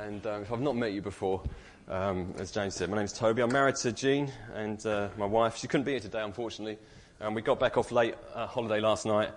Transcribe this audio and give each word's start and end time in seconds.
And 0.00 0.24
um, 0.26 0.42
if 0.42 0.52
I've 0.52 0.60
not 0.60 0.76
met 0.76 0.92
you 0.92 1.02
before, 1.02 1.42
um, 1.88 2.32
as 2.38 2.52
James 2.52 2.74
said, 2.74 2.88
my 2.88 2.96
name's 2.96 3.12
Toby. 3.12 3.42
I'm 3.42 3.52
married 3.52 3.74
to 3.76 3.90
Jean 3.90 4.30
and 4.54 4.84
uh, 4.86 5.08
my 5.16 5.26
wife. 5.26 5.56
She 5.56 5.66
couldn't 5.66 5.84
be 5.84 5.92
here 5.92 6.00
today, 6.00 6.22
unfortunately. 6.22 6.78
Um, 7.20 7.34
we 7.34 7.42
got 7.42 7.58
back 7.58 7.76
off 7.76 7.90
late 7.90 8.14
uh, 8.32 8.46
holiday 8.46 8.78
last 8.78 9.06
night, 9.06 9.30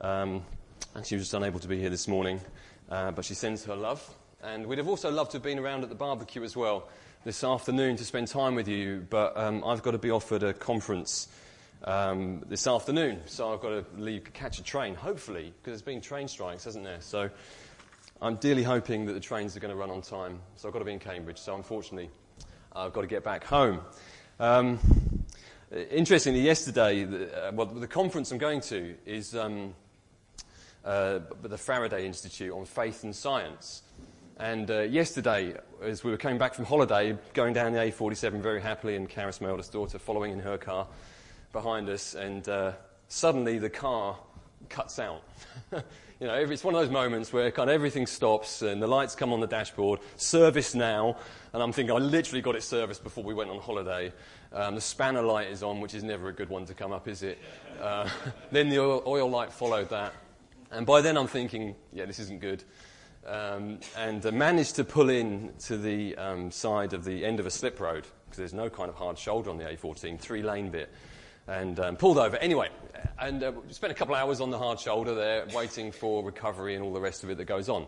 um, 0.00 0.42
and 0.96 1.06
she 1.06 1.14
was 1.14 1.24
just 1.24 1.34
unable 1.34 1.60
to 1.60 1.68
be 1.68 1.78
here 1.78 1.90
this 1.90 2.08
morning. 2.08 2.40
Uh, 2.90 3.12
but 3.12 3.24
she 3.24 3.34
sends 3.34 3.64
her 3.66 3.76
love. 3.76 4.02
And 4.42 4.66
we'd 4.66 4.78
have 4.78 4.88
also 4.88 5.12
loved 5.12 5.30
to 5.32 5.36
have 5.36 5.44
been 5.44 5.60
around 5.60 5.84
at 5.84 5.90
the 5.90 5.94
barbecue 5.94 6.42
as 6.42 6.56
well 6.56 6.88
this 7.24 7.44
afternoon 7.44 7.96
to 7.96 8.04
spend 8.04 8.26
time 8.26 8.56
with 8.56 8.66
you. 8.66 9.06
But 9.08 9.36
um, 9.36 9.62
I've 9.64 9.84
got 9.84 9.92
to 9.92 9.98
be 9.98 10.10
offered 10.10 10.42
a 10.42 10.52
conference 10.52 11.28
um, 11.84 12.42
this 12.48 12.66
afternoon, 12.66 13.20
so 13.26 13.52
I've 13.52 13.60
got 13.60 13.70
to 13.70 13.84
leave, 13.96 14.32
catch 14.32 14.58
a 14.58 14.62
train, 14.64 14.96
hopefully, 14.96 15.44
because 15.44 15.72
there's 15.72 15.82
been 15.82 16.00
train 16.00 16.26
strikes, 16.26 16.64
hasn't 16.64 16.84
there? 16.84 17.00
So 17.00 17.30
I'm 18.22 18.36
dearly 18.36 18.62
hoping 18.62 19.06
that 19.06 19.14
the 19.14 19.20
trains 19.20 19.56
are 19.56 19.60
going 19.60 19.70
to 19.70 19.76
run 19.76 19.90
on 19.90 20.02
time. 20.02 20.40
So 20.56 20.68
I've 20.68 20.74
got 20.74 20.80
to 20.80 20.84
be 20.84 20.92
in 20.92 20.98
Cambridge. 20.98 21.38
So 21.38 21.54
unfortunately, 21.54 22.10
I've 22.76 22.92
got 22.92 23.00
to 23.00 23.06
get 23.06 23.24
back 23.24 23.44
home. 23.44 23.80
Um, 24.38 24.78
interestingly, 25.90 26.42
yesterday, 26.42 27.04
the, 27.04 27.48
uh, 27.48 27.52
well, 27.52 27.64
the 27.64 27.86
conference 27.86 28.30
I'm 28.30 28.36
going 28.36 28.60
to 28.62 28.94
is 29.06 29.34
um, 29.34 29.74
uh, 30.84 31.20
the 31.42 31.56
Faraday 31.56 32.04
Institute 32.04 32.52
on 32.52 32.66
Faith 32.66 33.04
and 33.04 33.16
Science. 33.16 33.82
And 34.36 34.70
uh, 34.70 34.80
yesterday, 34.82 35.54
as 35.82 36.04
we 36.04 36.10
were 36.10 36.18
coming 36.18 36.36
back 36.36 36.52
from 36.52 36.66
holiday, 36.66 37.16
going 37.32 37.54
down 37.54 37.72
the 37.72 37.78
A47 37.78 38.42
very 38.42 38.60
happily, 38.60 38.96
and 38.96 39.08
Karis, 39.08 39.40
my 39.40 39.48
eldest 39.48 39.72
daughter, 39.72 39.98
following 39.98 40.32
in 40.32 40.40
her 40.40 40.58
car 40.58 40.86
behind 41.52 41.88
us, 41.88 42.14
and 42.14 42.46
uh, 42.50 42.72
suddenly 43.08 43.58
the 43.58 43.70
car 43.70 44.18
cuts 44.68 44.98
out. 44.98 45.22
you 46.20 46.26
know, 46.26 46.34
it's 46.34 46.62
one 46.62 46.74
of 46.74 46.80
those 46.82 46.90
moments 46.90 47.32
where 47.32 47.50
kind 47.50 47.70
of 47.70 47.74
everything 47.74 48.06
stops 48.06 48.60
and 48.60 48.82
the 48.82 48.86
lights 48.86 49.14
come 49.14 49.32
on 49.32 49.40
the 49.40 49.46
dashboard, 49.46 50.00
service 50.16 50.74
now, 50.74 51.16
and 51.54 51.62
I'm 51.62 51.72
thinking 51.72 51.96
I 51.96 51.98
literally 51.98 52.42
got 52.42 52.56
it 52.56 52.62
serviced 52.62 53.02
before 53.02 53.24
we 53.24 53.32
went 53.32 53.48
on 53.48 53.58
holiday. 53.58 54.12
Um, 54.52 54.74
the 54.74 54.82
spanner 54.82 55.22
light 55.22 55.48
is 55.48 55.62
on, 55.62 55.80
which 55.80 55.94
is 55.94 56.04
never 56.04 56.28
a 56.28 56.32
good 56.32 56.50
one 56.50 56.66
to 56.66 56.74
come 56.74 56.92
up, 56.92 57.08
is 57.08 57.22
it? 57.22 57.38
Uh, 57.80 58.06
then 58.52 58.68
the 58.68 58.80
oil, 58.80 59.02
oil, 59.06 59.30
light 59.30 59.50
followed 59.50 59.88
that. 59.88 60.12
And 60.70 60.84
by 60.84 61.00
then 61.00 61.16
I'm 61.16 61.26
thinking, 61.26 61.74
yeah, 61.90 62.04
this 62.04 62.18
isn't 62.18 62.42
good. 62.42 62.64
Um, 63.26 63.80
and 63.96 64.24
uh, 64.24 64.30
managed 64.30 64.76
to 64.76 64.84
pull 64.84 65.08
in 65.08 65.54
to 65.60 65.78
the 65.78 66.16
um, 66.16 66.50
side 66.50 66.92
of 66.92 67.04
the 67.04 67.24
end 67.24 67.40
of 67.40 67.46
a 67.46 67.50
slip 67.50 67.80
road, 67.80 68.06
because 68.26 68.36
there's 68.36 68.52
no 68.52 68.68
kind 68.68 68.90
of 68.90 68.94
hard 68.94 69.18
shoulder 69.18 69.48
on 69.48 69.56
the 69.56 69.64
A14, 69.64 70.20
three 70.20 70.42
lane 70.42 70.68
bit 70.68 70.90
and 71.50 71.80
um, 71.80 71.96
pulled 71.96 72.16
over. 72.16 72.36
Anyway, 72.36 72.68
and 73.18 73.42
uh, 73.42 73.52
spent 73.70 73.90
a 73.90 73.94
couple 73.94 74.14
of 74.14 74.20
hours 74.20 74.40
on 74.40 74.50
the 74.50 74.58
hard 74.58 74.78
shoulder 74.78 75.14
there, 75.14 75.46
waiting 75.52 75.90
for 75.90 76.22
recovery 76.22 76.74
and 76.74 76.84
all 76.84 76.92
the 76.92 77.00
rest 77.00 77.24
of 77.24 77.30
it 77.30 77.38
that 77.38 77.46
goes 77.46 77.68
on. 77.68 77.86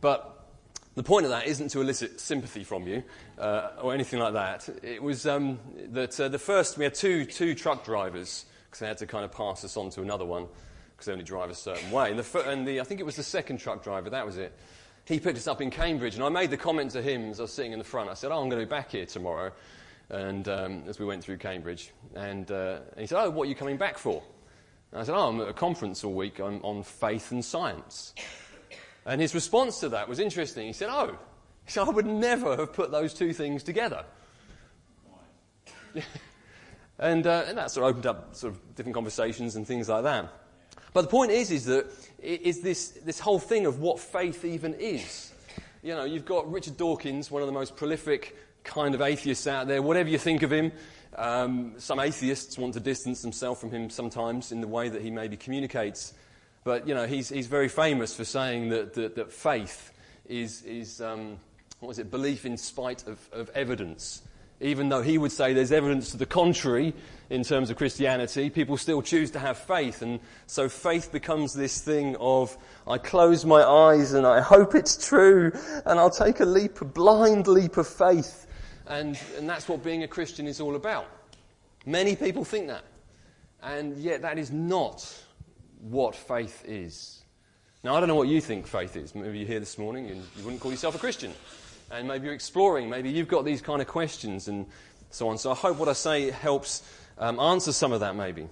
But 0.00 0.46
the 0.94 1.02
point 1.02 1.24
of 1.24 1.30
that 1.30 1.46
isn't 1.46 1.70
to 1.70 1.80
elicit 1.80 2.20
sympathy 2.20 2.62
from 2.62 2.86
you 2.86 3.02
uh, 3.38 3.70
or 3.82 3.94
anything 3.94 4.20
like 4.20 4.34
that. 4.34 4.68
It 4.82 5.02
was 5.02 5.26
um, 5.26 5.58
that 5.90 6.18
uh, 6.20 6.28
the 6.28 6.38
first, 6.38 6.78
we 6.78 6.84
had 6.84 6.94
two, 6.94 7.24
two 7.24 7.54
truck 7.54 7.84
drivers 7.84 8.44
because 8.66 8.80
they 8.80 8.86
had 8.86 8.98
to 8.98 9.06
kind 9.06 9.24
of 9.24 9.32
pass 9.32 9.64
us 9.64 9.76
on 9.76 9.90
to 9.90 10.02
another 10.02 10.24
one 10.24 10.46
because 10.92 11.06
they 11.06 11.12
only 11.12 11.24
drive 11.24 11.50
a 11.50 11.54
certain 11.54 11.90
way. 11.90 12.10
And, 12.10 12.18
the, 12.18 12.48
and 12.48 12.66
the, 12.66 12.80
I 12.80 12.84
think 12.84 13.00
it 13.00 13.06
was 13.06 13.16
the 13.16 13.22
second 13.24 13.58
truck 13.58 13.82
driver, 13.82 14.10
that 14.10 14.24
was 14.24 14.38
it. 14.38 14.56
He 15.04 15.18
picked 15.18 15.38
us 15.38 15.48
up 15.48 15.62
in 15.62 15.70
Cambridge, 15.70 16.16
and 16.16 16.22
I 16.22 16.28
made 16.28 16.50
the 16.50 16.56
comment 16.56 16.90
to 16.92 17.02
him 17.02 17.30
as 17.30 17.40
I 17.40 17.44
was 17.44 17.52
sitting 17.52 17.72
in 17.72 17.78
the 17.78 17.84
front. 17.84 18.10
I 18.10 18.14
said, 18.14 18.30
Oh, 18.30 18.42
I'm 18.42 18.50
going 18.50 18.60
to 18.60 18.66
be 18.66 18.70
back 18.70 18.90
here 18.90 19.06
tomorrow 19.06 19.52
and 20.10 20.48
um, 20.48 20.82
as 20.86 20.98
we 20.98 21.04
went 21.04 21.22
through 21.22 21.38
Cambridge. 21.38 21.92
And, 22.14 22.50
uh, 22.50 22.80
and, 22.92 23.00
he 23.00 23.06
said, 23.06 23.22
Oh, 23.22 23.30
what 23.30 23.44
are 23.46 23.48
you 23.48 23.54
coming 23.54 23.76
back 23.76 23.98
for? 23.98 24.22
And 24.92 25.00
I 25.00 25.04
said, 25.04 25.14
Oh, 25.14 25.28
I'm 25.28 25.40
at 25.40 25.48
a 25.48 25.52
conference 25.52 26.04
all 26.04 26.14
week 26.14 26.40
on, 26.40 26.60
on 26.62 26.82
faith 26.82 27.30
and 27.30 27.44
science. 27.44 28.14
And 29.04 29.20
his 29.20 29.34
response 29.34 29.80
to 29.80 29.90
that 29.90 30.08
was 30.08 30.18
interesting. 30.18 30.66
He 30.66 30.72
said, 30.72 30.88
Oh, 30.90 31.18
he 31.64 31.70
said, 31.70 31.86
I 31.86 31.90
would 31.90 32.06
never 32.06 32.56
have 32.56 32.72
put 32.72 32.90
those 32.90 33.12
two 33.14 33.32
things 33.32 33.62
together. 33.62 34.04
and, 36.98 37.26
uh, 37.26 37.44
and 37.46 37.58
that 37.58 37.70
sort 37.70 37.84
of 37.84 37.90
opened 37.90 38.06
up 38.06 38.34
sort 38.34 38.54
of 38.54 38.74
different 38.74 38.94
conversations 38.94 39.56
and 39.56 39.66
things 39.66 39.88
like 39.88 40.04
that. 40.04 40.32
But 40.94 41.02
the 41.02 41.08
point 41.08 41.30
is, 41.30 41.50
is 41.50 41.66
that 41.66 41.86
is 42.18 42.60
this, 42.62 42.88
this 43.04 43.20
whole 43.20 43.38
thing 43.38 43.66
of 43.66 43.80
what 43.80 44.00
faith 44.00 44.44
even 44.44 44.74
is. 44.74 45.32
You 45.82 45.94
know, 45.94 46.04
you've 46.04 46.24
got 46.24 46.50
Richard 46.50 46.76
Dawkins, 46.76 47.30
one 47.30 47.42
of 47.42 47.46
the 47.46 47.52
most 47.52 47.76
prolific 47.76 48.36
kind 48.68 48.94
of 48.94 49.00
atheists 49.00 49.46
out 49.46 49.66
there, 49.66 49.82
whatever 49.82 50.08
you 50.08 50.18
think 50.18 50.42
of 50.42 50.52
him. 50.52 50.70
Um, 51.16 51.74
some 51.78 51.98
atheists 51.98 52.56
want 52.56 52.74
to 52.74 52.80
distance 52.80 53.22
themselves 53.22 53.60
from 53.60 53.70
him 53.70 53.90
sometimes 53.90 54.52
in 54.52 54.60
the 54.60 54.68
way 54.68 54.88
that 54.88 55.02
he 55.02 55.10
maybe 55.10 55.36
communicates. 55.36 56.14
But, 56.62 56.86
you 56.86 56.94
know, 56.94 57.06
he's, 57.06 57.28
he's 57.28 57.46
very 57.46 57.68
famous 57.68 58.14
for 58.14 58.24
saying 58.24 58.68
that, 58.68 58.94
that, 58.94 59.16
that 59.16 59.32
faith 59.32 59.92
is, 60.26 60.62
is 60.62 61.00
um, 61.00 61.38
what 61.80 61.88
was 61.88 61.98
it, 61.98 62.10
belief 62.10 62.44
in 62.44 62.56
spite 62.56 63.06
of, 63.08 63.18
of 63.32 63.50
evidence. 63.54 64.22
Even 64.60 64.88
though 64.88 65.02
he 65.02 65.18
would 65.18 65.32
say 65.32 65.54
there's 65.54 65.72
evidence 65.72 66.10
to 66.10 66.16
the 66.16 66.26
contrary 66.26 66.92
in 67.30 67.44
terms 67.44 67.70
of 67.70 67.76
Christianity, 67.76 68.50
people 68.50 68.76
still 68.76 69.02
choose 69.02 69.30
to 69.30 69.38
have 69.38 69.56
faith. 69.56 70.02
And 70.02 70.18
so 70.46 70.68
faith 70.68 71.12
becomes 71.12 71.54
this 71.54 71.80
thing 71.80 72.16
of, 72.18 72.56
I 72.86 72.98
close 72.98 73.44
my 73.44 73.62
eyes 73.62 74.12
and 74.12 74.26
I 74.26 74.40
hope 74.40 74.74
it's 74.74 75.08
true, 75.08 75.52
and 75.86 75.98
I'll 75.98 76.10
take 76.10 76.40
a 76.40 76.44
leap, 76.44 76.80
a 76.80 76.84
blind 76.84 77.46
leap 77.46 77.76
of 77.76 77.86
faith 77.86 78.47
and, 78.88 79.18
and 79.36 79.48
that's 79.48 79.68
what 79.68 79.82
being 79.82 80.02
a 80.02 80.08
Christian 80.08 80.46
is 80.46 80.60
all 80.60 80.76
about. 80.76 81.06
Many 81.86 82.16
people 82.16 82.44
think 82.44 82.68
that. 82.68 82.84
And 83.62 83.96
yet, 83.96 84.22
that 84.22 84.38
is 84.38 84.50
not 84.50 85.06
what 85.80 86.14
faith 86.14 86.64
is. 86.66 87.22
Now, 87.84 87.94
I 87.94 88.00
don't 88.00 88.08
know 88.08 88.14
what 88.14 88.28
you 88.28 88.40
think 88.40 88.66
faith 88.66 88.96
is. 88.96 89.14
Maybe 89.14 89.38
you're 89.38 89.48
here 89.48 89.60
this 89.60 89.78
morning 89.78 90.10
and 90.10 90.22
you 90.36 90.44
wouldn't 90.44 90.60
call 90.60 90.70
yourself 90.70 90.94
a 90.94 90.98
Christian. 90.98 91.32
And 91.90 92.06
maybe 92.06 92.26
you're 92.26 92.34
exploring. 92.34 92.88
Maybe 92.90 93.10
you've 93.10 93.28
got 93.28 93.44
these 93.44 93.62
kind 93.62 93.80
of 93.80 93.88
questions 93.88 94.48
and 94.48 94.66
so 95.10 95.28
on. 95.28 95.38
So 95.38 95.50
I 95.50 95.54
hope 95.54 95.78
what 95.78 95.88
I 95.88 95.92
say 95.92 96.30
helps 96.30 96.82
um, 97.18 97.38
answer 97.40 97.72
some 97.72 97.92
of 97.92 98.00
that, 98.00 98.16
maybe. 98.16 98.48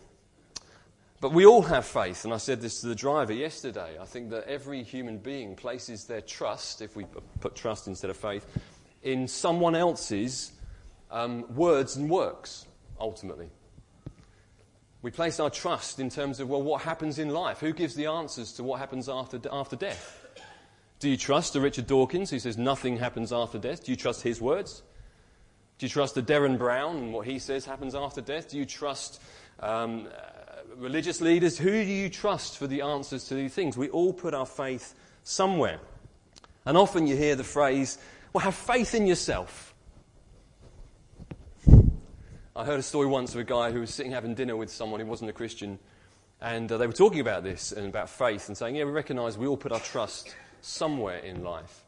But 1.20 1.32
we 1.32 1.46
all 1.46 1.62
have 1.62 1.86
faith, 1.86 2.24
and 2.24 2.34
I 2.34 2.36
said 2.36 2.60
this 2.60 2.82
to 2.82 2.88
the 2.88 2.94
driver 2.94 3.32
yesterday. 3.32 3.96
I 3.98 4.04
think 4.04 4.30
that 4.30 4.46
every 4.46 4.82
human 4.82 5.16
being 5.16 5.56
places 5.56 6.04
their 6.04 6.20
trust, 6.20 6.82
if 6.82 6.94
we 6.94 7.06
put 7.40 7.56
trust 7.56 7.86
instead 7.86 8.10
of 8.10 8.18
faith, 8.18 8.46
in 9.06 9.28
someone 9.28 9.76
else's 9.76 10.50
um, 11.12 11.54
words 11.54 11.94
and 11.94 12.10
works, 12.10 12.66
ultimately. 12.98 13.48
We 15.00 15.12
place 15.12 15.38
our 15.38 15.48
trust 15.48 16.00
in 16.00 16.10
terms 16.10 16.40
of, 16.40 16.48
well, 16.48 16.60
what 16.60 16.82
happens 16.82 17.20
in 17.20 17.30
life? 17.30 17.60
Who 17.60 17.72
gives 17.72 17.94
the 17.94 18.06
answers 18.06 18.52
to 18.54 18.64
what 18.64 18.80
happens 18.80 19.08
after, 19.08 19.40
after 19.52 19.76
death? 19.76 20.24
Do 20.98 21.08
you 21.08 21.16
trust 21.16 21.54
a 21.54 21.60
Richard 21.60 21.86
Dawkins 21.86 22.30
who 22.30 22.40
says 22.40 22.58
nothing 22.58 22.96
happens 22.96 23.32
after 23.32 23.58
death? 23.58 23.84
Do 23.84 23.92
you 23.92 23.96
trust 23.96 24.22
his 24.22 24.40
words? 24.40 24.82
Do 25.78 25.86
you 25.86 25.90
trust 25.90 26.16
a 26.16 26.22
Derren 26.22 26.58
Brown 26.58 26.96
and 26.96 27.12
what 27.12 27.28
he 27.28 27.38
says 27.38 27.64
happens 27.64 27.94
after 27.94 28.20
death? 28.20 28.50
Do 28.50 28.58
you 28.58 28.66
trust 28.66 29.22
um, 29.60 30.08
uh, 30.08 30.62
religious 30.76 31.20
leaders? 31.20 31.56
Who 31.56 31.70
do 31.70 31.92
you 31.92 32.08
trust 32.08 32.58
for 32.58 32.66
the 32.66 32.80
answers 32.80 33.24
to 33.24 33.34
these 33.34 33.54
things? 33.54 33.76
We 33.76 33.88
all 33.90 34.12
put 34.12 34.34
our 34.34 34.46
faith 34.46 34.96
somewhere. 35.22 35.78
And 36.64 36.76
often 36.76 37.06
you 37.06 37.16
hear 37.16 37.36
the 37.36 37.44
phrase, 37.44 37.98
well, 38.36 38.44
have 38.44 38.54
faith 38.54 38.94
in 38.94 39.06
yourself. 39.06 39.74
I 42.54 42.66
heard 42.66 42.78
a 42.78 42.82
story 42.82 43.06
once 43.06 43.34
of 43.34 43.40
a 43.40 43.44
guy 43.44 43.70
who 43.70 43.80
was 43.80 43.94
sitting 43.94 44.12
having 44.12 44.34
dinner 44.34 44.54
with 44.54 44.70
someone 44.70 45.00
who 45.00 45.06
wasn't 45.06 45.30
a 45.30 45.32
Christian, 45.32 45.78
and 46.42 46.70
uh, 46.70 46.76
they 46.76 46.86
were 46.86 46.92
talking 46.92 47.20
about 47.20 47.44
this 47.44 47.72
and 47.72 47.86
about 47.86 48.10
faith 48.10 48.48
and 48.48 48.54
saying, 48.54 48.76
Yeah, 48.76 48.84
we 48.84 48.90
recognize 48.90 49.38
we 49.38 49.46
all 49.46 49.56
put 49.56 49.72
our 49.72 49.80
trust 49.80 50.36
somewhere 50.60 51.16
in 51.20 51.44
life. 51.44 51.86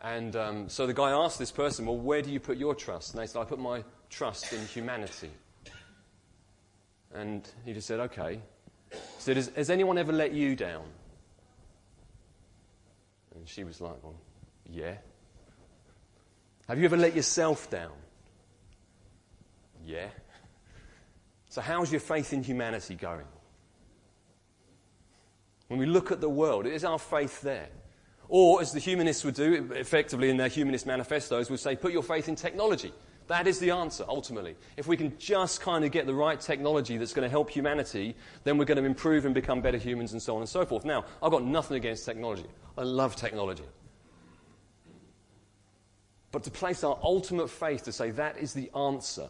And 0.00 0.36
um, 0.36 0.68
so 0.68 0.86
the 0.86 0.94
guy 0.94 1.10
asked 1.10 1.40
this 1.40 1.50
person, 1.50 1.84
Well, 1.84 1.98
where 1.98 2.22
do 2.22 2.30
you 2.30 2.38
put 2.38 2.58
your 2.58 2.76
trust? 2.76 3.14
And 3.14 3.20
they 3.20 3.26
said, 3.26 3.40
I 3.40 3.44
put 3.44 3.58
my 3.58 3.82
trust 4.08 4.52
in 4.52 4.64
humanity. 4.66 5.32
And 7.12 7.50
he 7.64 7.72
just 7.72 7.88
said, 7.88 7.98
Okay. 7.98 8.40
He 8.92 8.98
said, 9.18 9.34
Has, 9.34 9.50
has 9.56 9.68
anyone 9.68 9.98
ever 9.98 10.12
let 10.12 10.30
you 10.30 10.54
down? 10.54 10.84
And 13.34 13.48
she 13.48 13.64
was 13.64 13.80
like, 13.80 14.00
Well, 14.00 14.14
yeah. 14.70 14.94
Have 16.68 16.78
you 16.78 16.84
ever 16.84 16.96
let 16.96 17.14
yourself 17.14 17.70
down? 17.70 17.92
Yeah. 19.84 20.08
So, 21.48 21.60
how's 21.60 21.90
your 21.90 22.00
faith 22.00 22.32
in 22.32 22.42
humanity 22.42 22.94
going? 22.94 23.26
When 25.68 25.78
we 25.78 25.86
look 25.86 26.12
at 26.12 26.20
the 26.20 26.28
world, 26.28 26.66
is 26.66 26.84
our 26.84 26.98
faith 26.98 27.40
there? 27.42 27.68
Or, 28.28 28.62
as 28.62 28.72
the 28.72 28.78
humanists 28.78 29.24
would 29.24 29.34
do, 29.34 29.70
effectively 29.74 30.30
in 30.30 30.36
their 30.36 30.48
humanist 30.48 30.86
manifestos, 30.86 31.50
would 31.50 31.60
say, 31.60 31.76
put 31.76 31.92
your 31.92 32.02
faith 32.02 32.28
in 32.28 32.36
technology. 32.36 32.92
That 33.26 33.46
is 33.46 33.58
the 33.58 33.70
answer, 33.70 34.04
ultimately. 34.08 34.56
If 34.76 34.86
we 34.86 34.96
can 34.96 35.16
just 35.18 35.60
kind 35.60 35.84
of 35.84 35.90
get 35.90 36.06
the 36.06 36.14
right 36.14 36.40
technology 36.40 36.96
that's 36.96 37.12
going 37.12 37.24
to 37.24 37.30
help 37.30 37.50
humanity, 37.50 38.16
then 38.44 38.58
we're 38.58 38.64
going 38.64 38.78
to 38.78 38.84
improve 38.84 39.24
and 39.24 39.34
become 39.34 39.60
better 39.60 39.78
humans 39.78 40.12
and 40.12 40.22
so 40.22 40.34
on 40.34 40.42
and 40.42 40.48
so 40.48 40.64
forth. 40.64 40.84
Now, 40.84 41.04
I've 41.22 41.30
got 41.30 41.44
nothing 41.44 41.76
against 41.76 42.04
technology. 42.04 42.46
I 42.76 42.82
love 42.82 43.16
technology. 43.16 43.64
But 46.32 46.42
to 46.44 46.50
place 46.50 46.82
our 46.82 46.98
ultimate 47.02 47.48
faith 47.48 47.84
to 47.84 47.92
say 47.92 48.10
that 48.12 48.38
is 48.38 48.54
the 48.54 48.70
answer, 48.74 49.28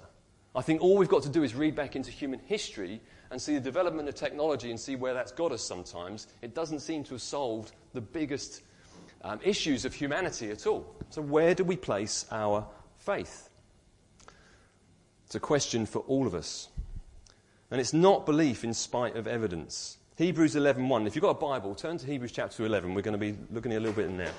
I 0.55 0.63
think 0.63 0.81
all 0.81 0.97
we've 0.97 1.09
got 1.09 1.25
to 1.25 1.29
do 1.29 1.43
is 1.43 1.55
read 1.55 1.75
back 1.75 1.97
into 1.97 2.11
human 2.11 2.41
history 2.47 3.01
and 3.31 3.41
see 3.41 3.55
the 3.55 3.61
development 3.61 4.09
of 4.09 4.15
technology 4.15 4.71
and 4.71 4.79
see 4.79 4.95
where 4.95 5.15
that's 5.15 5.33
got 5.33 5.51
us 5.51 5.63
sometimes. 5.63 6.29
It 6.43 6.55
doesn't 6.55 6.81
seem 6.81 7.03
to 7.05 7.15
have 7.15 7.23
solved 7.23 7.73
the 7.93 8.01
biggest 8.01 8.63
um, 9.23 9.41
issues 9.43 9.85
of 9.85 9.95
humanity 9.95 10.51
at 10.51 10.67
all. 10.67 10.95
So, 11.11 11.23
where 11.23 11.55
do 11.55 11.65
we 11.65 11.77
place 11.77 12.27
our 12.31 12.67
faith? 12.99 13.49
It's 15.27 15.35
a 15.35 15.41
question 15.41 15.87
for 15.87 16.01
all 16.01 16.27
of 16.27 16.35
us. 16.35 16.69
And 17.71 17.81
it's 17.81 17.95
not 17.95 18.27
belief 18.27 18.65
in 18.65 18.75
spite 18.75 19.17
of 19.17 19.27
evidence. 19.27 19.97
Hebrews 20.17 20.55
11.1. 20.55 21.07
If 21.07 21.17
you've 21.17 21.23
got 21.23 21.31
a 21.31 21.35
Bible, 21.35 21.75
turn 21.75 21.97
to 21.97 22.07
Hebrews 22.07 22.33
chapter 22.33 22.67
11. 22.67 22.93
We're 22.93 23.01
going 23.01 23.19
to 23.19 23.19
be 23.19 23.35
looking 23.51 23.73
a 23.73 23.81
little 23.81 23.95
bit 23.95 24.07
in 24.07 24.19
there. 24.19 24.33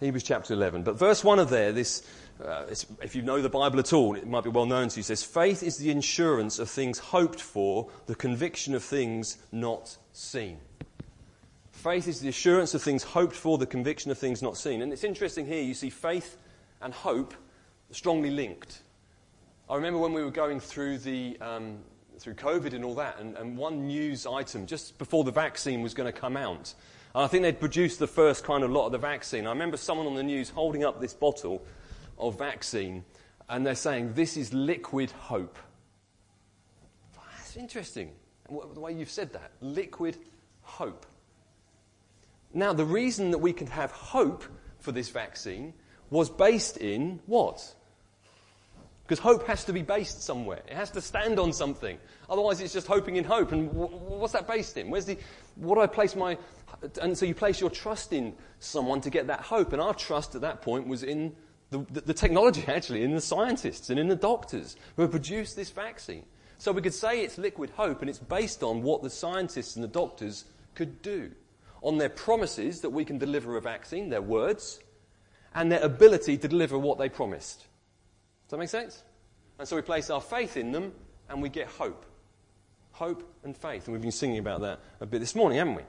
Hebrews 0.00 0.22
chapter 0.22 0.54
11. 0.54 0.82
But 0.82 0.98
verse 0.98 1.22
1 1.22 1.38
of 1.38 1.50
there, 1.50 1.72
this, 1.72 2.02
uh, 2.42 2.64
if 3.02 3.14
you 3.14 3.20
know 3.20 3.42
the 3.42 3.50
Bible 3.50 3.78
at 3.78 3.92
all, 3.92 4.16
it 4.16 4.26
might 4.26 4.44
be 4.44 4.50
well 4.50 4.64
known 4.64 4.88
to 4.88 4.96
you, 4.96 5.02
says, 5.02 5.22
Faith 5.22 5.62
is 5.62 5.76
the 5.76 5.90
insurance 5.90 6.58
of 6.58 6.70
things 6.70 6.98
hoped 6.98 7.40
for, 7.40 7.90
the 8.06 8.14
conviction 8.14 8.74
of 8.74 8.82
things 8.82 9.36
not 9.52 9.98
seen. 10.12 10.58
Faith 11.70 12.08
is 12.08 12.20
the 12.20 12.28
assurance 12.28 12.72
of 12.72 12.82
things 12.82 13.02
hoped 13.02 13.36
for, 13.36 13.58
the 13.58 13.66
conviction 13.66 14.10
of 14.10 14.16
things 14.16 14.40
not 14.40 14.56
seen. 14.56 14.80
And 14.80 14.90
it's 14.90 15.04
interesting 15.04 15.44
here, 15.46 15.62
you 15.62 15.74
see 15.74 15.90
faith 15.90 16.38
and 16.80 16.94
hope 16.94 17.34
strongly 17.90 18.30
linked. 18.30 18.80
I 19.68 19.76
remember 19.76 19.98
when 19.98 20.14
we 20.14 20.22
were 20.24 20.30
going 20.30 20.60
through 20.60 20.98
the 20.98 21.36
um, 21.40 21.78
through 22.18 22.34
COVID 22.34 22.74
and 22.74 22.84
all 22.84 22.94
that, 22.96 23.18
and, 23.18 23.36
and, 23.36 23.56
one 23.56 23.86
news 23.86 24.26
item 24.26 24.66
just 24.66 24.98
before 24.98 25.24
the 25.24 25.30
vaccine 25.30 25.80
was 25.80 25.94
going 25.94 26.12
to 26.12 26.18
come 26.18 26.36
out. 26.36 26.74
And 27.14 27.24
I 27.24 27.26
think 27.26 27.42
they'd 27.42 27.58
produced 27.58 27.98
the 27.98 28.06
first 28.06 28.44
kind 28.44 28.62
of 28.62 28.70
lot 28.70 28.86
of 28.86 28.92
the 28.92 28.98
vaccine. 28.98 29.46
I 29.46 29.50
remember 29.50 29.76
someone 29.76 30.06
on 30.06 30.14
the 30.14 30.22
news 30.22 30.50
holding 30.50 30.84
up 30.84 31.00
this 31.00 31.14
bottle 31.14 31.64
of 32.18 32.38
vaccine, 32.38 33.04
and 33.48 33.66
they're 33.66 33.74
saying, 33.74 34.14
This 34.14 34.36
is 34.36 34.52
liquid 34.52 35.10
hope. 35.10 35.58
That's 37.36 37.56
interesting, 37.56 38.12
the 38.48 38.80
way 38.80 38.92
you've 38.92 39.10
said 39.10 39.32
that. 39.32 39.50
Liquid 39.60 40.16
hope. 40.62 41.04
Now, 42.54 42.72
the 42.72 42.84
reason 42.84 43.32
that 43.32 43.38
we 43.38 43.52
can 43.52 43.66
have 43.68 43.90
hope 43.90 44.44
for 44.78 44.92
this 44.92 45.08
vaccine 45.08 45.74
was 46.10 46.28
based 46.28 46.76
in 46.76 47.20
what? 47.26 47.74
Because 49.02 49.18
hope 49.18 49.46
has 49.48 49.64
to 49.64 49.72
be 49.72 49.82
based 49.82 50.22
somewhere. 50.22 50.60
It 50.68 50.74
has 50.74 50.90
to 50.92 51.00
stand 51.00 51.40
on 51.40 51.52
something. 51.52 51.98
Otherwise, 52.28 52.60
it's 52.60 52.72
just 52.72 52.86
hoping 52.86 53.16
in 53.16 53.24
hope. 53.24 53.50
And 53.50 53.72
what's 53.72 54.32
that 54.32 54.46
based 54.46 54.76
in? 54.76 54.88
Where's 54.88 55.06
the, 55.06 55.18
what 55.56 55.74
do 55.74 55.80
I 55.80 55.88
place 55.88 56.14
my, 56.14 56.38
and 57.00 57.16
so 57.16 57.26
you 57.26 57.34
place 57.34 57.60
your 57.60 57.70
trust 57.70 58.12
in 58.12 58.34
someone 58.58 59.00
to 59.02 59.10
get 59.10 59.26
that 59.26 59.40
hope. 59.40 59.72
And 59.72 59.82
our 59.82 59.94
trust 59.94 60.34
at 60.34 60.40
that 60.40 60.62
point 60.62 60.86
was 60.86 61.02
in 61.02 61.34
the, 61.70 61.78
the, 61.90 62.00
the 62.00 62.14
technology, 62.14 62.64
actually, 62.68 63.02
in 63.02 63.14
the 63.14 63.20
scientists 63.20 63.90
and 63.90 63.98
in 63.98 64.08
the 64.08 64.16
doctors 64.16 64.76
who 64.96 65.02
have 65.02 65.10
produced 65.10 65.56
this 65.56 65.70
vaccine. 65.70 66.24
So 66.58 66.72
we 66.72 66.82
could 66.82 66.94
say 66.94 67.22
it's 67.22 67.38
liquid 67.38 67.70
hope, 67.70 68.02
and 68.02 68.10
it's 68.10 68.18
based 68.18 68.62
on 68.62 68.82
what 68.82 69.02
the 69.02 69.08
scientists 69.08 69.76
and 69.76 69.82
the 69.82 69.88
doctors 69.88 70.44
could 70.74 71.00
do, 71.00 71.30
on 71.82 71.96
their 71.96 72.10
promises 72.10 72.82
that 72.82 72.90
we 72.90 73.04
can 73.04 73.16
deliver 73.16 73.56
a 73.56 73.62
vaccine, 73.62 74.10
their 74.10 74.20
words, 74.20 74.80
and 75.54 75.72
their 75.72 75.82
ability 75.82 76.36
to 76.36 76.48
deliver 76.48 76.78
what 76.78 76.98
they 76.98 77.08
promised. 77.08 77.60
Does 77.60 78.50
that 78.50 78.58
make 78.58 78.68
sense? 78.68 79.02
And 79.58 79.66
so 79.66 79.76
we 79.76 79.82
place 79.82 80.10
our 80.10 80.20
faith 80.20 80.56
in 80.56 80.72
them 80.72 80.92
and 81.28 81.40
we 81.40 81.48
get 81.48 81.66
hope. 81.66 82.04
Hope 82.92 83.22
and 83.44 83.56
faith. 83.56 83.86
And 83.86 83.92
we've 83.92 84.02
been 84.02 84.12
singing 84.12 84.38
about 84.38 84.60
that 84.60 84.80
a 85.00 85.06
bit 85.06 85.20
this 85.20 85.34
morning, 85.34 85.58
haven't 85.58 85.76
we? 85.76 85.82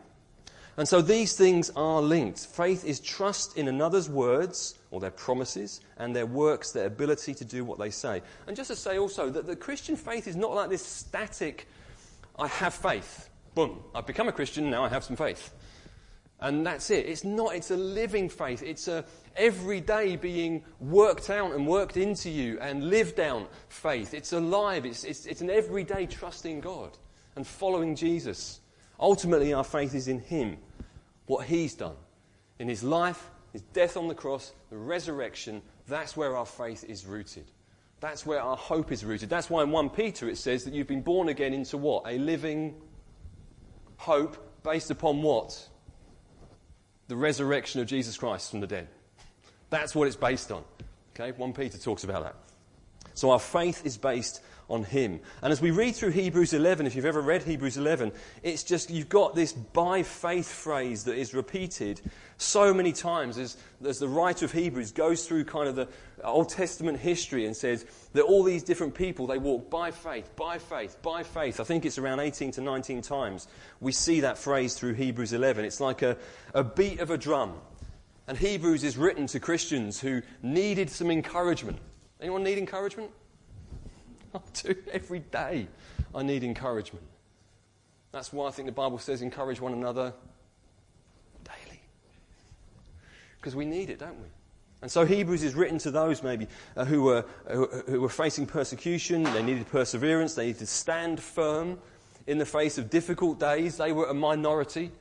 And 0.77 0.87
so 0.87 1.01
these 1.01 1.35
things 1.35 1.69
are 1.75 2.01
linked. 2.01 2.39
Faith 2.39 2.85
is 2.85 2.99
trust 2.99 3.57
in 3.57 3.67
another's 3.67 4.09
words 4.09 4.79
or 4.89 4.99
their 4.99 5.11
promises 5.11 5.81
and 5.97 6.15
their 6.15 6.25
works, 6.25 6.71
their 6.71 6.87
ability 6.87 7.33
to 7.35 7.45
do 7.45 7.65
what 7.65 7.77
they 7.77 7.89
say. 7.89 8.21
And 8.47 8.55
just 8.55 8.69
to 8.69 8.75
say 8.75 8.97
also 8.97 9.29
that 9.29 9.45
the 9.45 9.55
Christian 9.55 9.95
faith 9.95 10.27
is 10.27 10.35
not 10.35 10.53
like 10.53 10.69
this 10.69 10.85
static, 10.85 11.67
I 12.39 12.47
have 12.47 12.73
faith. 12.73 13.29
Boom, 13.53 13.83
I've 13.93 14.07
become 14.07 14.29
a 14.29 14.31
Christian, 14.31 14.69
now 14.69 14.83
I 14.85 14.89
have 14.89 15.03
some 15.03 15.17
faith. 15.17 15.53
And 16.39 16.65
that's 16.65 16.89
it. 16.89 17.05
It's 17.05 17.23
not, 17.23 17.53
it's 17.53 17.69
a 17.69 17.77
living 17.77 18.27
faith. 18.27 18.63
It's 18.63 18.87
a 18.87 19.05
every 19.35 19.79
day 19.79 20.15
being 20.15 20.63
worked 20.79 21.29
out 21.29 21.53
and 21.53 21.67
worked 21.67 21.97
into 21.97 22.29
you 22.29 22.59
and 22.59 22.89
lived 22.89 23.19
out 23.19 23.51
faith. 23.69 24.13
It's 24.13 24.33
alive. 24.33 24.85
It's, 24.85 25.03
it's, 25.03 25.27
it's 25.27 25.41
an 25.41 25.51
everyday 25.51 26.07
trusting 26.07 26.61
God 26.61 26.97
and 27.35 27.45
following 27.45 27.95
Jesus. 27.95 28.60
Ultimately, 29.01 29.53
our 29.53 29.63
faith 29.63 29.95
is 29.95 30.07
in 30.07 30.19
Him, 30.19 30.57
what 31.25 31.47
He's 31.47 31.73
done. 31.73 31.95
In 32.59 32.69
His 32.69 32.83
life, 32.83 33.29
His 33.51 33.61
death 33.73 33.97
on 33.97 34.07
the 34.07 34.15
cross, 34.15 34.53
the 34.69 34.77
resurrection, 34.77 35.61
that's 35.87 36.15
where 36.15 36.37
our 36.37 36.45
faith 36.45 36.83
is 36.83 37.05
rooted. 37.05 37.45
That's 37.99 38.25
where 38.25 38.41
our 38.41 38.55
hope 38.55 38.91
is 38.91 39.03
rooted. 39.03 39.29
That's 39.29 39.49
why 39.49 39.63
in 39.63 39.71
1 39.71 39.89
Peter 39.89 40.29
it 40.29 40.37
says 40.37 40.63
that 40.63 40.73
you've 40.73 40.87
been 40.87 41.01
born 41.01 41.29
again 41.29 41.53
into 41.53 41.77
what? 41.77 42.03
A 42.07 42.17
living 42.17 42.75
hope 43.97 44.37
based 44.63 44.91
upon 44.91 45.21
what? 45.21 45.67
the 47.11 47.17
resurrection 47.17 47.81
of 47.81 47.87
Jesus 47.87 48.17
Christ 48.17 48.49
from 48.49 48.61
the 48.61 48.67
dead. 48.67 48.87
That's 49.69 49.93
what 49.93 50.07
it's 50.07 50.15
based 50.15 50.49
on. 50.49 50.63
Okay, 51.13 51.33
1 51.33 51.51
Peter 51.51 51.77
talks 51.77 52.05
about 52.05 52.23
that. 52.23 52.35
So 53.15 53.31
our 53.31 53.39
faith 53.39 53.85
is 53.85 53.97
based 53.97 54.41
on 54.71 54.83
him. 54.83 55.19
And 55.41 55.51
as 55.51 55.61
we 55.61 55.71
read 55.71 55.95
through 55.95 56.11
Hebrews 56.11 56.53
11, 56.53 56.87
if 56.87 56.95
you've 56.95 57.05
ever 57.05 57.21
read 57.21 57.43
Hebrews 57.43 57.77
11, 57.77 58.11
it's 58.41 58.63
just 58.63 58.89
you've 58.89 59.09
got 59.09 59.35
this 59.35 59.53
by 59.53 60.03
faith 60.03 60.49
phrase 60.49 61.03
that 61.03 61.15
is 61.15 61.33
repeated 61.33 62.01
so 62.37 62.73
many 62.73 62.91
times 62.91 63.37
as, 63.37 63.57
as 63.85 63.99
the 63.99 64.07
writer 64.07 64.45
of 64.45 64.51
Hebrews 64.51 64.91
goes 64.91 65.27
through 65.27 65.45
kind 65.45 65.67
of 65.67 65.75
the 65.75 65.87
Old 66.23 66.49
Testament 66.49 66.99
history 66.99 67.45
and 67.45 67.55
says 67.55 67.85
that 68.13 68.23
all 68.23 68.43
these 68.43 68.63
different 68.63 68.95
people, 68.95 69.27
they 69.27 69.37
walk 69.37 69.69
by 69.69 69.91
faith, 69.91 70.35
by 70.35 70.57
faith, 70.57 70.97
by 71.01 71.23
faith. 71.23 71.59
I 71.59 71.63
think 71.63 71.85
it's 71.85 71.97
around 71.97 72.19
18 72.19 72.51
to 72.53 72.61
19 72.61 73.01
times 73.01 73.47
we 73.79 73.91
see 73.91 74.21
that 74.21 74.37
phrase 74.37 74.73
through 74.75 74.93
Hebrews 74.93 75.33
11. 75.33 75.65
It's 75.65 75.79
like 75.79 76.01
a, 76.01 76.17
a 76.53 76.63
beat 76.63 76.99
of 76.99 77.11
a 77.11 77.17
drum. 77.17 77.53
And 78.27 78.37
Hebrews 78.37 78.83
is 78.83 78.97
written 78.97 79.27
to 79.27 79.39
Christians 79.39 79.99
who 79.99 80.21
needed 80.41 80.89
some 80.89 81.11
encouragement. 81.11 81.79
Anyone 82.19 82.43
need 82.43 82.57
encouragement? 82.57 83.11
I 84.35 84.39
do 84.53 84.75
every 84.91 85.19
day. 85.19 85.67
I 86.13 86.23
need 86.23 86.43
encouragement. 86.43 87.05
That's 88.11 88.33
why 88.33 88.47
I 88.47 88.51
think 88.51 88.65
the 88.65 88.73
Bible 88.73 88.97
says 88.97 89.21
encourage 89.21 89.61
one 89.61 89.73
another 89.73 90.13
daily. 91.43 91.81
Because 93.37 93.55
we 93.55 93.65
need 93.65 93.89
it, 93.89 93.99
don't 93.99 94.19
we? 94.19 94.27
And 94.81 94.91
so 94.91 95.05
Hebrews 95.05 95.43
is 95.43 95.53
written 95.53 95.77
to 95.79 95.91
those 95.91 96.23
maybe 96.23 96.47
uh, 96.75 96.85
who, 96.85 97.03
were, 97.03 97.25
uh, 97.47 97.81
who 97.87 98.01
were 98.01 98.09
facing 98.09 98.47
persecution. 98.47 99.23
They 99.23 99.43
needed 99.43 99.67
perseverance. 99.67 100.33
They 100.33 100.47
needed 100.47 100.59
to 100.59 100.67
stand 100.67 101.19
firm 101.19 101.79
in 102.27 102.37
the 102.37 102.45
face 102.45 102.77
of 102.77 102.89
difficult 102.89 103.39
days. 103.39 103.77
They 103.77 103.91
were 103.91 104.07
a 104.07 104.13
minority. 104.13 104.91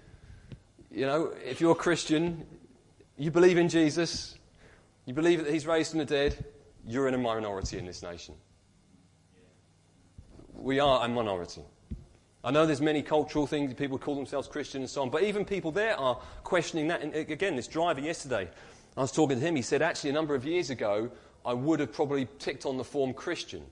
You 0.91 1.07
know, 1.07 1.33
if 1.45 1.61
you're 1.61 1.73
a 1.73 1.77
Christian, 1.77 2.47
you 3.17 3.31
believe 3.31 3.57
in 3.57 3.69
Jesus, 3.69 4.37
you 5.07 5.15
believe 5.15 5.43
that 5.45 5.53
he's 5.53 5.67
raised 5.67 5.91
from 5.91 6.01
the 6.01 6.05
dead, 6.05 6.45
you're 6.87 7.09
in 7.09 7.15
a 7.15 7.19
minority 7.19 7.79
in 7.79 7.87
this 7.87 8.03
nation 8.03 8.35
we 10.61 10.79
are 10.79 11.05
a 11.05 11.09
minority. 11.09 11.63
I 12.43 12.51
know 12.51 12.65
there's 12.65 12.81
many 12.81 13.03
cultural 13.03 13.47
things, 13.47 13.75
people 13.75 13.99
call 13.99 14.15
themselves 14.15 14.49
Christian 14.49 14.81
and 14.81 14.89
so 14.89 15.03
on, 15.03 15.11
but 15.11 15.23
even 15.25 15.45
people 15.45 15.73
there 15.73 15.99
are 15.99 16.19
questioning 16.43 16.89
that. 16.89 17.03
And 17.03 17.15
again, 17.15 17.57
this 17.57 17.67
driver 17.67 18.01
yesterday, 18.01 18.49
I 18.97 19.01
was 19.01 19.13
talking 19.13 19.39
to 19.39 19.47
him, 19.47 19.57
he 19.57 19.63
said, 19.63 19.83
actually, 19.83 20.11
a 20.11 20.15
number 20.15 20.35
of 20.35 20.45
years 20.45 20.71
ago, 20.71 21.11
I 21.45 21.53
would 21.53 21.81
have 21.81 21.93
probably 21.93 22.29
ticked 22.39 22.67
on 22.67 22.77
the 22.77 22.85
form 22.85 23.13
Christian. 23.13 23.63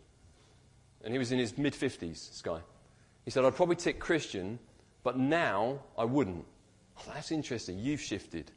And 1.02 1.12
he 1.12 1.18
was 1.18 1.32
in 1.32 1.38
his 1.38 1.56
mid 1.56 1.74
50s, 1.74 1.98
this 2.28 2.42
guy. 2.42 2.60
He 3.24 3.30
said, 3.30 3.44
I'd 3.44 3.56
probably 3.56 3.76
tick 3.76 4.00
Christian, 4.00 4.58
but 5.02 5.18
now 5.18 5.80
I 5.96 6.04
wouldn't. 6.04 6.44
Oh, 6.98 7.02
that's 7.14 7.30
interesting. 7.30 7.78
You've 7.78 8.00
shifted 8.00 8.50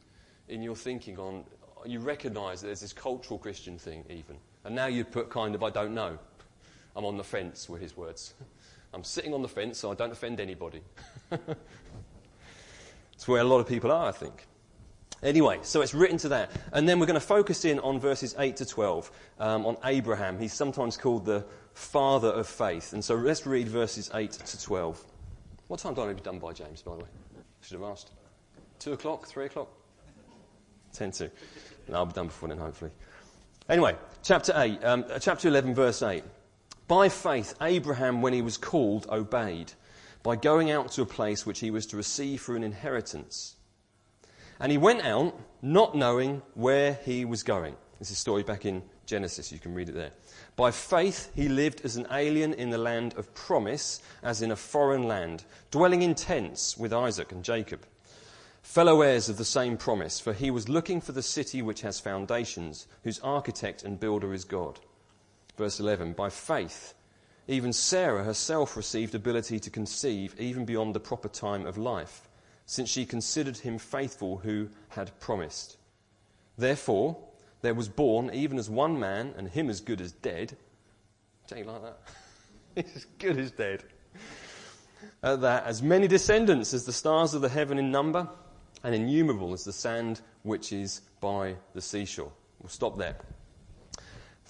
in 0.49 0.61
your 0.61 0.75
thinking 0.75 1.17
on, 1.19 1.45
you 1.85 1.99
recognize 1.99 2.61
that 2.61 2.67
there's 2.67 2.81
this 2.81 2.93
cultural 2.93 3.39
Christian 3.39 3.77
thing, 3.77 4.03
even. 4.09 4.37
And 4.63 4.75
now 4.75 4.87
you 4.87 5.03
put 5.03 5.29
kind 5.29 5.55
of, 5.55 5.63
I 5.63 5.69
don't 5.69 5.93
know. 5.93 6.19
I'm 6.95 7.05
on 7.05 7.17
the 7.17 7.23
fence, 7.23 7.69
were 7.69 7.77
his 7.77 7.95
words. 7.95 8.33
I'm 8.93 9.03
sitting 9.03 9.33
on 9.33 9.41
the 9.41 9.47
fence 9.47 9.79
so 9.79 9.91
I 9.91 9.95
don't 9.95 10.11
offend 10.11 10.39
anybody. 10.39 10.81
It's 13.21 13.27
where 13.27 13.41
a 13.41 13.43
lot 13.43 13.59
of 13.59 13.67
people 13.67 13.91
are, 13.91 14.07
I 14.07 14.11
think. 14.11 14.47
Anyway, 15.21 15.59
so 15.61 15.81
it's 15.81 15.93
written 15.93 16.17
to 16.17 16.29
that. 16.29 16.49
And 16.73 16.89
then 16.89 16.99
we're 16.99 17.05
going 17.05 17.13
to 17.13 17.19
focus 17.19 17.65
in 17.65 17.77
on 17.81 17.99
verses 17.99 18.33
8 18.39 18.55
to 18.55 18.65
12 18.65 19.11
um, 19.37 19.67
on 19.67 19.77
Abraham. 19.83 20.39
He's 20.39 20.53
sometimes 20.53 20.97
called 20.97 21.23
the 21.23 21.45
father 21.75 22.29
of 22.29 22.47
faith. 22.47 22.93
And 22.93 23.05
so 23.05 23.13
let's 23.13 23.45
read 23.45 23.67
verses 23.67 24.09
8 24.11 24.31
to 24.31 24.59
12. 24.59 25.05
What 25.67 25.79
time 25.79 25.93
do 25.93 26.01
I 26.01 26.07
need 26.07 26.17
to 26.17 26.23
be 26.23 26.23
done 26.23 26.39
by, 26.39 26.51
James, 26.51 26.81
by 26.81 26.93
the 26.95 27.03
way? 27.03 27.09
Should 27.61 27.79
have 27.79 27.91
asked. 27.91 28.09
2 28.79 28.93
o'clock? 28.93 29.27
3 29.27 29.45
o'clock? 29.45 29.69
10 30.93 31.11
to. 31.11 31.31
No, 31.89 31.97
I'll 31.97 32.07
be 32.07 32.13
done 32.13 32.25
before 32.25 32.49
then, 32.49 32.57
hopefully. 32.57 32.89
Anyway, 33.69 33.95
chapter 34.23 34.51
8, 34.55 34.83
um, 34.83 35.05
chapter 35.19 35.47
11, 35.47 35.75
verse 35.75 36.01
8. 36.01 36.23
By 36.91 37.07
faith, 37.07 37.55
Abraham, 37.61 38.21
when 38.21 38.33
he 38.33 38.41
was 38.41 38.57
called, 38.57 39.07
obeyed 39.09 39.71
by 40.23 40.35
going 40.35 40.71
out 40.71 40.91
to 40.91 41.03
a 41.03 41.05
place 41.05 41.45
which 41.45 41.61
he 41.61 41.71
was 41.71 41.85
to 41.85 41.95
receive 41.95 42.41
for 42.41 42.57
an 42.57 42.65
inheritance. 42.65 43.55
And 44.59 44.73
he 44.73 44.77
went 44.77 45.05
out 45.05 45.39
not 45.61 45.95
knowing 45.95 46.41
where 46.53 46.95
he 47.05 47.23
was 47.23 47.43
going. 47.43 47.77
This 47.97 48.11
is 48.11 48.17
a 48.17 48.19
story 48.19 48.43
back 48.43 48.65
in 48.65 48.83
Genesis. 49.05 49.53
You 49.53 49.59
can 49.59 49.73
read 49.73 49.87
it 49.87 49.95
there. 49.95 50.11
By 50.57 50.71
faith, 50.71 51.31
he 51.33 51.47
lived 51.47 51.79
as 51.85 51.95
an 51.95 52.07
alien 52.11 52.53
in 52.55 52.71
the 52.71 52.77
land 52.77 53.13
of 53.17 53.33
promise, 53.33 54.01
as 54.21 54.41
in 54.41 54.51
a 54.51 54.57
foreign 54.57 55.03
land, 55.03 55.45
dwelling 55.71 56.01
in 56.01 56.13
tents 56.13 56.77
with 56.77 56.91
Isaac 56.91 57.31
and 57.31 57.41
Jacob 57.41 57.85
fellow 58.63 59.01
heirs 59.01 59.29
of 59.29 59.37
the 59.37 59.45
same 59.45 59.77
promise, 59.77 60.19
for 60.19 60.33
he 60.33 60.51
was 60.51 60.67
looking 60.67 60.99
for 60.99 61.13
the 61.13 61.23
city 61.23 61.61
which 61.61 61.81
has 61.81 62.01
foundations, 62.01 62.85
whose 63.05 63.19
architect 63.21 63.81
and 63.81 63.97
builder 63.97 64.33
is 64.33 64.43
God. 64.43 64.81
Verse 65.57 65.79
11 65.79 66.13
By 66.13 66.29
faith, 66.29 66.93
even 67.47 67.73
Sarah 67.73 68.23
herself 68.23 68.77
received 68.77 69.15
ability 69.15 69.59
to 69.59 69.69
conceive 69.69 70.35
even 70.39 70.65
beyond 70.65 70.95
the 70.95 70.99
proper 70.99 71.27
time 71.27 71.65
of 71.65 71.77
life, 71.77 72.27
since 72.65 72.89
she 72.89 73.05
considered 73.05 73.57
him 73.57 73.77
faithful 73.77 74.37
who 74.37 74.69
had 74.89 75.19
promised. 75.19 75.77
Therefore, 76.57 77.17
there 77.61 77.73
was 77.73 77.89
born, 77.89 78.31
even 78.33 78.57
as 78.57 78.69
one 78.69 78.99
man, 78.99 79.33
and 79.37 79.47
him 79.47 79.69
as 79.69 79.81
good 79.81 80.01
as 80.01 80.11
dead. 80.11 80.55
Don't 81.47 81.67
like 81.67 81.81
that? 81.83 81.99
He's 82.75 82.95
as 82.95 83.05
good 83.19 83.37
as 83.37 83.51
dead. 83.51 83.83
At 85.23 85.41
that, 85.41 85.65
as 85.65 85.81
many 85.81 86.07
descendants 86.07 86.73
as 86.73 86.85
the 86.85 86.93
stars 86.93 87.33
of 87.33 87.41
the 87.41 87.49
heaven 87.49 87.77
in 87.77 87.91
number, 87.91 88.27
and 88.83 88.95
innumerable 88.95 89.53
as 89.53 89.63
the 89.63 89.73
sand 89.73 90.21
which 90.43 90.73
is 90.73 91.01
by 91.19 91.55
the 91.73 91.81
seashore. 91.81 92.31
We'll 92.59 92.69
stop 92.69 92.97
there. 92.97 93.15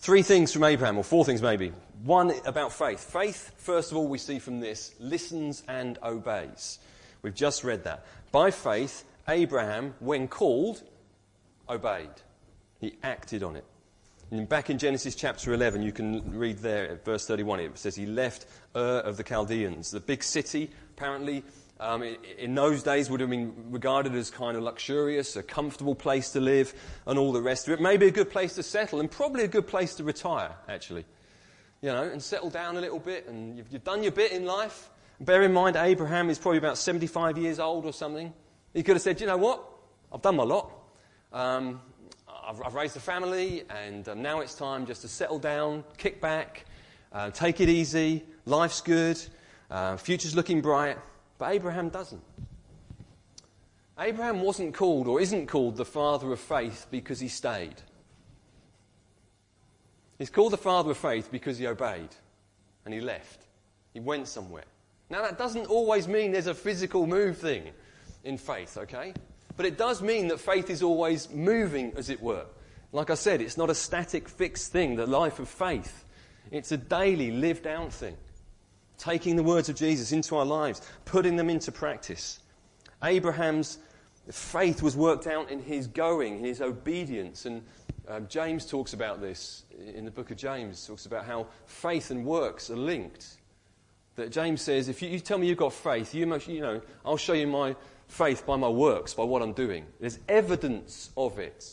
Three 0.01 0.23
things 0.23 0.51
from 0.51 0.63
Abraham, 0.63 0.97
or 0.97 1.03
four 1.03 1.23
things 1.25 1.43
maybe. 1.43 1.71
One 2.03 2.33
about 2.47 2.73
faith. 2.73 2.99
Faith, 2.99 3.51
first 3.57 3.91
of 3.91 3.97
all, 3.97 4.07
we 4.07 4.17
see 4.17 4.39
from 4.39 4.59
this, 4.59 4.95
listens 4.99 5.61
and 5.67 5.99
obeys. 6.01 6.79
We've 7.21 7.35
just 7.35 7.63
read 7.63 7.83
that. 7.83 8.03
By 8.31 8.49
faith, 8.49 9.03
Abraham, 9.29 9.93
when 9.99 10.27
called, 10.27 10.81
obeyed. 11.69 12.09
He 12.79 12.97
acted 13.03 13.43
on 13.43 13.55
it. 13.55 13.63
And 14.31 14.49
back 14.49 14.71
in 14.71 14.79
Genesis 14.79 15.13
chapter 15.13 15.53
11, 15.53 15.83
you 15.83 15.91
can 15.91 16.35
read 16.35 16.57
there 16.57 16.89
at 16.89 17.05
verse 17.05 17.27
31, 17.27 17.59
it 17.59 17.77
says 17.77 17.95
he 17.95 18.07
left 18.07 18.47
Ur 18.75 19.01
of 19.01 19.17
the 19.17 19.23
Chaldeans, 19.23 19.91
the 19.91 19.99
big 19.99 20.23
city, 20.23 20.71
apparently 20.97 21.43
um, 21.81 22.03
in 22.37 22.53
those 22.53 22.83
days 22.83 23.09
would 23.09 23.19
have 23.21 23.29
been 23.31 23.53
regarded 23.71 24.13
as 24.13 24.29
kind 24.29 24.55
of 24.55 24.61
luxurious, 24.61 25.35
a 25.35 25.41
comfortable 25.41 25.95
place 25.95 26.29
to 26.33 26.39
live, 26.39 26.75
and 27.07 27.17
all 27.17 27.33
the 27.33 27.41
rest 27.41 27.67
of 27.67 27.73
it. 27.73 27.81
Maybe 27.81 28.05
a 28.05 28.11
good 28.11 28.29
place 28.29 28.53
to 28.55 28.63
settle, 28.63 28.99
and 28.99 29.09
probably 29.09 29.43
a 29.43 29.47
good 29.47 29.65
place 29.65 29.95
to 29.95 30.03
retire, 30.03 30.53
actually. 30.69 31.05
You 31.81 31.89
know, 31.89 32.03
and 32.03 32.21
settle 32.21 32.51
down 32.51 32.77
a 32.77 32.81
little 32.81 32.99
bit, 32.99 33.27
and 33.27 33.57
you've, 33.57 33.65
you've 33.71 33.83
done 33.83 34.03
your 34.03 34.11
bit 34.11 34.31
in 34.31 34.45
life. 34.45 34.91
Bear 35.19 35.41
in 35.41 35.53
mind, 35.53 35.75
Abraham 35.75 36.29
is 36.29 36.37
probably 36.37 36.59
about 36.59 36.77
75 36.77 37.39
years 37.39 37.59
old 37.59 37.87
or 37.87 37.93
something. 37.93 38.31
He 38.75 38.83
could 38.83 38.95
have 38.95 39.01
said, 39.01 39.19
you 39.19 39.25
know 39.25 39.37
what? 39.37 39.67
I've 40.13 40.21
done 40.21 40.35
my 40.35 40.43
lot. 40.43 40.71
Um, 41.33 41.81
I've, 42.47 42.61
I've, 42.61 42.75
raised 42.75 42.95
a 42.95 42.99
family, 42.99 43.63
and 43.69 44.07
um, 44.07 44.21
now 44.21 44.41
it's 44.41 44.53
time 44.53 44.85
just 44.85 45.01
to 45.01 45.07
settle 45.07 45.39
down, 45.39 45.83
kick 45.97 46.21
back, 46.21 46.65
uh, 47.11 47.31
take 47.31 47.59
it 47.59 47.69
easy. 47.69 48.23
Life's 48.45 48.81
good. 48.81 49.19
Uh, 49.71 49.97
future's 49.97 50.35
looking 50.35 50.61
bright. 50.61 50.97
But 51.41 51.53
Abraham 51.53 51.89
doesn't. 51.89 52.21
Abraham 53.97 54.41
wasn't 54.41 54.75
called 54.75 55.07
or 55.07 55.19
isn't 55.19 55.47
called 55.47 55.75
the 55.75 55.83
father 55.83 56.31
of 56.31 56.39
faith 56.39 56.85
because 56.91 57.19
he 57.19 57.29
stayed. 57.29 57.73
He's 60.19 60.29
called 60.29 60.53
the 60.53 60.57
father 60.57 60.91
of 60.91 60.97
faith 60.97 61.29
because 61.31 61.57
he 61.57 61.65
obeyed 61.65 62.09
and 62.85 62.93
he 62.93 63.01
left. 63.01 63.47
He 63.91 63.99
went 63.99 64.27
somewhere. 64.27 64.65
Now, 65.09 65.23
that 65.23 65.39
doesn't 65.39 65.65
always 65.65 66.07
mean 66.07 66.31
there's 66.31 66.45
a 66.45 66.53
physical 66.53 67.07
move 67.07 67.39
thing 67.39 67.71
in 68.23 68.37
faith, 68.37 68.77
okay? 68.77 69.11
But 69.57 69.65
it 69.65 69.79
does 69.79 70.03
mean 70.03 70.27
that 70.27 70.39
faith 70.39 70.69
is 70.69 70.83
always 70.83 71.27
moving, 71.31 71.91
as 71.95 72.11
it 72.11 72.21
were. 72.21 72.45
Like 72.91 73.09
I 73.09 73.15
said, 73.15 73.41
it's 73.41 73.57
not 73.57 73.71
a 73.71 73.75
static, 73.75 74.29
fixed 74.29 74.71
thing, 74.71 74.95
the 74.95 75.07
life 75.07 75.39
of 75.39 75.49
faith. 75.49 76.05
It's 76.51 76.71
a 76.71 76.77
daily, 76.77 77.31
lived 77.31 77.65
out 77.65 77.91
thing 77.91 78.15
taking 79.01 79.35
the 79.35 79.43
words 79.43 79.67
of 79.67 79.75
Jesus 79.75 80.11
into 80.11 80.37
our 80.37 80.45
lives, 80.45 80.79
putting 81.05 81.35
them 81.35 81.49
into 81.49 81.71
practice. 81.71 82.39
Abraham's 83.03 83.79
faith 84.29 84.83
was 84.83 84.95
worked 84.95 85.25
out 85.25 85.49
in 85.49 85.59
his 85.59 85.87
going, 85.87 86.37
in 86.37 86.45
his 86.45 86.61
obedience. 86.61 87.47
And 87.47 87.63
um, 88.07 88.27
James 88.27 88.67
talks 88.67 88.93
about 88.93 89.19
this 89.19 89.63
in 89.95 90.05
the 90.05 90.11
book 90.11 90.29
of 90.29 90.37
James, 90.37 90.85
talks 90.85 91.07
about 91.07 91.25
how 91.25 91.47
faith 91.65 92.11
and 92.11 92.23
works 92.23 92.69
are 92.69 92.77
linked. 92.77 93.37
That 94.17 94.31
James 94.31 94.61
says, 94.61 94.87
if 94.87 95.01
you, 95.01 95.09
you 95.09 95.19
tell 95.19 95.39
me 95.39 95.47
you've 95.47 95.57
got 95.57 95.73
faith, 95.73 96.13
you, 96.13 96.27
must, 96.27 96.47
you 96.47 96.61
know, 96.61 96.79
I'll 97.03 97.17
show 97.17 97.33
you 97.33 97.47
my 97.47 97.75
faith 98.07 98.45
by 98.45 98.55
my 98.55 98.69
works, 98.69 99.15
by 99.15 99.23
what 99.23 99.41
I'm 99.41 99.53
doing. 99.53 99.85
There's 99.99 100.19
evidence 100.29 101.09
of 101.17 101.39
it. 101.39 101.65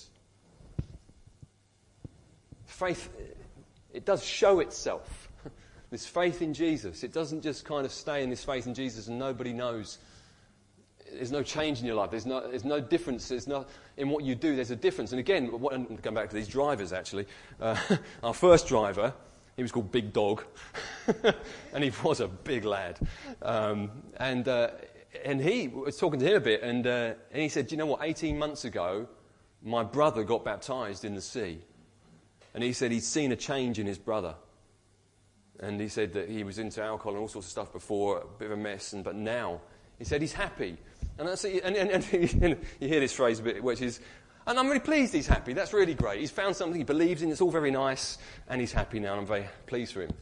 Faith, 2.65 3.11
it 3.93 4.07
does 4.07 4.25
show 4.25 4.61
itself. 4.61 5.18
This 5.91 6.07
faith 6.07 6.43
in 6.43 6.53
Jesus. 6.53 7.03
It 7.03 7.13
doesn't 7.13 7.43
just 7.43 7.65
kind 7.65 7.87
of 7.87 7.93
stay 7.93 8.23
in 8.23 8.31
this 8.31 8.45
faith 8.45 8.67
in 8.67 8.75
Jesus 8.75 9.09
and 9.09 9.19
nobody 9.19 9.53
knows. 9.53 9.99
There's 11.11 11.33
no 11.33 11.43
change 11.43 11.81
in 11.81 11.87
your 11.87 11.95
life. 11.95 12.11
There's 12.11 12.27
no, 12.27 12.47
there's 12.47 12.65
no 12.65 12.81
difference. 12.81 13.29
There's 13.29 13.47
no, 13.47 13.65
in 13.97 14.11
what 14.11 14.25
you 14.25 14.35
do, 14.35 14.55
there's 14.55 14.71
a 14.71 14.77
difference. 14.77 15.13
And 15.13 15.19
again, 15.19 15.47
what, 15.47 15.73
and 15.73 16.03
come 16.03 16.15
back 16.15 16.29
to 16.29 16.35
these 16.35 16.49
drivers 16.49 16.93
actually. 16.93 17.27
Uh, 17.59 17.77
our 18.23 18.35
first 18.35 18.69
driver, 18.69 19.15
he 19.57 19.63
was 19.63 19.73
called 19.73 19.91
Big 19.91 20.13
Dog. 20.13 20.45
and 21.73 21.83
he 21.83 21.91
was 22.05 22.21
a 22.21 22.29
big 22.29 22.65
lad. 22.65 22.99
Um, 23.41 23.91
and, 24.19 24.47
uh, 24.47 24.71
and 25.25 25.41
he 25.41 25.69
was 25.69 25.97
talking 25.97 26.21
to 26.21 26.27
him 26.27 26.37
a 26.37 26.41
bit, 26.41 26.63
and, 26.63 26.87
uh, 26.87 27.15
and 27.33 27.43
he 27.43 27.49
said, 27.49 27.69
Do 27.69 27.75
you 27.75 27.79
know 27.79 27.87
what? 27.87 28.01
18 28.03 28.39
months 28.39 28.65
ago, 28.65 29.09
my 29.63 29.83
brother 29.83 30.23
got 30.23 30.45
baptized 30.45 31.05
in 31.05 31.15
the 31.15 31.21
sea. 31.21 31.61
And 32.55 32.63
he 32.63 32.73
said 32.73 32.93
he'd 32.93 33.03
seen 33.03 33.33
a 33.33 33.37
change 33.37 33.79
in 33.79 33.87
his 33.87 33.99
brother. 33.99 34.35
And 35.61 35.81
he 35.81 35.89
said 35.89 36.13
that 36.13 36.29
he 36.29 36.45
was 36.45 36.59
into 36.59 36.83
alcohol 36.83 37.13
and 37.13 37.21
all 37.21 37.29
sorts 37.29 37.49
of 37.49 37.51
stuff 37.51 37.73
before, 37.73 38.19
a 38.19 38.39
bit 38.39 38.47
of 38.47 38.53
a 38.53 38.57
mess, 38.61 38.93
and, 38.93 39.03
but 39.03 39.17
now 39.17 39.61
he 39.99 40.05
said 40.05 40.21
he's 40.21 40.33
happy. 40.33 40.77
And, 41.19 41.27
that's, 41.27 41.45
and, 41.45 41.77
and, 41.77 41.91
and 42.13 42.59
you 42.81 42.89
hear 42.89 43.01
this 43.01 43.13
phrase 43.13 43.41
a 43.41 43.43
bit, 43.43 43.63
which 43.63 43.83
is, 43.83 44.01
and 44.47 44.59
I'm 44.59 44.69
really 44.69 44.81
pleased 44.81 45.13
he's 45.13 45.27
happy. 45.27 45.53
That's 45.53 45.73
really 45.73 45.95
great. 45.95 46.21
He's 46.21 46.31
found 46.31 46.55
something 46.55 46.79
he 46.79 46.85
believes 46.85 47.23
in. 47.23 47.31
It's 47.31 47.41
all 47.41 47.51
very 47.51 47.73
nice, 47.73 48.19
and 48.49 48.61
he's 48.61 48.73
happy 48.73 49.01
now, 49.01 49.13
and 49.13 49.21
I'm 49.23 49.27
very 49.27 49.49
pleased 49.67 49.93
for 49.93 50.03
him. 50.03 50.13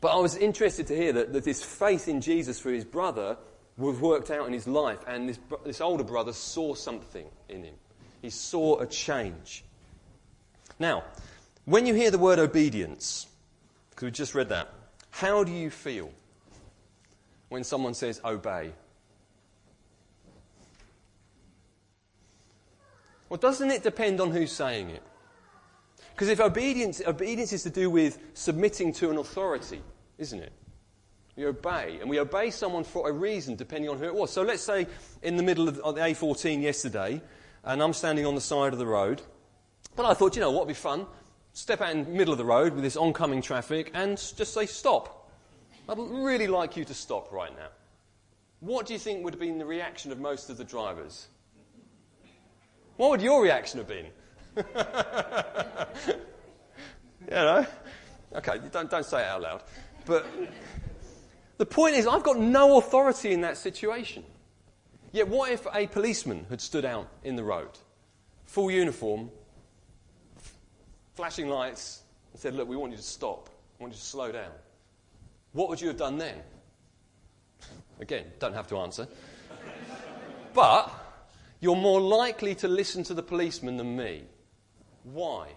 But 0.00 0.08
I 0.08 0.16
was 0.16 0.36
interested 0.36 0.88
to 0.88 0.96
hear 0.96 1.12
that, 1.14 1.32
that 1.32 1.44
this 1.44 1.62
faith 1.62 2.08
in 2.08 2.20
Jesus 2.20 2.60
for 2.60 2.70
his 2.70 2.84
brother 2.84 3.38
was 3.76 3.98
worked 3.98 4.30
out 4.30 4.46
in 4.46 4.52
his 4.52 4.66
life, 4.66 4.98
and 5.06 5.28
this, 5.28 5.38
this 5.64 5.80
older 5.80 6.04
brother 6.04 6.32
saw 6.32 6.74
something 6.74 7.26
in 7.48 7.64
him. 7.64 7.74
He 8.20 8.30
saw 8.30 8.80
a 8.80 8.86
change. 8.86 9.64
Now, 10.78 11.04
when 11.64 11.86
you 11.86 11.94
hear 11.94 12.10
the 12.10 12.18
word 12.18 12.38
obedience, 12.38 13.26
because 13.94 14.06
we 14.06 14.10
just 14.10 14.34
read 14.34 14.48
that. 14.48 14.72
How 15.10 15.44
do 15.44 15.52
you 15.52 15.70
feel 15.70 16.10
when 17.48 17.62
someone 17.62 17.94
says 17.94 18.20
obey? 18.24 18.72
Well, 23.28 23.38
doesn't 23.38 23.70
it 23.70 23.82
depend 23.82 24.20
on 24.20 24.32
who's 24.32 24.52
saying 24.52 24.90
it? 24.90 25.02
Because 26.14 26.28
if 26.28 26.40
obedience, 26.40 27.00
obedience 27.06 27.52
is 27.52 27.62
to 27.64 27.70
do 27.70 27.90
with 27.90 28.18
submitting 28.34 28.92
to 28.94 29.10
an 29.10 29.16
authority, 29.18 29.82
isn't 30.18 30.40
it? 30.40 30.52
We 31.36 31.46
obey, 31.46 31.98
and 32.00 32.08
we 32.08 32.20
obey 32.20 32.50
someone 32.50 32.84
for 32.84 33.08
a 33.08 33.12
reason, 33.12 33.56
depending 33.56 33.90
on 33.90 33.98
who 33.98 34.04
it 34.04 34.14
was. 34.14 34.30
So 34.30 34.42
let's 34.42 34.62
say 34.62 34.86
in 35.22 35.36
the 35.36 35.42
middle 35.42 35.68
of 35.68 35.76
the 35.76 36.00
A14 36.00 36.62
yesterday, 36.62 37.20
and 37.64 37.82
I'm 37.82 37.92
standing 37.92 38.26
on 38.26 38.36
the 38.36 38.40
side 38.40 38.72
of 38.72 38.78
the 38.78 38.86
road, 38.86 39.22
but 39.96 40.06
I 40.06 40.14
thought, 40.14 40.36
you 40.36 40.40
know 40.40 40.52
what 40.52 40.66
would 40.66 40.72
be 40.72 40.74
fun? 40.74 41.06
Step 41.54 41.80
out 41.80 41.92
in 41.92 42.04
the 42.04 42.10
middle 42.10 42.32
of 42.32 42.38
the 42.38 42.44
road 42.44 42.74
with 42.74 42.82
this 42.82 42.96
oncoming 42.96 43.40
traffic 43.40 43.90
and 43.94 44.18
just 44.18 44.52
say, 44.52 44.66
stop. 44.66 45.30
I'd 45.88 45.98
really 45.98 46.48
like 46.48 46.76
you 46.76 46.84
to 46.84 46.94
stop 46.94 47.32
right 47.32 47.54
now. 47.56 47.68
What 48.60 48.86
do 48.86 48.92
you 48.92 48.98
think 48.98 49.24
would 49.24 49.34
have 49.34 49.40
been 49.40 49.58
the 49.58 49.64
reaction 49.64 50.10
of 50.10 50.18
most 50.18 50.50
of 50.50 50.56
the 50.56 50.64
drivers? 50.64 51.28
What 52.96 53.10
would 53.10 53.22
your 53.22 53.42
reaction 53.42 53.78
have 53.78 53.88
been? 53.88 54.06
you 57.26 57.30
know? 57.30 57.66
Okay, 58.34 58.58
don't, 58.72 58.90
don't 58.90 59.04
say 59.04 59.20
it 59.20 59.26
out 59.26 59.42
loud. 59.42 59.62
But 60.06 60.26
the 61.58 61.66
point 61.66 61.96
is, 61.96 62.06
I've 62.06 62.22
got 62.22 62.38
no 62.38 62.78
authority 62.78 63.32
in 63.32 63.42
that 63.42 63.56
situation. 63.56 64.24
Yet, 65.12 65.28
what 65.28 65.52
if 65.52 65.66
a 65.72 65.86
policeman 65.86 66.46
had 66.50 66.60
stood 66.60 66.84
out 66.84 67.08
in 67.22 67.36
the 67.36 67.44
road, 67.44 67.70
full 68.46 68.70
uniform, 68.70 69.30
flashing 71.14 71.48
lights 71.48 72.02
and 72.32 72.40
said, 72.40 72.54
Look, 72.54 72.68
we 72.68 72.76
want 72.76 72.92
you 72.92 72.98
to 72.98 73.02
stop. 73.02 73.48
We 73.78 73.84
want 73.84 73.94
you 73.94 73.98
to 73.98 74.04
slow 74.04 74.32
down. 74.32 74.50
What 75.52 75.68
would 75.68 75.80
you 75.80 75.88
have 75.88 75.96
done 75.96 76.18
then? 76.18 76.36
Again, 78.00 78.26
don't 78.38 78.54
have 78.54 78.66
to 78.68 78.78
answer. 78.78 79.06
but 80.54 80.92
you're 81.60 81.76
more 81.76 82.00
likely 82.00 82.54
to 82.56 82.68
listen 82.68 83.04
to 83.04 83.14
the 83.14 83.22
policeman 83.22 83.76
than 83.76 83.96
me. 83.96 84.24
Why? 85.04 85.48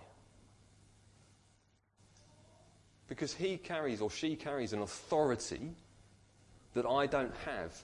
Because 3.08 3.34
he 3.34 3.58
carries 3.58 4.02
or 4.02 4.10
she 4.10 4.36
carries 4.36 4.74
an 4.74 4.82
authority 4.82 5.72
that 6.74 6.86
I 6.86 7.08
don't 7.08 7.36
have. 7.46 7.76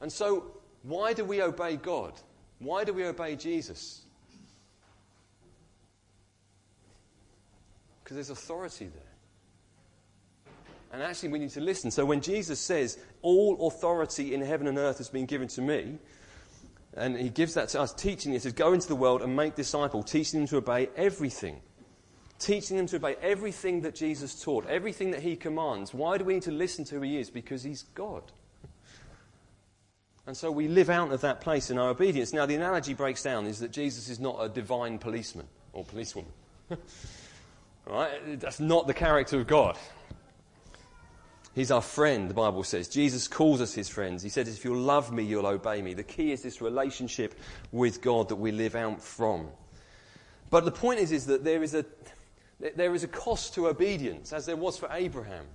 And 0.00 0.10
so, 0.10 0.56
why 0.82 1.12
do 1.12 1.24
we 1.24 1.42
obey 1.42 1.76
God? 1.76 2.14
Why 2.58 2.84
do 2.84 2.92
we 2.92 3.04
obey 3.04 3.36
Jesus? 3.36 4.02
Because 8.10 8.26
there's 8.26 8.38
authority 8.40 8.86
there. 8.86 10.52
And 10.92 11.00
actually, 11.00 11.28
we 11.28 11.38
need 11.38 11.50
to 11.50 11.60
listen. 11.60 11.92
So 11.92 12.04
when 12.04 12.20
Jesus 12.20 12.58
says, 12.58 12.98
All 13.22 13.68
authority 13.68 14.34
in 14.34 14.40
heaven 14.40 14.66
and 14.66 14.78
earth 14.78 14.98
has 14.98 15.08
been 15.08 15.26
given 15.26 15.46
to 15.46 15.62
me, 15.62 15.96
And 16.94 17.16
he 17.16 17.28
gives 17.28 17.54
that 17.54 17.68
to 17.68 17.80
us, 17.80 17.94
teaching 17.94 18.34
us, 18.34 18.42
says, 18.42 18.52
go 18.52 18.72
into 18.72 18.88
the 18.88 18.96
world 18.96 19.22
and 19.22 19.36
make 19.36 19.54
disciples, 19.54 20.10
teaching 20.10 20.40
them 20.40 20.48
to 20.48 20.56
obey 20.56 20.88
everything. 20.96 21.60
Teaching 22.40 22.78
them 22.78 22.86
to 22.86 22.96
obey 22.96 23.14
everything 23.22 23.82
that 23.82 23.94
Jesus 23.94 24.42
taught, 24.42 24.66
everything 24.66 25.12
that 25.12 25.22
he 25.22 25.36
commands. 25.36 25.94
Why 25.94 26.18
do 26.18 26.24
we 26.24 26.34
need 26.34 26.42
to 26.42 26.50
listen 26.50 26.84
to 26.86 26.96
who 26.96 27.02
he 27.02 27.16
is? 27.16 27.30
Because 27.30 27.62
he's 27.62 27.84
God. 27.94 28.24
And 30.26 30.36
so 30.36 30.50
we 30.50 30.66
live 30.66 30.90
out 30.90 31.12
of 31.12 31.20
that 31.20 31.40
place 31.40 31.70
in 31.70 31.78
our 31.78 31.90
obedience. 31.90 32.32
Now, 32.32 32.44
the 32.44 32.56
analogy 32.56 32.92
breaks 32.92 33.22
down 33.22 33.46
is 33.46 33.60
that 33.60 33.70
Jesus 33.70 34.08
is 34.08 34.18
not 34.18 34.38
a 34.40 34.48
divine 34.48 34.98
policeman 34.98 35.46
or 35.72 35.84
policewoman. 35.84 36.32
right? 37.90 38.40
That's 38.40 38.60
not 38.60 38.86
the 38.86 38.94
character 38.94 39.40
of 39.40 39.46
God. 39.46 39.76
He's 41.54 41.70
our 41.70 41.82
friend, 41.82 42.30
the 42.30 42.34
Bible 42.34 42.62
says. 42.62 42.88
Jesus 42.88 43.26
calls 43.26 43.60
us 43.60 43.74
his 43.74 43.88
friends. 43.88 44.22
He 44.22 44.28
says, 44.28 44.48
If 44.48 44.64
you'll 44.64 44.78
love 44.78 45.12
me, 45.12 45.24
you'll 45.24 45.46
obey 45.46 45.82
me. 45.82 45.94
The 45.94 46.04
key 46.04 46.30
is 46.30 46.42
this 46.42 46.60
relationship 46.60 47.34
with 47.72 48.00
God 48.00 48.28
that 48.28 48.36
we 48.36 48.52
live 48.52 48.76
out 48.76 49.02
from. 49.02 49.48
But 50.48 50.64
the 50.64 50.70
point 50.70 51.00
is, 51.00 51.10
is 51.10 51.26
that 51.26 51.44
there 51.44 51.62
is, 51.62 51.74
a, 51.74 51.84
there 52.60 52.94
is 52.94 53.02
a 53.02 53.08
cost 53.08 53.54
to 53.54 53.68
obedience, 53.68 54.32
as 54.32 54.46
there 54.46 54.56
was 54.56 54.76
for 54.76 54.88
Abraham. 54.92 55.46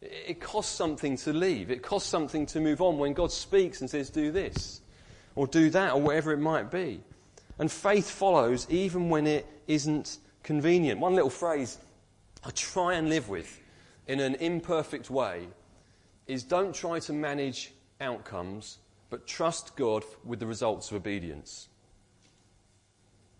It 0.00 0.40
costs 0.40 0.74
something 0.74 1.16
to 1.18 1.32
leave. 1.32 1.70
It 1.70 1.82
costs 1.82 2.08
something 2.08 2.46
to 2.46 2.60
move 2.60 2.80
on 2.80 2.98
when 2.98 3.12
God 3.12 3.32
speaks 3.32 3.80
and 3.80 3.90
says, 3.90 4.10
Do 4.10 4.30
this, 4.30 4.80
or 5.34 5.48
do 5.48 5.70
that, 5.70 5.94
or 5.94 6.00
whatever 6.00 6.32
it 6.32 6.38
might 6.38 6.70
be. 6.70 7.00
And 7.58 7.72
faith 7.72 8.10
follows 8.10 8.66
even 8.70 9.08
when 9.08 9.26
it 9.26 9.46
isn't 9.66 10.18
convenient. 10.46 11.00
One 11.00 11.14
little 11.14 11.28
phrase 11.28 11.76
I 12.44 12.50
try 12.50 12.94
and 12.94 13.08
live 13.10 13.28
with 13.28 13.60
in 14.06 14.20
an 14.20 14.36
imperfect 14.36 15.10
way 15.10 15.48
is 16.28 16.44
don't 16.44 16.74
try 16.74 17.00
to 17.00 17.12
manage 17.12 17.72
outcomes, 18.00 18.78
but 19.10 19.26
trust 19.26 19.76
God 19.76 20.04
with 20.24 20.38
the 20.38 20.46
results 20.46 20.90
of 20.90 20.96
obedience. 20.96 21.68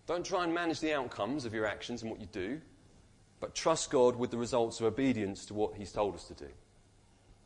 Don't 0.05 0.25
try 0.25 0.43
and 0.43 0.53
manage 0.53 0.81
the 0.81 0.93
outcomes 0.93 1.45
of 1.45 1.53
your 1.53 1.65
actions 1.65 2.01
and 2.01 2.11
what 2.11 2.19
you 2.19 2.27
do, 2.31 2.59
but 3.39 3.55
trust 3.55 3.89
God 3.89 4.17
with 4.17 4.29
the 4.29 4.37
results 4.37 4.79
of 4.81 4.85
obedience 4.85 5.45
to 5.45 5.53
what 5.53 5.75
He's 5.75 5.91
told 5.91 6.13
us 6.13 6.25
to 6.25 6.33
do. 6.33 6.49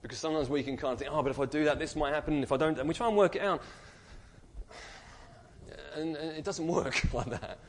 Because 0.01 0.17
sometimes 0.17 0.49
we 0.49 0.63
can 0.63 0.75
kind 0.77 0.93
of 0.93 0.99
think, 0.99 1.11
oh, 1.13 1.21
but 1.21 1.29
if 1.29 1.39
I 1.39 1.45
do 1.45 1.65
that, 1.65 1.77
this 1.77 1.95
might 1.95 2.13
happen, 2.13 2.41
if 2.41 2.51
I 2.51 2.57
don't, 2.57 2.79
and 2.79 2.87
we 2.87 2.95
try 2.95 3.07
and 3.07 3.15
work 3.15 3.35
it 3.35 3.43
out. 3.43 3.61
And, 5.95 6.15
and 6.15 6.37
it 6.37 6.43
doesn't 6.43 6.67
work 6.79 7.13
like 7.13 7.29
that. 7.29 7.59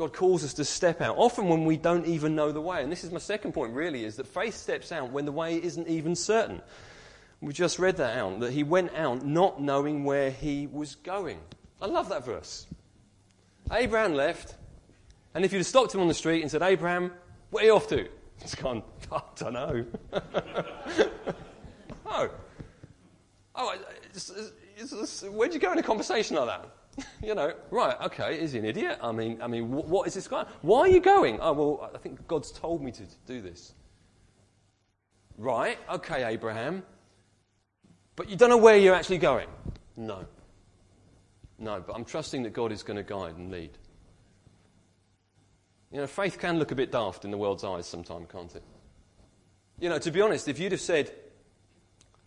God 0.00 0.14
calls 0.14 0.42
us 0.44 0.54
to 0.54 0.64
step 0.64 1.02
out, 1.02 1.18
often 1.18 1.50
when 1.50 1.66
we 1.66 1.76
don't 1.76 2.06
even 2.06 2.34
know 2.34 2.52
the 2.52 2.60
way. 2.60 2.82
And 2.82 2.90
this 2.90 3.04
is 3.04 3.12
my 3.12 3.18
second 3.18 3.52
point, 3.52 3.74
really, 3.74 4.06
is 4.06 4.16
that 4.16 4.26
faith 4.26 4.56
steps 4.56 4.92
out 4.92 5.12
when 5.12 5.26
the 5.26 5.32
way 5.32 5.62
isn't 5.62 5.86
even 5.88 6.16
certain. 6.16 6.62
We 7.42 7.52
just 7.52 7.78
read 7.78 7.98
that 7.98 8.16
out, 8.16 8.40
that 8.40 8.54
he 8.54 8.62
went 8.62 8.94
out 8.94 9.26
not 9.26 9.60
knowing 9.60 10.04
where 10.04 10.30
he 10.30 10.66
was 10.66 10.94
going. 10.94 11.38
I 11.82 11.86
love 11.86 12.08
that 12.08 12.24
verse. 12.24 12.66
Abraham 13.70 14.14
left, 14.14 14.54
and 15.34 15.44
if 15.44 15.52
you'd 15.52 15.58
have 15.58 15.66
stopped 15.66 15.94
him 15.94 16.00
on 16.00 16.08
the 16.08 16.14
street 16.14 16.40
and 16.40 16.50
said, 16.50 16.62
Abraham, 16.62 17.12
where 17.50 17.64
are 17.64 17.66
you 17.66 17.74
off 17.74 17.86
to? 17.88 18.08
He's 18.40 18.54
gone, 18.54 18.82
I 19.12 19.20
don't 19.36 19.52
know. 19.52 19.84
oh. 22.06 22.30
Oh, 23.54 23.76
it's, 24.14 24.30
it's, 24.78 24.92
it's, 24.94 25.22
where'd 25.24 25.52
you 25.52 25.60
go 25.60 25.72
in 25.72 25.78
a 25.78 25.82
conversation 25.82 26.36
like 26.36 26.46
that? 26.46 26.70
you 27.22 27.34
know, 27.34 27.52
right, 27.70 27.96
okay, 28.02 28.38
is 28.38 28.52
he 28.52 28.58
an 28.58 28.64
idiot? 28.64 28.98
I 29.02 29.12
mean, 29.12 29.40
I 29.40 29.46
mean, 29.46 29.70
what 29.70 30.06
is 30.06 30.14
this 30.14 30.28
guy? 30.28 30.44
Why 30.62 30.80
are 30.80 30.88
you 30.88 31.00
going? 31.00 31.38
Oh, 31.40 31.52
well, 31.52 31.90
I 31.94 31.98
think 31.98 32.26
God's 32.26 32.50
told 32.50 32.82
me 32.82 32.92
to 32.92 33.02
do 33.26 33.40
this. 33.40 33.74
Right, 35.36 35.78
okay, 35.88 36.24
Abraham. 36.24 36.82
But 38.16 38.28
you 38.28 38.36
don't 38.36 38.50
know 38.50 38.58
where 38.58 38.76
you're 38.76 38.94
actually 38.94 39.18
going? 39.18 39.48
No. 39.96 40.26
No, 41.58 41.82
but 41.86 41.94
I'm 41.94 42.04
trusting 42.04 42.42
that 42.42 42.52
God 42.52 42.72
is 42.72 42.82
going 42.82 42.96
to 42.96 43.02
guide 43.02 43.36
and 43.36 43.50
lead. 43.50 43.70
You 45.92 45.98
know, 45.98 46.06
faith 46.06 46.38
can 46.38 46.58
look 46.58 46.70
a 46.70 46.74
bit 46.74 46.92
daft 46.92 47.24
in 47.24 47.30
the 47.30 47.38
world's 47.38 47.64
eyes 47.64 47.86
sometimes, 47.86 48.28
can't 48.30 48.54
it? 48.54 48.62
You 49.78 49.88
know, 49.88 49.98
to 49.98 50.10
be 50.10 50.20
honest, 50.20 50.48
if 50.48 50.58
you'd 50.58 50.72
have 50.72 50.80
said 50.80 51.10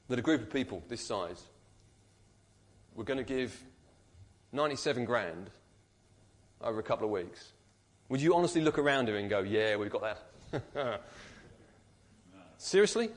that 0.07 0.19
a 0.19 0.21
group 0.21 0.41
of 0.41 0.49
people 0.51 0.83
this 0.87 1.01
size 1.01 1.41
were 2.95 3.03
going 3.03 3.17
to 3.17 3.23
give 3.23 3.63
97 4.53 5.03
grand 5.05 5.49
over 6.61 6.79
a 6.79 6.83
couple 6.83 7.05
of 7.05 7.11
weeks, 7.11 7.51
would 8.09 8.21
you 8.21 8.35
honestly 8.35 8.61
look 8.61 8.77
around 8.77 9.07
you 9.07 9.15
and 9.15 9.29
go, 9.29 9.39
yeah, 9.39 9.75
we've 9.75 9.89
got 9.89 10.17
that? 10.51 11.01
Seriously? 12.57 13.09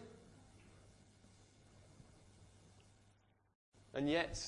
And 3.94 4.09
yet, 4.09 4.42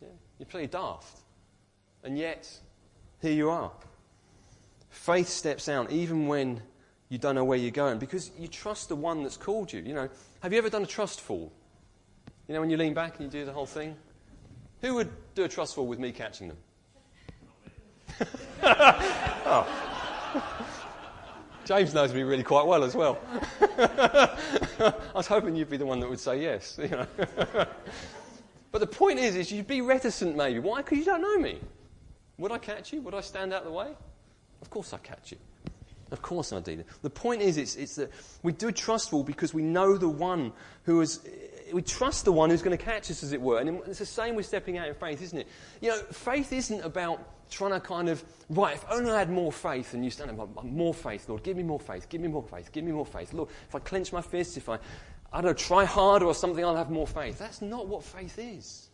yeah, 0.00 0.08
you're 0.38 0.46
pretty 0.46 0.66
daft. 0.66 1.20
And 2.02 2.18
yet, 2.18 2.50
here 3.20 3.32
you 3.32 3.50
are. 3.50 3.70
Faith 4.90 5.28
steps 5.28 5.68
out 5.68 5.90
even 5.90 6.26
when 6.26 6.60
you 7.08 7.18
don't 7.18 7.34
know 7.34 7.44
where 7.44 7.58
you're 7.58 7.70
going 7.70 7.98
because 7.98 8.30
you 8.38 8.48
trust 8.48 8.88
the 8.88 8.96
one 8.96 9.22
that's 9.22 9.36
called 9.36 9.72
you. 9.72 9.80
You 9.80 9.94
know, 9.94 10.08
have 10.40 10.52
you 10.52 10.58
ever 10.58 10.70
done 10.70 10.82
a 10.82 10.86
trust 10.86 11.20
fall? 11.20 11.52
You 12.48 12.54
know, 12.54 12.60
when 12.60 12.70
you 12.70 12.76
lean 12.76 12.94
back 12.94 13.18
and 13.18 13.24
you 13.32 13.40
do 13.40 13.46
the 13.46 13.52
whole 13.52 13.66
thing? 13.66 13.96
Who 14.82 14.94
would 14.96 15.10
do 15.34 15.44
a 15.44 15.48
trust 15.48 15.74
fall 15.74 15.86
with 15.86 15.98
me 15.98 16.12
catching 16.12 16.48
them? 16.48 16.56
oh. 18.62 19.66
James 21.64 21.94
knows 21.94 22.12
me 22.12 22.22
really 22.22 22.42
quite 22.42 22.66
well 22.66 22.82
as 22.82 22.94
well. 22.94 23.18
I 23.78 25.02
was 25.14 25.28
hoping 25.28 25.54
you'd 25.54 25.70
be 25.70 25.76
the 25.76 25.86
one 25.86 26.00
that 26.00 26.10
would 26.10 26.18
say 26.18 26.42
yes. 26.42 26.78
You 26.82 26.88
know. 26.88 27.06
but 28.72 28.80
the 28.80 28.86
point 28.86 29.20
is, 29.20 29.36
is 29.36 29.52
you'd 29.52 29.68
be 29.68 29.80
reticent 29.80 30.36
maybe. 30.36 30.58
Why? 30.58 30.82
Because 30.82 30.98
you 30.98 31.04
don't 31.04 31.22
know 31.22 31.38
me. 31.38 31.60
Would 32.38 32.50
I 32.50 32.58
catch 32.58 32.92
you? 32.92 33.00
Would 33.02 33.14
I 33.14 33.20
stand 33.20 33.52
out 33.52 33.60
of 33.62 33.66
the 33.66 33.72
way? 33.72 33.94
Of 34.60 34.70
course 34.70 34.92
I 34.92 34.98
catch 34.98 35.30
you. 35.30 35.38
Of 36.10 36.20
course 36.20 36.52
I 36.52 36.60
do. 36.60 36.82
The 37.02 37.10
point 37.10 37.40
is, 37.40 37.56
it's, 37.56 37.76
it's 37.76 37.94
that 37.96 38.10
we 38.42 38.52
do 38.52 38.72
trust 38.72 39.10
fall 39.10 39.22
because 39.22 39.54
we 39.54 39.62
know 39.62 39.96
the 39.96 40.08
one 40.08 40.52
who 40.84 41.00
is, 41.00 41.20
we 41.72 41.82
trust 41.82 42.24
the 42.24 42.32
one 42.32 42.50
who's 42.50 42.62
going 42.62 42.76
to 42.76 42.82
catch 42.82 43.10
us, 43.10 43.22
as 43.22 43.32
it 43.32 43.40
were. 43.40 43.58
And 43.58 43.80
it's 43.86 43.98
the 43.98 44.06
same 44.06 44.34
with 44.34 44.46
stepping 44.46 44.78
out 44.78 44.88
in 44.88 44.94
faith, 44.94 45.22
isn't 45.22 45.38
it? 45.38 45.48
You 45.80 45.90
know, 45.90 45.96
faith 45.96 46.52
isn't 46.52 46.80
about 46.82 47.20
trying 47.50 47.72
to 47.72 47.80
kind 47.80 48.08
of, 48.08 48.24
right, 48.48 48.74
if 48.74 48.84
only 48.90 49.10
I 49.10 49.18
had 49.18 49.30
more 49.30 49.52
faith, 49.52 49.94
and 49.94 50.04
you 50.04 50.10
stand 50.10 50.38
up, 50.38 50.64
more 50.64 50.94
faith, 50.94 51.28
Lord, 51.28 51.42
give 51.42 51.56
me 51.56 51.62
more 51.62 51.80
faith, 51.80 52.08
give 52.08 52.20
me 52.20 52.28
more 52.28 52.42
faith, 52.42 52.72
give 52.72 52.84
me 52.84 52.92
more 52.92 53.06
faith. 53.06 53.32
Lord, 53.32 53.50
if 53.68 53.74
I 53.74 53.78
clench 53.78 54.12
my 54.12 54.22
fists, 54.22 54.56
if 54.56 54.68
I, 54.68 54.78
I 55.32 55.40
don't 55.40 55.50
know, 55.50 55.52
try 55.52 55.84
harder 55.84 56.26
or 56.26 56.34
something, 56.34 56.64
I'll 56.64 56.76
have 56.76 56.90
more 56.90 57.06
faith. 57.06 57.38
That's 57.38 57.62
not 57.62 57.86
what 57.86 58.02
faith 58.02 58.38
is. 58.38 58.88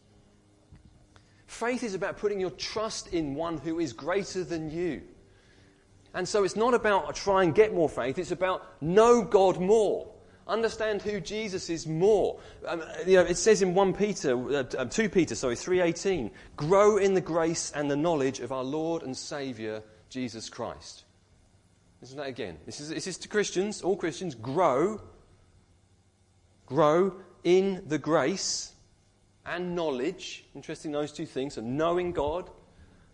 Faith 1.47 1.83
is 1.83 1.95
about 1.95 2.19
putting 2.19 2.41
your 2.41 2.51
trust 2.51 3.15
in 3.15 3.35
one 3.35 3.59
who 3.59 3.81
is 3.81 3.93
greater 3.93 4.45
than 4.45 4.71
you. 4.71 5.03
And 6.15 6.29
so 6.29 6.45
it's 6.45 6.57
not 6.57 6.75
about 6.75 7.15
try 7.15 7.43
and 7.45 7.55
get 7.55 7.75
more 7.75 7.89
faith, 7.89 8.19
it's 8.19 8.33
about 8.33 8.83
know 8.83 9.23
God 9.23 9.61
more. 9.61 10.11
Understand 10.49 11.03
who 11.03 11.21
Jesus 11.21 11.69
is 11.69 11.87
more. 11.87 12.41
Um, 12.67 12.83
you 13.07 13.17
know, 13.17 13.23
it 13.23 13.37
says 13.37 13.61
in 13.61 13.75
1 13.75 13.93
Peter, 13.95 14.35
uh, 14.35 14.65
uh 14.79 14.85
2 14.87 15.09
Peter, 15.09 15.35
sorry, 15.35 15.57
3.18, 15.57 16.31
grow 16.57 16.97
in 16.97 17.15
the 17.15 17.21
grace 17.21 17.71
and 17.75 17.91
the 17.91 17.97
knowledge 17.97 18.41
of 18.41 18.51
our 18.51 18.65
Lord 18.65 19.03
and 19.03 19.17
Saviour, 19.17 19.83
Jesus 20.09 20.49
Christ. 20.49 21.05
Listen 22.01 22.17
that 22.17 22.29
again. 22.29 22.57
This 22.65 22.81
is, 22.81 22.89
this 22.89 23.07
is 23.07 23.19
to 23.19 23.29
Christians, 23.29 23.83
all 23.83 23.97
Christians, 23.97 24.35
grow, 24.35 25.01
grow 26.65 27.15
in 27.45 27.83
the 27.87 27.99
grace 27.99 28.73
and 29.45 29.75
knowledge. 29.75 30.45
Interesting, 30.55 30.93
those 30.93 31.13
two 31.13 31.27
things. 31.27 31.55
So 31.55 31.61
knowing 31.61 32.13
God 32.13 32.51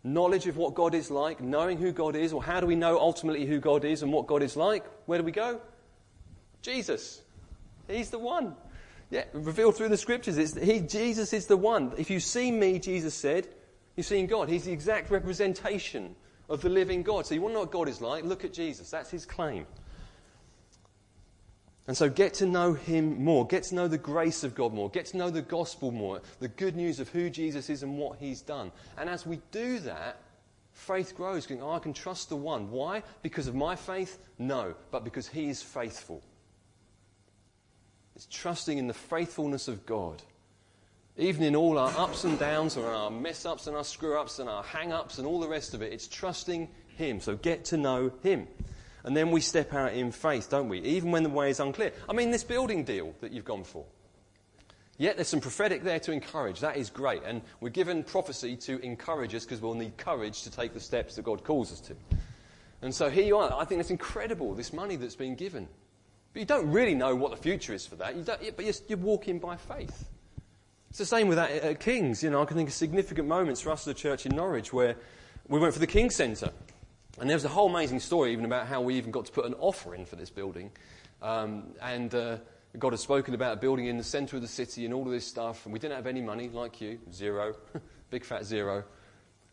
knowledge 0.05 0.47
of 0.47 0.57
what 0.57 0.75
God 0.75 0.95
is 0.95 1.11
like, 1.11 1.41
knowing 1.41 1.79
who 1.79 1.91
God 1.91 2.15
is, 2.15 2.33
or 2.33 2.43
how 2.43 2.61
do 2.61 2.67
we 2.67 2.77
know 2.77 2.99
ultimately 2.99 3.47
who 3.47 3.59
God 3.59 3.85
is 3.85 4.03
and 4.03 4.13
what 4.13 4.27
God 4.27 4.43
is 4.43 4.55
like? 4.55 4.85
Where 5.07 5.19
do 5.19 5.25
we 5.25 5.33
go? 5.33 5.61
Jesus. 6.63 7.23
He's 7.89 8.11
the 8.11 8.19
one. 8.19 8.55
Yeah, 9.11 9.25
revealed 9.33 9.77
through 9.77 9.91
the 9.91 9.97
scriptures. 9.97 10.39
It's, 10.39 10.59
he, 10.59 10.81
Jesus 10.81 11.33
is 11.33 11.47
the 11.47 11.57
one. 11.57 11.93
If 11.99 12.11
you 12.11 12.21
see 12.21 12.51
me, 12.51 12.79
Jesus 12.79 13.15
said, 13.15 13.49
you've 13.97 14.07
seen 14.07 14.27
God. 14.27 14.49
He's 14.49 14.65
the 14.65 14.73
exact 14.73 15.11
representation 15.11 16.17
of 16.49 16.63
the 16.63 16.69
living 16.69 17.03
God. 17.03 17.27
So 17.27 17.35
you 17.35 17.43
want 17.43 17.53
to 17.53 17.55
know 17.55 17.61
what 17.61 17.71
God 17.71 17.89
is 17.89 18.01
like? 18.01 18.25
Look 18.25 18.45
at 18.45 18.53
Jesus. 18.53 18.91
That's 18.91 19.11
his 19.11 19.27
claim. 19.27 19.67
And 21.87 21.97
so 21.97 22.09
get 22.09 22.35
to 22.35 22.47
know 22.47 22.73
him 22.73 23.23
more. 23.23 23.47
Get 23.47 23.65
to 23.65 23.75
know 23.75 23.89
the 23.89 23.99
grace 23.99 24.43
of 24.43 24.55
God 24.55 24.73
more. 24.73 24.89
Get 24.89 25.07
to 25.07 25.19
know 25.19 25.29
the 25.29 25.43
gospel 25.43 25.91
more. 25.91 26.23
The 26.41 26.49
good 26.49 26.77
news 26.77 26.99
of 26.99 27.11
who 27.11 27.29
Jesus 27.29 27.69
is 27.69 27.83
and 27.83 27.99
what 27.99 28.19
he's 28.19 28.41
done. 28.41 28.73
And 28.97 29.09
as 29.09 29.27
we 29.27 29.41
do 29.51 29.79
that, 29.81 30.19
faith 30.73 31.15
grows. 31.15 31.47
Going, 31.47 31.63
oh, 31.63 31.73
I 31.73 31.79
can 31.79 31.93
trust 31.93 32.31
the 32.31 32.37
one. 32.37 32.71
Why? 32.71 33.03
Because 33.23 33.49
of 33.49 33.55
my 33.55 33.77
faith? 33.77 34.19
No, 34.39 34.75
but 34.91 35.05
because 35.05 35.29
he 35.29 35.51
is 35.51 35.63
faithful. 35.63 36.23
It's 38.17 38.27
trusting 38.31 38.79
in 38.79 38.87
the 38.87 38.95
faithfulness 38.95 39.69
of 39.69 39.87
God. 39.87 40.23
Even 41.17 41.43
in 41.45 41.55
all 41.55 41.79
our 41.79 41.93
ups 41.97 42.25
and 42.25 42.39
downs, 42.39 42.77
or 42.77 42.91
our 42.91 43.11
mess 43.11 43.47
ups 43.47 43.67
and 43.67 43.77
our 43.77 43.85
screw 43.85 44.19
ups 44.19 44.39
and 44.39 44.49
our 44.49 44.63
hang 44.63 44.93
ups 44.93 45.19
and 45.19 45.27
all 45.27 45.41
the 45.41 45.49
rest 45.49 45.75
of 45.75 45.83
it, 45.83 45.93
it's 45.93 46.09
trusting 46.09 46.69
him. 46.97 47.21
So 47.21 47.37
get 47.37 47.65
to 47.67 47.77
know 47.77 48.13
him. 48.23 48.49
And 49.05 49.17
then 49.17 49.31
we 49.31 49.41
step 49.41 49.75
out 49.75 49.93
in 49.93 50.13
faith, 50.13 50.49
don't 50.51 50.69
we? 50.69 50.81
Even 50.81 51.11
when 51.11 51.23
the 51.23 51.29
way 51.29 51.51
is 51.51 51.61
unclear. 51.61 51.93
I 52.09 52.15
mean, 52.15 52.31
this 52.31 52.43
building 52.43 52.85
deal 52.85 53.15
that 53.21 53.33
you've 53.33 53.45
gone 53.45 53.65
for. 53.65 53.85
Yet 54.97 55.17
there's 55.17 55.29
some 55.29 55.41
prophetic 55.41 55.83
there 55.83 55.99
to 56.01 56.13
encourage. 56.13 56.61
That 56.61 56.77
is 56.77 56.89
great. 56.89 57.23
And 57.25 57.43
we're 57.61 57.69
given 57.69 58.05
prophecy 58.05 58.57
to 58.59 58.79
encourage 58.79 59.35
us 59.35 59.45
because 59.45 59.61
we'll 59.61 59.75
need 59.75 59.97
courage 59.97 60.43
to 60.45 60.51
take 60.51 60.73
the 60.73 60.81
steps 60.81 61.17
that 61.17 61.25
God 61.25 61.45
calls 61.45 61.73
us 61.73 61.81
to. 61.81 61.97
And 62.81 62.95
so 62.95 63.11
here 63.11 63.25
you 63.25 63.37
are. 63.37 63.53
I 63.53 63.65
think 63.65 63.81
it's 63.81 63.91
incredible, 63.91 64.55
this 64.55 64.73
money 64.73 64.97
that's 64.97 65.17
been 65.17 65.35
given. 65.35 65.69
But 66.35 66.41
you 66.41 66.47
don't 66.47 66.71
really 66.71 66.97
know 66.97 67.15
what 67.15 67.31
the 67.31 67.37
future 67.37 67.73
is 67.73 67.87
for 67.87 67.95
that. 67.97 68.17
You 68.17 68.25
but 68.25 68.65
you're, 68.65 68.75
you're, 68.89 68.99
walking 68.99 69.39
by 69.39 69.57
faith. 69.57 70.11
It's 70.91 70.99
the 70.99 71.07
same 71.07 71.29
with 71.29 71.37
that 71.37 71.53
at 71.53 71.79
King's. 71.79 72.25
You 72.25 72.31
know, 72.31 72.43
I 72.43 72.45
can 72.45 72.57
think 72.57 72.69
of 72.69 72.75
significant 72.75 73.29
moments 73.29 73.61
for 73.61 73.71
us 73.71 73.87
as 73.87 73.93
a 73.93 73.95
church 73.95 74.27
in 74.27 74.35
Norwich 74.35 74.73
where 74.73 74.97
we 75.47 75.61
went 75.61 75.73
for 75.73 75.81
the 75.81 75.87
King's 75.87 76.17
Centre. 76.17 76.51
And 77.21 77.31
there 77.31 77.37
was 77.37 77.45
a 77.45 77.49
whole 77.49 77.71
amazing 77.71 78.01
story 78.01 78.33
even 78.33 78.45
about 78.45 78.67
how 78.67 78.81
we 78.81 78.97
even 78.97 79.13
got 79.13 79.27
to 79.27 79.33
put 79.33 79.45
an 79.45 79.55
offer 79.61 79.95
in 79.95 80.05
for 80.05 80.17
this 80.17 80.29
building. 80.29 80.73
Um, 81.23 81.69
and 81.81 82.13
uh, 82.13 82.39
God 82.81 82.93
had 82.93 82.99
spoken 82.99 83.35
about 83.35 83.53
a 83.53 83.61
building 83.61 83.87
in 83.87 83.97
the 83.97 84.05
centre 84.05 84.35
of 84.35 84.43
the 84.43 84.49
city 84.49 84.85
and 84.85 84.93
all 84.93 85.05
of 85.05 85.13
this 85.13 85.25
stuff. 85.25 85.65
And 85.67 85.73
we 85.73 85.79
didn't 85.79 85.95
have 85.95 86.09
any 86.09 86.21
money, 86.21 86.49
like 86.49 86.81
you, 86.81 86.99
zero, 87.13 87.55
big 88.11 88.25
fat 88.25 88.45
zero. 88.45 88.83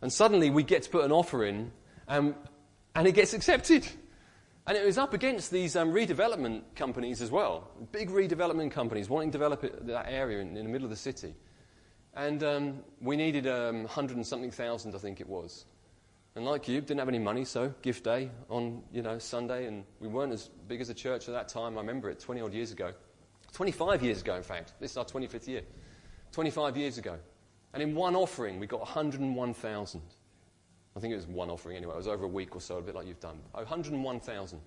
And 0.01 0.11
suddenly 0.11 0.49
we 0.49 0.63
get 0.63 0.81
to 0.81 0.89
put 0.89 1.05
an 1.05 1.11
offer 1.11 1.45
in, 1.45 1.71
and, 2.07 2.33
and 2.95 3.07
it 3.07 3.11
gets 3.11 3.35
accepted. 3.35 3.87
And 4.67 4.77
it 4.77 4.85
was 4.85 4.97
up 4.97 5.13
against 5.13 5.51
these 5.51 5.75
um, 5.75 5.91
redevelopment 5.91 6.61
companies 6.75 7.21
as 7.21 7.31
well, 7.31 7.71
big 7.91 8.09
redevelopment 8.09 8.71
companies 8.71 9.09
wanting 9.09 9.31
to 9.31 9.37
develop 9.37 9.63
it, 9.63 9.87
that 9.87 10.05
area 10.07 10.39
in, 10.39 10.55
in, 10.55 10.65
the 10.65 10.69
middle 10.69 10.85
of 10.85 10.91
the 10.91 10.95
city. 10.95 11.33
And 12.13 12.43
um, 12.43 12.79
we 13.01 13.15
needed 13.15 13.47
um, 13.47 13.83
100 13.83 14.17
and 14.17 14.27
something 14.27 14.51
thousand, 14.51 14.93
I 14.93 14.99
think 14.99 15.19
it 15.19 15.27
was. 15.27 15.65
And 16.35 16.45
like 16.45 16.67
you, 16.67 16.79
didn't 16.79 16.99
have 16.99 17.09
any 17.09 17.19
money, 17.19 17.43
so 17.43 17.73
gift 17.81 18.03
day 18.03 18.29
on, 18.49 18.83
you 18.93 19.01
know, 19.01 19.17
Sunday, 19.17 19.65
and 19.65 19.83
we 19.99 20.07
weren't 20.07 20.31
as 20.31 20.49
big 20.67 20.79
as 20.79 20.89
a 20.89 20.93
church 20.93 21.27
at 21.27 21.33
that 21.33 21.49
time. 21.49 21.77
I 21.77 21.81
remember 21.81 22.09
it 22.09 22.19
20 22.19 22.41
odd 22.41 22.53
years 22.53 22.71
ago. 22.71 22.93
25 23.53 24.03
years 24.03 24.21
ago, 24.21 24.35
in 24.35 24.43
fact. 24.43 24.73
This 24.79 24.91
is 24.91 24.97
our 24.97 25.05
25th 25.05 25.47
year. 25.47 25.63
25 26.31 26.77
years 26.77 26.97
ago. 26.97 27.17
And 27.73 27.81
in 27.81 27.95
one 27.95 28.15
offering, 28.15 28.59
we 28.59 28.67
got 28.67 28.81
101,000. 28.81 30.01
I 30.95 30.99
think 30.99 31.13
it 31.13 31.17
was 31.17 31.27
one 31.27 31.49
offering 31.49 31.77
anyway. 31.77 31.93
It 31.93 31.97
was 31.97 32.07
over 32.07 32.25
a 32.25 32.29
week 32.29 32.55
or 32.55 32.61
so, 32.61 32.77
a 32.77 32.81
bit 32.81 32.95
like 32.95 33.07
you've 33.07 33.19
done. 33.19 33.39
101,000 33.53 34.59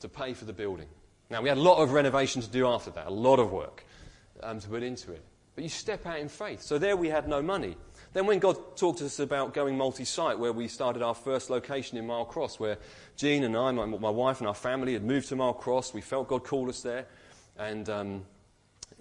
to 0.00 0.08
pay 0.08 0.34
for 0.34 0.44
the 0.44 0.52
building. 0.52 0.86
Now, 1.30 1.42
we 1.42 1.48
had 1.48 1.58
a 1.58 1.62
lot 1.62 1.78
of 1.78 1.92
renovation 1.92 2.42
to 2.42 2.48
do 2.48 2.66
after 2.66 2.90
that, 2.92 3.06
a 3.06 3.10
lot 3.10 3.38
of 3.38 3.50
work 3.50 3.84
um, 4.42 4.60
to 4.60 4.68
put 4.68 4.82
into 4.82 5.12
it. 5.12 5.22
But 5.54 5.64
you 5.64 5.70
step 5.70 6.06
out 6.06 6.18
in 6.18 6.28
faith. 6.28 6.62
So 6.62 6.78
there 6.78 6.96
we 6.96 7.08
had 7.08 7.28
no 7.28 7.42
money. 7.42 7.76
Then 8.12 8.26
when 8.26 8.38
God 8.38 8.76
talked 8.76 8.98
to 8.98 9.06
us 9.06 9.18
about 9.18 9.54
going 9.54 9.76
multi-site, 9.76 10.38
where 10.38 10.52
we 10.52 10.68
started 10.68 11.02
our 11.02 11.14
first 11.14 11.50
location 11.50 11.98
in 11.98 12.06
Mile 12.06 12.24
Cross, 12.24 12.58
where 12.58 12.78
Jean 13.16 13.44
and 13.44 13.56
I, 13.56 13.70
my, 13.72 13.86
my 13.86 14.10
wife 14.10 14.40
and 14.40 14.48
our 14.48 14.54
family 14.54 14.92
had 14.94 15.04
moved 15.04 15.28
to 15.28 15.36
Mile 15.36 15.54
Cross, 15.54 15.94
we 15.94 16.00
felt 16.00 16.28
God 16.28 16.44
called 16.44 16.68
us 16.68 16.82
there 16.82 17.06
and 17.58 17.88
um, 17.88 18.26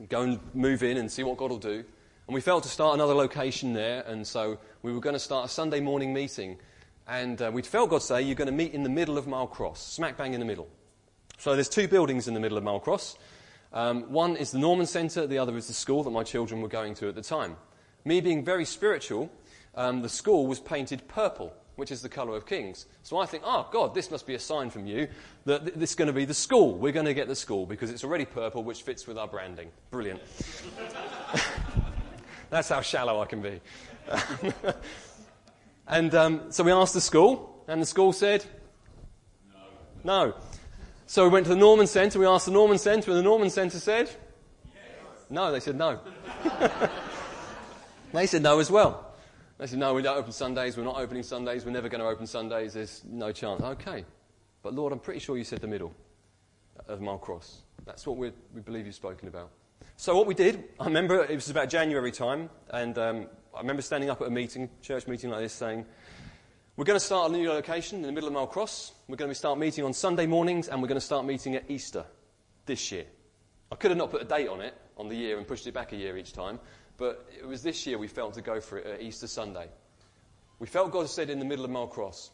go 0.09 0.21
and 0.21 0.39
move 0.53 0.83
in 0.83 0.97
and 0.97 1.11
see 1.11 1.23
what 1.23 1.37
God 1.37 1.51
will 1.51 1.57
do. 1.57 1.83
And 2.31 2.35
we 2.35 2.39
felt 2.39 2.63
to 2.63 2.69
start 2.69 2.93
another 2.93 3.13
location 3.13 3.73
there, 3.73 4.05
and 4.07 4.25
so 4.25 4.57
we 4.83 4.93
were 4.93 5.01
going 5.01 5.15
to 5.15 5.19
start 5.19 5.47
a 5.47 5.49
Sunday 5.49 5.81
morning 5.81 6.13
meeting. 6.13 6.57
And 7.05 7.41
uh, 7.41 7.51
we 7.53 7.61
felt 7.61 7.89
God 7.89 8.03
say, 8.03 8.21
You're 8.21 8.35
going 8.35 8.45
to 8.45 8.53
meet 8.53 8.73
in 8.73 8.83
the 8.83 8.89
middle 8.89 9.17
of 9.17 9.27
Mile 9.27 9.47
Cross, 9.47 9.85
smack 9.85 10.15
bang 10.15 10.33
in 10.33 10.39
the 10.39 10.45
middle. 10.45 10.69
So 11.39 11.55
there's 11.55 11.67
two 11.67 11.89
buildings 11.89 12.29
in 12.29 12.33
the 12.33 12.39
middle 12.39 12.57
of 12.57 12.63
Mile 12.63 12.79
Cross. 12.79 13.17
Um, 13.73 14.03
one 14.13 14.37
is 14.37 14.51
the 14.51 14.59
Norman 14.59 14.85
Centre, 14.85 15.27
the 15.27 15.39
other 15.39 15.57
is 15.57 15.67
the 15.67 15.73
school 15.73 16.03
that 16.03 16.11
my 16.11 16.23
children 16.23 16.61
were 16.61 16.69
going 16.69 16.93
to 16.93 17.09
at 17.09 17.15
the 17.15 17.21
time. 17.21 17.57
Me 18.05 18.21
being 18.21 18.45
very 18.45 18.63
spiritual, 18.63 19.29
um, 19.75 20.01
the 20.01 20.07
school 20.07 20.47
was 20.47 20.61
painted 20.61 21.05
purple, 21.09 21.51
which 21.75 21.91
is 21.91 22.01
the 22.01 22.07
colour 22.07 22.37
of 22.37 22.45
kings. 22.45 22.85
So 23.03 23.17
I 23.17 23.25
think, 23.25 23.43
oh, 23.45 23.67
God, 23.73 23.93
this 23.93 24.09
must 24.09 24.25
be 24.25 24.35
a 24.35 24.39
sign 24.39 24.69
from 24.69 24.87
you 24.87 25.09
that 25.43 25.65
th- 25.65 25.75
this 25.75 25.89
is 25.89 25.95
going 25.97 26.07
to 26.07 26.13
be 26.13 26.23
the 26.23 26.33
school. 26.33 26.75
We're 26.75 26.93
going 26.93 27.07
to 27.07 27.13
get 27.13 27.27
the 27.27 27.35
school 27.35 27.65
because 27.65 27.91
it's 27.91 28.05
already 28.05 28.23
purple, 28.23 28.63
which 28.63 28.83
fits 28.83 29.05
with 29.05 29.17
our 29.17 29.27
branding. 29.27 29.69
Brilliant. 29.89 30.21
That's 32.51 32.67
how 32.67 32.81
shallow 32.81 33.21
I 33.21 33.25
can 33.25 33.41
be. 33.41 33.61
and 35.87 36.13
um, 36.13 36.51
so 36.51 36.65
we 36.65 36.71
asked 36.73 36.93
the 36.93 37.01
school, 37.01 37.63
and 37.65 37.81
the 37.81 37.85
school 37.85 38.11
said, 38.11 38.45
no. 40.03 40.27
no. 40.27 40.33
So 41.07 41.23
we 41.23 41.29
went 41.29 41.45
to 41.45 41.51
the 41.51 41.59
Norman 41.59 41.87
Centre, 41.87 42.19
we 42.19 42.25
asked 42.25 42.45
the 42.45 42.51
Norman 42.51 42.77
Centre, 42.77 43.09
and 43.11 43.17
the 43.17 43.23
Norman 43.23 43.49
Centre 43.49 43.79
said, 43.79 44.09
yes. 44.65 45.25
no, 45.29 45.49
they 45.49 45.61
said 45.61 45.77
no. 45.77 46.01
they 48.13 48.27
said 48.27 48.43
no 48.43 48.59
as 48.59 48.69
well. 48.69 49.13
They 49.57 49.67
said, 49.67 49.79
no, 49.79 49.93
we 49.93 50.01
don't 50.01 50.17
open 50.17 50.33
Sundays, 50.33 50.75
we're 50.75 50.83
not 50.83 50.97
opening 50.97 51.23
Sundays, 51.23 51.63
we're 51.63 51.71
never 51.71 51.87
going 51.87 52.01
to 52.01 52.07
open 52.07 52.27
Sundays, 52.27 52.73
there's 52.73 53.01
no 53.09 53.31
chance. 53.31 53.61
Okay. 53.61 54.03
But 54.61 54.73
Lord, 54.73 54.91
I'm 54.91 54.99
pretty 54.99 55.21
sure 55.21 55.37
you 55.37 55.45
said 55.45 55.61
the 55.61 55.67
middle 55.67 55.93
of 56.89 56.99
Mile 56.99 57.17
Cross. 57.17 57.61
That's 57.85 58.05
what 58.05 58.17
we 58.17 58.31
believe 58.65 58.85
you've 58.85 58.95
spoken 58.95 59.29
about. 59.29 59.51
So 60.01 60.15
what 60.15 60.25
we 60.25 60.33
did, 60.33 60.63
I 60.79 60.85
remember 60.85 61.23
it 61.23 61.35
was 61.35 61.51
about 61.51 61.69
January 61.69 62.11
time, 62.11 62.49
and 62.71 62.97
um, 62.97 63.27
I 63.55 63.59
remember 63.59 63.83
standing 63.83 64.09
up 64.09 64.19
at 64.19 64.29
a 64.29 64.31
meeting, 64.31 64.67
church 64.81 65.05
meeting 65.05 65.29
like 65.29 65.41
this, 65.41 65.53
saying, 65.53 65.85
we're 66.75 66.85
going 66.85 66.99
to 66.99 67.05
start 67.05 67.29
a 67.29 67.33
new 67.37 67.47
location 67.47 67.99
in 67.99 68.07
the 68.07 68.11
middle 68.11 68.27
of 68.27 68.33
Mile 68.33 68.47
Cross. 68.47 68.93
We're 69.07 69.17
going 69.17 69.29
to 69.29 69.35
start 69.35 69.59
meeting 69.59 69.85
on 69.85 69.93
Sunday 69.93 70.25
mornings, 70.25 70.69
and 70.69 70.81
we're 70.81 70.87
going 70.87 70.99
to 70.99 71.05
start 71.05 71.27
meeting 71.27 71.53
at 71.53 71.69
Easter 71.69 72.03
this 72.65 72.91
year. 72.91 73.05
I 73.71 73.75
could 73.75 73.91
have 73.91 73.97
not 73.99 74.09
put 74.09 74.23
a 74.23 74.25
date 74.25 74.47
on 74.47 74.59
it, 74.59 74.73
on 74.97 75.07
the 75.07 75.13
year, 75.13 75.37
and 75.37 75.47
pushed 75.47 75.67
it 75.67 75.75
back 75.75 75.93
a 75.93 75.95
year 75.95 76.17
each 76.17 76.33
time, 76.33 76.59
but 76.97 77.29
it 77.39 77.45
was 77.45 77.61
this 77.61 77.85
year 77.85 77.99
we 77.99 78.07
felt 78.07 78.33
to 78.33 78.41
go 78.41 78.59
for 78.59 78.79
it 78.79 78.87
at 78.87 79.01
Easter 79.03 79.27
Sunday. 79.27 79.67
We 80.57 80.65
felt 80.65 80.91
God 80.91 81.09
said 81.09 81.29
in 81.29 81.37
the 81.37 81.45
middle 81.45 81.63
of 81.63 81.69
Mile 81.69 81.85
Cross. 81.85 82.31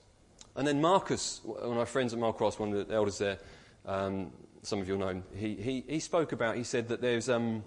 And 0.55 0.65
then 0.65 0.79
Marcus, 0.79 1.41
one 1.43 1.63
of 1.63 1.75
my 1.75 1.83
friends 1.83 2.13
at 2.13 2.19
Mile 2.19 2.31
Cross, 2.31 2.59
one 2.59 2.71
of 2.71 2.87
the 2.87 2.95
elders 2.95 3.17
there, 3.17 3.39
um, 3.85 4.31
some 4.67 4.81
of 4.81 4.89
you 4.89 4.97
know 4.97 5.21
he, 5.33 5.55
he, 5.55 5.83
he 5.87 5.99
spoke 5.99 6.33
about, 6.33 6.57
he 6.57 6.63
said 6.63 6.89
that 6.89 7.01
there's, 7.01 7.29
um, 7.29 7.63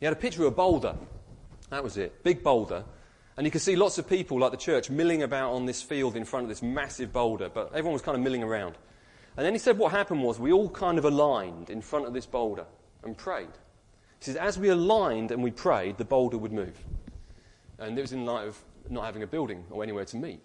he 0.00 0.06
had 0.06 0.12
a 0.12 0.16
picture 0.16 0.42
of 0.42 0.48
a 0.48 0.56
boulder. 0.56 0.96
That 1.70 1.84
was 1.84 1.96
it, 1.96 2.22
big 2.24 2.42
boulder. 2.42 2.84
And 3.36 3.46
you 3.46 3.50
could 3.50 3.60
see 3.60 3.76
lots 3.76 3.98
of 3.98 4.08
people, 4.08 4.38
like 4.40 4.50
the 4.50 4.56
church, 4.56 4.90
milling 4.90 5.22
about 5.22 5.52
on 5.52 5.66
this 5.66 5.80
field 5.80 6.16
in 6.16 6.24
front 6.24 6.44
of 6.44 6.48
this 6.48 6.62
massive 6.62 7.12
boulder, 7.12 7.48
but 7.48 7.68
everyone 7.68 7.92
was 7.92 8.02
kind 8.02 8.16
of 8.16 8.22
milling 8.22 8.42
around. 8.42 8.76
And 9.36 9.46
then 9.46 9.52
he 9.52 9.58
said 9.58 9.78
what 9.78 9.92
happened 9.92 10.22
was 10.22 10.38
we 10.38 10.52
all 10.52 10.68
kind 10.68 10.98
of 10.98 11.04
aligned 11.04 11.70
in 11.70 11.80
front 11.80 12.06
of 12.06 12.12
this 12.12 12.26
boulder 12.26 12.66
and 13.02 13.16
prayed. 13.16 13.48
He 14.18 14.24
says, 14.24 14.36
as 14.36 14.58
we 14.58 14.68
aligned 14.68 15.30
and 15.30 15.42
we 15.42 15.50
prayed, 15.50 15.98
the 15.98 16.04
boulder 16.04 16.38
would 16.38 16.52
move. 16.52 16.78
And 17.78 17.98
it 17.98 18.02
was 18.02 18.12
in 18.12 18.24
light 18.24 18.48
of 18.48 18.58
not 18.88 19.04
having 19.04 19.22
a 19.22 19.26
building 19.26 19.64
or 19.70 19.82
anywhere 19.82 20.04
to 20.06 20.16
meet. 20.16 20.40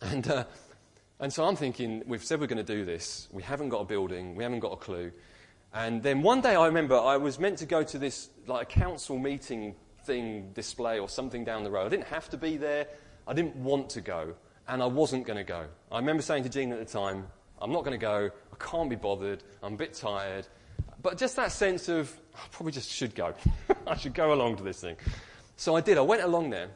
And 0.00 0.26
uh, 0.28 0.44
and 1.22 1.32
so 1.32 1.44
I'm 1.44 1.54
thinking, 1.54 2.02
we've 2.04 2.22
said 2.22 2.40
we're 2.40 2.48
going 2.48 2.64
to 2.64 2.74
do 2.74 2.84
this. 2.84 3.28
We 3.30 3.44
haven't 3.44 3.68
got 3.68 3.78
a 3.78 3.84
building. 3.84 4.34
We 4.34 4.42
haven't 4.42 4.58
got 4.58 4.72
a 4.72 4.76
clue. 4.76 5.12
And 5.72 6.02
then 6.02 6.20
one 6.20 6.40
day 6.40 6.56
I 6.56 6.66
remember 6.66 6.98
I 6.98 7.16
was 7.16 7.38
meant 7.38 7.58
to 7.58 7.66
go 7.66 7.84
to 7.84 7.96
this, 7.96 8.28
like 8.48 8.62
a 8.62 8.80
council 8.80 9.20
meeting 9.20 9.76
thing, 10.04 10.50
display 10.52 10.98
or 10.98 11.08
something 11.08 11.44
down 11.44 11.62
the 11.62 11.70
road. 11.70 11.86
I 11.86 11.88
didn't 11.90 12.08
have 12.08 12.28
to 12.30 12.36
be 12.36 12.56
there. 12.56 12.88
I 13.28 13.34
didn't 13.34 13.54
want 13.54 13.88
to 13.90 14.00
go. 14.00 14.34
And 14.66 14.82
I 14.82 14.86
wasn't 14.86 15.24
going 15.24 15.36
to 15.36 15.44
go. 15.44 15.66
I 15.92 15.98
remember 15.98 16.22
saying 16.22 16.42
to 16.42 16.48
Jean 16.48 16.72
at 16.72 16.80
the 16.80 16.84
time, 16.84 17.28
I'm 17.60 17.70
not 17.70 17.84
going 17.84 17.98
to 17.98 18.04
go. 18.04 18.28
I 18.52 18.56
can't 18.58 18.90
be 18.90 18.96
bothered. 18.96 19.44
I'm 19.62 19.74
a 19.74 19.76
bit 19.76 19.94
tired. 19.94 20.48
But 21.00 21.18
just 21.18 21.36
that 21.36 21.52
sense 21.52 21.88
of, 21.88 22.12
I 22.34 22.40
probably 22.50 22.72
just 22.72 22.90
should 22.90 23.14
go. 23.14 23.32
I 23.86 23.96
should 23.96 24.14
go 24.14 24.32
along 24.32 24.56
to 24.56 24.64
this 24.64 24.80
thing. 24.80 24.96
So 25.54 25.76
I 25.76 25.82
did. 25.82 25.98
I 25.98 26.00
went 26.00 26.22
along 26.22 26.50
there, 26.50 26.70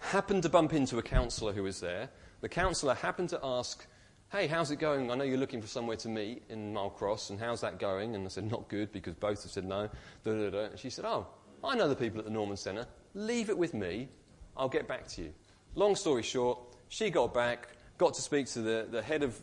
happened 0.00 0.42
to 0.42 0.48
bump 0.48 0.72
into 0.72 0.98
a 0.98 1.02
councillor 1.02 1.52
who 1.52 1.62
was 1.62 1.78
there. 1.78 2.10
The 2.44 2.50
councillor 2.50 2.92
happened 2.92 3.30
to 3.30 3.40
ask, 3.42 3.86
Hey, 4.30 4.48
how's 4.48 4.70
it 4.70 4.76
going? 4.76 5.10
I 5.10 5.14
know 5.14 5.24
you're 5.24 5.38
looking 5.38 5.62
for 5.62 5.66
somewhere 5.66 5.96
to 5.96 6.10
meet 6.10 6.42
in 6.50 6.74
Mile 6.74 6.90
Cross, 6.90 7.30
and 7.30 7.40
how's 7.40 7.62
that 7.62 7.78
going? 7.78 8.14
And 8.14 8.26
I 8.26 8.28
said, 8.28 8.50
Not 8.50 8.68
good, 8.68 8.92
because 8.92 9.14
both 9.14 9.42
have 9.44 9.50
said 9.50 9.64
no. 9.64 9.88
Da, 10.24 10.32
da, 10.34 10.50
da. 10.50 10.58
And 10.64 10.78
she 10.78 10.90
said, 10.90 11.06
Oh, 11.06 11.26
I 11.64 11.74
know 11.74 11.88
the 11.88 11.96
people 11.96 12.18
at 12.18 12.26
the 12.26 12.30
Norman 12.30 12.58
Centre. 12.58 12.86
Leave 13.14 13.48
it 13.48 13.56
with 13.56 13.72
me. 13.72 14.10
I'll 14.58 14.68
get 14.68 14.86
back 14.86 15.08
to 15.08 15.22
you. 15.22 15.32
Long 15.74 15.96
story 15.96 16.22
short, 16.22 16.58
she 16.88 17.08
got 17.08 17.32
back, 17.32 17.68
got 17.96 18.12
to 18.12 18.20
speak 18.20 18.44
to 18.48 18.60
the, 18.60 18.88
the 18.90 19.00
head 19.00 19.22
of 19.22 19.40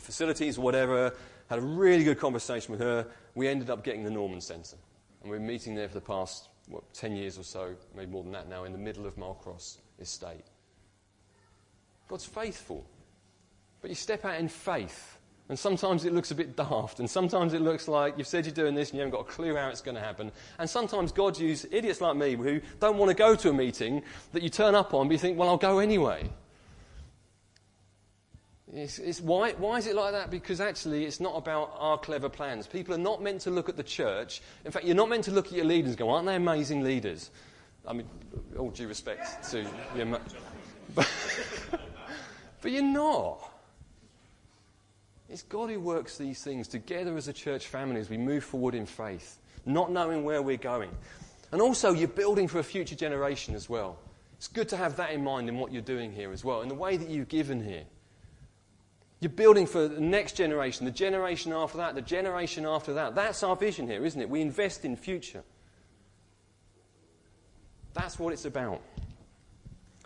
facilities, 0.00 0.58
whatever, 0.58 1.14
had 1.48 1.60
a 1.60 1.62
really 1.62 2.02
good 2.02 2.18
conversation 2.18 2.72
with 2.72 2.80
her. 2.80 3.06
We 3.36 3.46
ended 3.46 3.70
up 3.70 3.84
getting 3.84 4.02
the 4.02 4.10
Norman 4.10 4.40
Centre. 4.40 4.76
And 5.22 5.30
we've 5.30 5.38
been 5.38 5.46
meeting 5.46 5.76
there 5.76 5.86
for 5.86 5.94
the 5.94 6.00
past, 6.00 6.48
what, 6.66 6.82
10 6.94 7.14
years 7.14 7.38
or 7.38 7.44
so, 7.44 7.76
maybe 7.94 8.10
more 8.10 8.24
than 8.24 8.32
that 8.32 8.48
now, 8.48 8.64
in 8.64 8.72
the 8.72 8.78
middle 8.78 9.06
of 9.06 9.16
Mile 9.16 9.34
Cross 9.34 9.78
estate. 10.00 10.42
God's 12.08 12.24
faithful. 12.24 12.84
But 13.80 13.90
you 13.90 13.94
step 13.94 14.24
out 14.24 14.38
in 14.38 14.48
faith. 14.48 15.18
And 15.48 15.58
sometimes 15.58 16.06
it 16.06 16.14
looks 16.14 16.30
a 16.30 16.34
bit 16.34 16.56
daft. 16.56 17.00
And 17.00 17.10
sometimes 17.10 17.52
it 17.52 17.60
looks 17.60 17.86
like 17.86 18.16
you've 18.16 18.26
said 18.26 18.46
you're 18.46 18.54
doing 18.54 18.74
this 18.74 18.90
and 18.90 18.96
you 18.96 19.00
haven't 19.04 19.18
got 19.18 19.28
a 19.28 19.30
clue 19.30 19.54
how 19.54 19.68
it's 19.68 19.82
going 19.82 19.94
to 19.94 20.00
happen. 20.00 20.32
And 20.58 20.68
sometimes 20.68 21.12
God 21.12 21.38
uses 21.38 21.70
idiots 21.70 22.00
like 22.00 22.16
me 22.16 22.34
who 22.34 22.60
don't 22.80 22.96
want 22.96 23.10
to 23.10 23.14
go 23.14 23.34
to 23.34 23.50
a 23.50 23.52
meeting 23.52 24.02
that 24.32 24.42
you 24.42 24.48
turn 24.48 24.74
up 24.74 24.94
on, 24.94 25.08
but 25.08 25.12
you 25.12 25.18
think, 25.18 25.38
well, 25.38 25.50
I'll 25.50 25.58
go 25.58 25.80
anyway. 25.80 26.30
It's, 28.72 28.98
it's 28.98 29.20
why, 29.20 29.52
why 29.52 29.76
is 29.76 29.86
it 29.86 29.94
like 29.94 30.12
that? 30.12 30.30
Because 30.30 30.60
actually, 30.60 31.04
it's 31.04 31.20
not 31.20 31.36
about 31.36 31.76
our 31.78 31.98
clever 31.98 32.28
plans. 32.28 32.66
People 32.66 32.94
are 32.94 32.98
not 32.98 33.22
meant 33.22 33.42
to 33.42 33.50
look 33.50 33.68
at 33.68 33.76
the 33.76 33.84
church. 33.84 34.40
In 34.64 34.72
fact, 34.72 34.86
you're 34.86 34.96
not 34.96 35.10
meant 35.10 35.24
to 35.24 35.30
look 35.30 35.46
at 35.46 35.52
your 35.52 35.66
leaders 35.66 35.90
and 35.90 35.98
go, 35.98 36.10
aren't 36.10 36.26
they 36.26 36.36
amazing 36.36 36.82
leaders? 36.82 37.30
I 37.86 37.92
mean, 37.92 38.08
all 38.58 38.70
due 38.70 38.88
respect 38.88 39.48
to 39.50 39.66
your. 39.94 40.18
But, 40.94 41.08
but 42.64 42.72
you're 42.72 42.82
not. 42.82 43.46
It's 45.28 45.42
God 45.42 45.68
who 45.68 45.78
works 45.78 46.16
these 46.16 46.42
things 46.42 46.66
together 46.66 47.14
as 47.14 47.28
a 47.28 47.32
church 47.34 47.66
family 47.66 48.00
as 48.00 48.08
we 48.08 48.16
move 48.16 48.42
forward 48.42 48.74
in 48.74 48.86
faith, 48.86 49.38
not 49.66 49.92
knowing 49.92 50.24
where 50.24 50.40
we're 50.40 50.56
going. 50.56 50.88
And 51.52 51.60
also, 51.60 51.92
you're 51.92 52.08
building 52.08 52.48
for 52.48 52.60
a 52.60 52.62
future 52.62 52.94
generation 52.94 53.54
as 53.54 53.68
well. 53.68 53.98
It's 54.38 54.48
good 54.48 54.70
to 54.70 54.78
have 54.78 54.96
that 54.96 55.10
in 55.10 55.22
mind 55.22 55.50
in 55.50 55.58
what 55.58 55.72
you're 55.74 55.82
doing 55.82 56.10
here 56.10 56.32
as 56.32 56.42
well, 56.42 56.62
in 56.62 56.68
the 56.70 56.74
way 56.74 56.96
that 56.96 57.10
you've 57.10 57.28
given 57.28 57.62
here. 57.62 57.84
You're 59.20 59.28
building 59.28 59.66
for 59.66 59.86
the 59.86 60.00
next 60.00 60.32
generation, 60.32 60.86
the 60.86 60.90
generation 60.90 61.52
after 61.52 61.76
that, 61.76 61.94
the 61.94 62.00
generation 62.00 62.64
after 62.64 62.94
that. 62.94 63.14
That's 63.14 63.42
our 63.42 63.56
vision 63.56 63.86
here, 63.88 64.06
isn't 64.06 64.20
it? 64.20 64.30
We 64.30 64.40
invest 64.40 64.86
in 64.86 64.96
future. 64.96 65.42
That's 67.92 68.18
what 68.18 68.32
it's 68.32 68.46
about. 68.46 68.80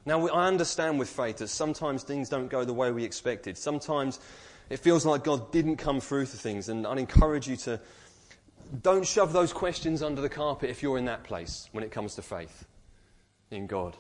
Now, 0.08 0.26
I 0.28 0.46
understand 0.46 0.98
with 0.98 1.10
faith 1.10 1.36
that 1.36 1.48
sometimes 1.48 2.02
things 2.02 2.30
don't 2.30 2.48
go 2.48 2.64
the 2.64 2.72
way 2.72 2.90
we 2.90 3.04
expected. 3.04 3.58
Sometimes 3.58 4.20
it 4.70 4.78
feels 4.78 5.04
like 5.04 5.22
God 5.22 5.52
didn't 5.52 5.76
come 5.76 6.00
through 6.00 6.24
to 6.24 6.36
things, 6.38 6.70
and 6.70 6.86
I'd 6.86 6.96
encourage 6.96 7.46
you 7.46 7.56
to 7.56 7.78
don't 8.82 9.06
shove 9.06 9.34
those 9.34 9.52
questions 9.52 10.02
under 10.02 10.22
the 10.22 10.30
carpet 10.30 10.70
if 10.70 10.82
you're 10.82 10.96
in 10.96 11.04
that 11.04 11.24
place 11.24 11.68
when 11.72 11.84
it 11.84 11.90
comes 11.90 12.14
to 12.14 12.22
faith 12.22 12.64
in 13.50 13.66
God. 13.66 13.98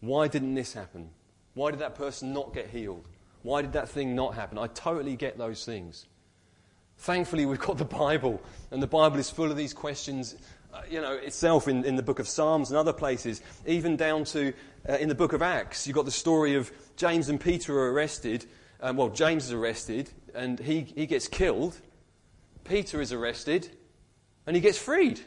Why 0.00 0.26
didn't 0.26 0.54
this 0.54 0.72
happen? 0.74 1.10
Why 1.54 1.70
did 1.70 1.78
that 1.78 1.94
person 1.94 2.32
not 2.32 2.52
get 2.52 2.68
healed? 2.68 3.06
Why 3.44 3.62
did 3.62 3.74
that 3.74 3.88
thing 3.88 4.16
not 4.16 4.34
happen? 4.34 4.58
I 4.58 4.66
totally 4.66 5.14
get 5.14 5.38
those 5.38 5.64
things. 5.64 6.06
Thankfully, 6.98 7.46
we've 7.46 7.60
got 7.60 7.78
the 7.78 7.84
Bible, 7.84 8.42
and 8.72 8.82
the 8.82 8.88
Bible 8.88 9.20
is 9.20 9.30
full 9.30 9.52
of 9.52 9.56
these 9.56 9.72
questions, 9.72 10.34
you 10.90 11.00
know, 11.00 11.12
itself 11.12 11.68
in, 11.68 11.84
in 11.84 11.96
the 11.96 12.02
book 12.02 12.18
of 12.18 12.28
Psalms 12.28 12.70
and 12.70 12.78
other 12.78 12.92
places, 12.92 13.42
even 13.66 13.96
down 13.96 14.24
to 14.24 14.52
uh, 14.88 14.94
in 14.94 15.08
the 15.08 15.14
book 15.14 15.32
of 15.32 15.42
Acts. 15.42 15.86
You've 15.86 15.96
got 15.96 16.04
the 16.04 16.10
story 16.10 16.54
of 16.54 16.70
James 16.96 17.28
and 17.28 17.40
Peter 17.40 17.76
are 17.78 17.92
arrested. 17.92 18.46
Um, 18.80 18.96
well, 18.96 19.08
James 19.08 19.46
is 19.46 19.52
arrested, 19.52 20.10
and 20.34 20.58
he, 20.58 20.80
he 20.80 21.06
gets 21.06 21.28
killed. 21.28 21.80
Peter 22.64 23.00
is 23.00 23.12
arrested, 23.12 23.68
and 24.46 24.54
he 24.54 24.62
gets 24.62 24.78
freed. 24.78 25.20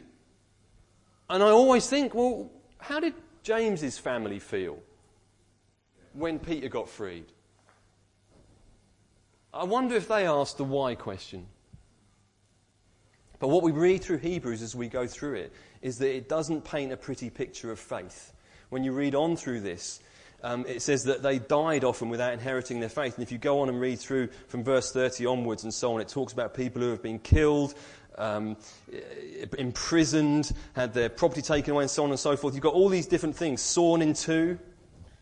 And 1.28 1.42
I 1.42 1.50
always 1.50 1.88
think, 1.88 2.14
well, 2.14 2.50
how 2.78 3.00
did 3.00 3.14
James's 3.42 3.98
family 3.98 4.38
feel 4.38 4.78
when 6.12 6.38
Peter 6.38 6.68
got 6.68 6.88
freed? 6.88 7.26
I 9.52 9.64
wonder 9.64 9.96
if 9.96 10.08
they 10.08 10.26
asked 10.26 10.58
the 10.58 10.64
why 10.64 10.94
question. 10.94 11.46
But 13.40 13.48
what 13.48 13.62
we 13.62 13.72
read 13.72 14.02
through 14.02 14.18
Hebrews 14.18 14.62
as 14.62 14.76
we 14.76 14.88
go 14.88 15.06
through 15.06 15.34
it 15.34 15.52
is 15.82 15.98
that 15.98 16.14
it 16.14 16.28
doesn't 16.28 16.62
paint 16.62 16.92
a 16.92 16.96
pretty 16.96 17.30
picture 17.30 17.72
of 17.72 17.80
faith. 17.80 18.32
When 18.68 18.84
you 18.84 18.92
read 18.92 19.14
on 19.14 19.34
through 19.34 19.60
this, 19.60 20.00
um, 20.42 20.64
it 20.68 20.82
says 20.82 21.04
that 21.04 21.22
they 21.22 21.38
died 21.38 21.82
often 21.82 22.10
without 22.10 22.34
inheriting 22.34 22.80
their 22.80 22.90
faith. 22.90 23.14
And 23.14 23.22
if 23.22 23.32
you 23.32 23.38
go 23.38 23.60
on 23.60 23.70
and 23.70 23.80
read 23.80 23.98
through 23.98 24.28
from 24.48 24.62
verse 24.62 24.92
30 24.92 25.24
onwards 25.26 25.64
and 25.64 25.72
so 25.72 25.94
on, 25.94 26.02
it 26.02 26.08
talks 26.08 26.34
about 26.34 26.52
people 26.54 26.82
who 26.82 26.90
have 26.90 27.02
been 27.02 27.18
killed, 27.18 27.74
um, 28.18 28.58
imprisoned, 29.58 30.52
had 30.74 30.92
their 30.92 31.08
property 31.08 31.42
taken 31.42 31.72
away, 31.72 31.84
and 31.84 31.90
so 31.90 32.04
on 32.04 32.10
and 32.10 32.20
so 32.20 32.36
forth. 32.36 32.54
You've 32.54 32.62
got 32.62 32.74
all 32.74 32.90
these 32.90 33.06
different 33.06 33.36
things 33.36 33.62
sawn 33.62 34.02
in 34.02 34.12
two 34.12 34.58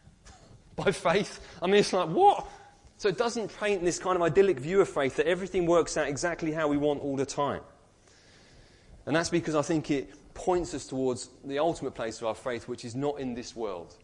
by 0.76 0.90
faith. 0.90 1.40
I 1.62 1.66
mean, 1.66 1.76
it's 1.76 1.92
like, 1.92 2.08
what? 2.08 2.48
So 2.96 3.08
it 3.08 3.16
doesn't 3.16 3.56
paint 3.60 3.84
this 3.84 4.00
kind 4.00 4.16
of 4.16 4.22
idyllic 4.22 4.58
view 4.58 4.80
of 4.80 4.88
faith 4.88 5.16
that 5.16 5.26
everything 5.28 5.66
works 5.66 5.96
out 5.96 6.08
exactly 6.08 6.50
how 6.50 6.66
we 6.66 6.76
want 6.76 7.00
all 7.00 7.16
the 7.16 7.26
time. 7.26 7.60
And 9.08 9.16
that's 9.16 9.30
because 9.30 9.54
I 9.54 9.62
think 9.62 9.90
it 9.90 10.12
points 10.34 10.74
us 10.74 10.86
towards 10.86 11.30
the 11.42 11.58
ultimate 11.60 11.92
place 11.94 12.20
of 12.20 12.26
our 12.26 12.34
faith, 12.34 12.68
which 12.68 12.84
is 12.84 12.94
not 12.94 13.18
in 13.18 13.32
this 13.32 13.56
world. 13.56 13.94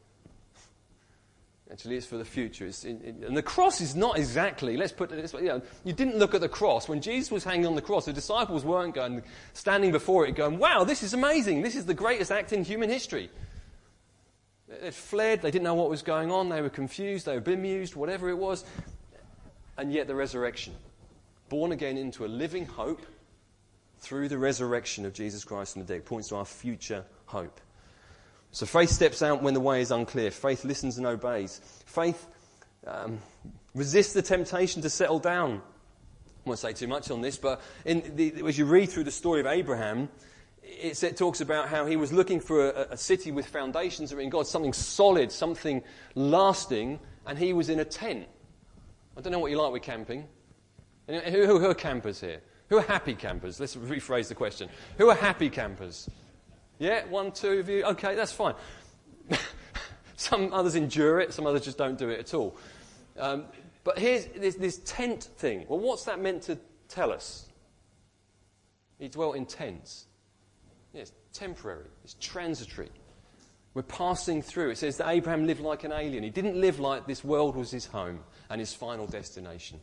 Actually, 1.71 1.97
it's 1.97 2.07
for 2.07 2.17
the 2.17 2.25
future. 2.25 2.65
In, 2.85 3.03
in, 3.03 3.23
and 3.23 3.37
the 3.37 3.43
cross 3.43 3.83
is 3.83 3.95
not 3.95 4.17
exactly, 4.17 4.79
let's 4.79 4.93
put 4.93 5.13
it 5.13 5.21
this 5.21 5.35
way, 5.35 5.43
you, 5.43 5.49
know, 5.49 5.63
you 5.85 5.93
didn't 5.93 6.17
look 6.17 6.35
at 6.35 6.41
the 6.41 6.49
cross. 6.49 6.89
When 6.89 7.03
Jesus 7.03 7.31
was 7.31 7.45
hanging 7.45 7.67
on 7.67 7.75
the 7.75 7.83
cross, 7.83 8.07
the 8.07 8.15
disciples 8.15 8.65
weren't 8.65 8.95
going, 8.95 9.23
standing 9.53 9.93
before 9.93 10.27
it 10.27 10.37
going, 10.37 10.59
wow, 10.59 10.85
this 10.85 11.03
is 11.03 11.13
amazing. 11.13 11.61
This 11.61 11.77
is 11.77 11.85
the 11.85 11.93
greatest 11.93 12.33
act 12.33 12.55
in 12.55 12.65
human 12.65 12.89
history. 12.89 13.29
They 14.81 14.91
fled. 14.91 15.43
They 15.43 15.51
didn't 15.51 15.65
know 15.65 15.75
what 15.75 15.91
was 15.91 16.01
going 16.01 16.31
on. 16.31 16.49
They 16.49 16.63
were 16.63 16.71
confused. 16.71 17.27
They 17.27 17.35
were 17.35 17.43
bemused, 17.43 17.95
whatever 17.95 18.31
it 18.31 18.39
was. 18.39 18.65
And 19.77 19.93
yet, 19.93 20.07
the 20.07 20.15
resurrection. 20.15 20.73
Born 21.51 21.73
again 21.73 21.99
into 21.99 22.25
a 22.25 22.27
living 22.27 22.65
hope 22.65 23.03
through 24.05 24.29
the 24.29 24.39
resurrection 24.39 25.07
of 25.07 25.15
Jesus 25.15 25.45
Christ 25.45 25.73
from 25.73 25.83
the 25.83 25.89
dead 25.89 25.99
It 25.99 26.05
points 26.05 26.29
to 26.29 26.37
our 26.37 26.45
future 26.45 27.05
hope. 27.27 27.61
So 28.53 28.67
faith 28.67 28.91
steps 28.91 29.23
out 29.23 29.43
when 29.43 29.55
the 29.55 29.61
way 29.61 29.81
is 29.81 29.91
unclear. 29.91 30.31
Faith 30.31 30.65
listens 30.65 30.99
and 30.99 31.07
obeys. 31.07 31.61
Faith 31.87 32.27
um, 32.87 33.19
resists 33.75 34.13
the 34.13 34.23
temptation 34.23 34.83
to 34.83 34.91
settle 34.91 35.19
down. 35.19 35.63
I 36.45 36.49
won't 36.49 36.59
say 36.59 36.75
too 36.75 36.87
much 36.87 37.11
on 37.11 37.23
this, 37.23 37.39
but 37.39 37.63
the, 37.85 38.43
as 38.47 38.59
you 38.59 38.67
read 38.67 38.91
through 38.91 39.05
the 39.05 39.11
story 39.11 39.41
of 39.41 39.47
Abraham, 39.47 40.11
it, 40.63 41.03
it 41.03 41.17
talks 41.17 41.41
about 41.41 41.69
how 41.69 41.87
he 41.87 41.97
was 41.97 42.13
looking 42.13 42.41
for 42.41 42.71
a, 42.71 42.89
a 42.91 42.97
city 42.97 43.33
with 43.33 43.47
foundations 43.47 44.13
in 44.13 44.29
God, 44.29 44.47
something 44.47 44.75
solid, 44.75 45.33
something 45.33 45.83
lasting, 46.15 47.01
and 47.27 47.39
he 47.39 47.55
was 47.55 47.71
in 47.71 47.81
a 47.81 47.85
tent. 47.85 48.27
I 49.17 49.23
don't 49.23 49.33
know 49.33 49.39
what 49.39 49.51
you 49.51 49.61
like 49.61 49.73
with 49.73 49.83
camping. 49.83 50.29
Who, 51.07 51.19
who, 51.19 51.59
who 51.59 51.71
are 51.71 51.75
campers 51.75 52.21
here? 52.21 52.41
Who 52.69 52.79
are 52.79 52.83
happy 52.83 53.15
campers? 53.15 53.61
Let's 53.61 53.77
rephrase 53.77 54.29
the 54.29 54.35
question. 54.35 54.69
Who 54.99 55.11
are 55.11 55.15
happy 55.15 55.51
campers? 55.51 56.09
Yeah, 56.79 57.05
one, 57.07 57.33
two 57.33 57.59
of 57.59 57.69
you. 57.69 57.85
Okay, 57.85 58.15
that's 58.15 58.33
fine. 58.33 58.55
some 60.17 60.53
others 60.53 60.75
endure 60.75 61.21
it, 61.21 61.33
some 61.33 61.47
others 61.47 61.65
just 61.65 61.79
don't 61.79 61.99
do 61.99 62.09
it 62.09 62.21
at 62.21 62.35
all. 62.35 62.57
Um, 63.19 63.45
but 63.85 63.99
here's 63.99 64.27
this, 64.27 64.55
this 64.57 64.79
tent 64.79 65.25
thing. 65.37 65.67
Well, 65.69 65.79
what's 65.79 66.05
that 66.05 66.21
meant 66.21 66.43
to 66.45 66.59
tell 66.89 67.13
us? 67.13 67.47
He 68.99 69.09
dwelt 69.09 69.37
in 69.37 69.47
tents. 69.47 70.07
Yeah, 70.93 71.03
it's 71.03 71.13
temporary, 71.33 71.87
it's 72.05 72.15
transitory. 72.15 72.91
We're 73.75 73.83
passing 73.83 74.41
through. 74.41 74.71
It 74.71 74.79
says 74.79 74.99
that 74.99 75.09
Abraham 75.09 75.47
lived 75.47 75.61
like 75.61 75.83
an 75.83 75.91
alien. 75.91 76.23
He 76.23 76.31
didn't 76.31 76.61
live 76.61 76.79
like 76.79 77.07
this 77.07 77.25
world 77.25 77.57
was 77.57 77.73
his 77.73 77.87
home 77.87 78.21
and 78.49 78.61
his 78.61 78.73
final 78.73 79.07
destination. 79.07 79.81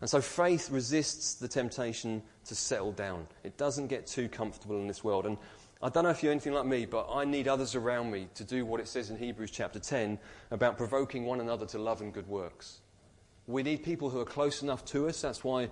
And 0.00 0.10
so 0.10 0.20
faith 0.20 0.70
resists 0.70 1.34
the 1.34 1.48
temptation 1.48 2.22
to 2.46 2.54
settle 2.54 2.92
down. 2.92 3.26
It 3.44 3.56
doesn't 3.56 3.86
get 3.86 4.06
too 4.06 4.28
comfortable 4.28 4.78
in 4.78 4.86
this 4.86 5.02
world. 5.02 5.26
And 5.26 5.38
I 5.82 5.88
don't 5.88 6.04
know 6.04 6.10
if 6.10 6.22
you're 6.22 6.32
anything 6.32 6.52
like 6.52 6.66
me, 6.66 6.86
but 6.86 7.08
I 7.12 7.24
need 7.24 7.48
others 7.48 7.74
around 7.74 8.10
me 8.10 8.28
to 8.34 8.44
do 8.44 8.64
what 8.64 8.80
it 8.80 8.88
says 8.88 9.10
in 9.10 9.16
Hebrews 9.16 9.50
chapter 9.50 9.78
10 9.78 10.18
about 10.50 10.76
provoking 10.76 11.24
one 11.24 11.40
another 11.40 11.66
to 11.66 11.78
love 11.78 12.00
and 12.00 12.12
good 12.12 12.28
works. 12.28 12.80
We 13.46 13.62
need 13.62 13.84
people 13.84 14.10
who 14.10 14.20
are 14.20 14.24
close 14.24 14.62
enough 14.62 14.84
to 14.86 15.08
us. 15.08 15.20
That's 15.20 15.44
why 15.44 15.68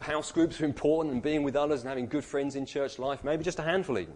house 0.00 0.32
groups 0.32 0.60
are 0.60 0.64
important 0.64 1.12
and 1.12 1.22
being 1.22 1.42
with 1.42 1.54
others 1.54 1.80
and 1.80 1.88
having 1.88 2.06
good 2.06 2.24
friends 2.24 2.56
in 2.56 2.66
church 2.66 2.98
life, 2.98 3.22
maybe 3.22 3.44
just 3.44 3.58
a 3.58 3.62
handful 3.62 3.98
even. 3.98 4.14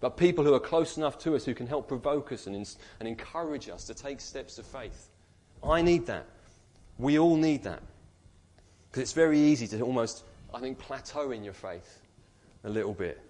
But 0.00 0.16
people 0.16 0.44
who 0.44 0.54
are 0.54 0.60
close 0.60 0.96
enough 0.96 1.18
to 1.20 1.34
us 1.34 1.44
who 1.44 1.54
can 1.54 1.66
help 1.66 1.88
provoke 1.88 2.32
us 2.32 2.46
and, 2.46 2.56
and 3.00 3.08
encourage 3.08 3.68
us 3.68 3.84
to 3.84 3.94
take 3.94 4.20
steps 4.20 4.58
of 4.58 4.66
faith. 4.66 5.08
I 5.62 5.82
need 5.82 6.06
that. 6.06 6.26
We 6.98 7.18
all 7.18 7.36
need 7.36 7.64
that. 7.64 7.82
Because 8.90 9.02
it's 9.02 9.12
very 9.12 9.38
easy 9.38 9.66
to 9.68 9.80
almost, 9.82 10.24
I 10.52 10.60
think, 10.60 10.78
plateau 10.78 11.30
in 11.30 11.44
your 11.44 11.52
faith 11.52 12.00
a 12.64 12.70
little 12.70 12.94
bit. 12.94 13.20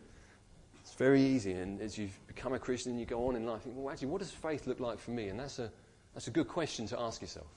It's 0.81 0.95
very 0.95 1.23
easy. 1.23 1.53
And 1.53 1.81
as 1.81 1.99
you 1.99 2.09
become 2.27 2.55
a 2.55 2.59
Christian 2.59 2.93
and 2.93 3.01
you 3.01 3.07
go 3.07 3.27
on 3.27 3.37
in 3.37 3.45
life, 3.45 3.63
think, 3.63 3.77
well, 3.77 3.93
actually, 3.93 4.09
what 4.09 4.21
does 4.21 4.31
faith 4.31 4.67
look 4.67 4.81
like 4.81 4.99
for 4.99 5.11
me? 5.11 5.29
And 5.29 5.39
that's 5.39 5.59
a, 5.59 5.71
that's 6.15 6.29
a 6.29 6.31
good 6.31 6.49
question 6.49 6.87
to 6.89 7.01
ask 7.01 7.21
yourself. 7.21 7.49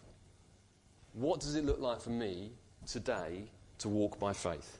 What 1.14 1.40
does 1.40 1.56
it 1.56 1.66
look 1.66 1.80
like 1.80 2.02
for 2.02 2.10
me 2.10 2.52
today 2.88 3.44
to 3.80 3.90
walk 3.90 4.20
by 4.20 4.34
faith? 4.34 4.80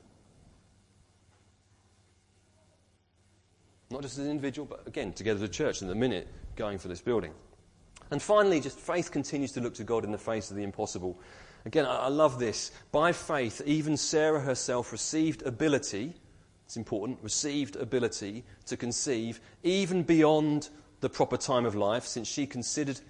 Not 3.90 4.02
just 4.02 4.18
as 4.18 4.24
an 4.24 4.30
individual, 4.30 4.66
but 4.66 4.86
again, 4.86 5.12
together 5.12 5.36
as 5.36 5.42
a 5.42 5.48
church 5.48 5.82
in 5.82 5.88
the 5.88 5.94
minute 5.94 6.26
going 6.56 6.78
for 6.78 6.88
this 6.88 7.02
building. 7.02 7.32
And 8.10 8.20
finally, 8.20 8.60
just 8.60 8.78
faith 8.78 9.10
continues 9.10 9.52
to 9.52 9.60
look 9.60 9.74
to 9.74 9.84
God 9.84 10.04
in 10.04 10.12
the 10.12 10.18
face 10.18 10.50
of 10.50 10.56
the 10.56 10.62
impossible. 10.62 11.18
Again, 11.64 11.86
I 11.86 12.08
love 12.08 12.38
this. 12.38 12.72
By 12.90 13.12
faith, 13.12 13.62
even 13.64 13.96
Sarah 13.96 14.40
herself 14.40 14.90
received 14.90 15.42
ability, 15.42 16.14
it's 16.66 16.76
important, 16.76 17.18
received 17.22 17.76
ability 17.76 18.44
to 18.66 18.76
conceive 18.76 19.40
even 19.62 20.02
beyond 20.02 20.70
the 21.00 21.08
proper 21.08 21.36
time 21.36 21.64
of 21.64 21.74
life, 21.74 22.04
since 22.04 22.28
she 22.28 22.46
considered 22.46 23.00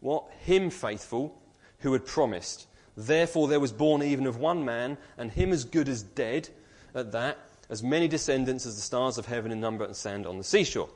what? 0.00 0.24
Him 0.40 0.70
faithful 0.70 1.40
who 1.80 1.92
had 1.92 2.04
promised. 2.04 2.66
Therefore, 2.96 3.48
there 3.48 3.60
was 3.60 3.72
born 3.72 4.02
even 4.02 4.26
of 4.26 4.38
one 4.38 4.64
man, 4.64 4.98
and 5.16 5.30
him 5.30 5.52
as 5.52 5.64
good 5.64 5.88
as 5.88 6.02
dead, 6.02 6.48
at 6.94 7.12
that, 7.12 7.38
as 7.68 7.82
many 7.82 8.08
descendants 8.08 8.66
as 8.66 8.74
the 8.74 8.82
stars 8.82 9.18
of 9.18 9.26
heaven 9.26 9.52
in 9.52 9.60
number 9.60 9.84
and 9.84 9.94
sand 9.94 10.26
on 10.26 10.38
the 10.38 10.44
seashore. 10.44 10.90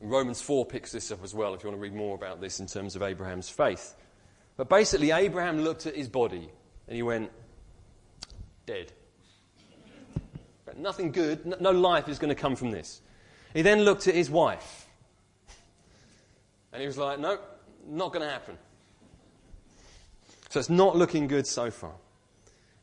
Romans 0.00 0.40
4 0.40 0.66
picks 0.66 0.92
this 0.92 1.10
up 1.10 1.22
as 1.22 1.34
well, 1.34 1.54
if 1.54 1.62
you 1.62 1.68
want 1.68 1.78
to 1.78 1.82
read 1.82 1.94
more 1.94 2.14
about 2.14 2.40
this 2.40 2.60
in 2.60 2.66
terms 2.66 2.96
of 2.96 3.02
Abraham's 3.02 3.48
faith. 3.48 3.94
But 4.56 4.68
basically, 4.68 5.10
Abraham 5.10 5.60
looked 5.60 5.86
at 5.86 5.96
his 5.96 6.08
body 6.08 6.48
and 6.86 6.96
he 6.96 7.02
went, 7.02 7.30
dead. 8.66 8.92
Nothing 10.76 11.12
good, 11.12 11.60
no 11.60 11.70
life 11.70 12.08
is 12.08 12.18
going 12.18 12.34
to 12.34 12.40
come 12.40 12.56
from 12.56 12.72
this. 12.72 13.00
He 13.52 13.62
then 13.62 13.82
looked 13.82 14.08
at 14.08 14.14
his 14.14 14.28
wife 14.28 14.88
and 16.72 16.80
he 16.80 16.86
was 16.88 16.98
like, 16.98 17.20
nope, 17.20 17.40
not 17.88 18.12
going 18.12 18.24
to 18.24 18.30
happen. 18.30 18.58
So 20.50 20.58
it's 20.58 20.68
not 20.68 20.96
looking 20.96 21.28
good 21.28 21.46
so 21.46 21.70
far. 21.70 21.94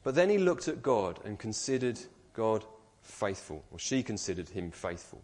But 0.04 0.16
then 0.16 0.30
he 0.30 0.38
looked 0.38 0.70
at 0.70 0.82
God 0.82 1.20
and 1.26 1.38
considered 1.38 2.00
God 2.34 2.64
faithful, 3.02 3.66
or 3.72 3.80
she 3.80 4.02
considered 4.02 4.48
him 4.48 4.72
faithful. 4.72 5.22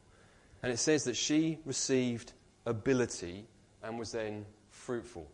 And 0.62 0.72
it 0.72 0.78
says 0.78 1.06
that 1.06 1.16
she 1.16 1.60
received 1.66 2.34
ability 2.66 3.46
and 3.82 3.98
was 3.98 4.12
then 4.12 4.46
fruitful. 4.70 5.30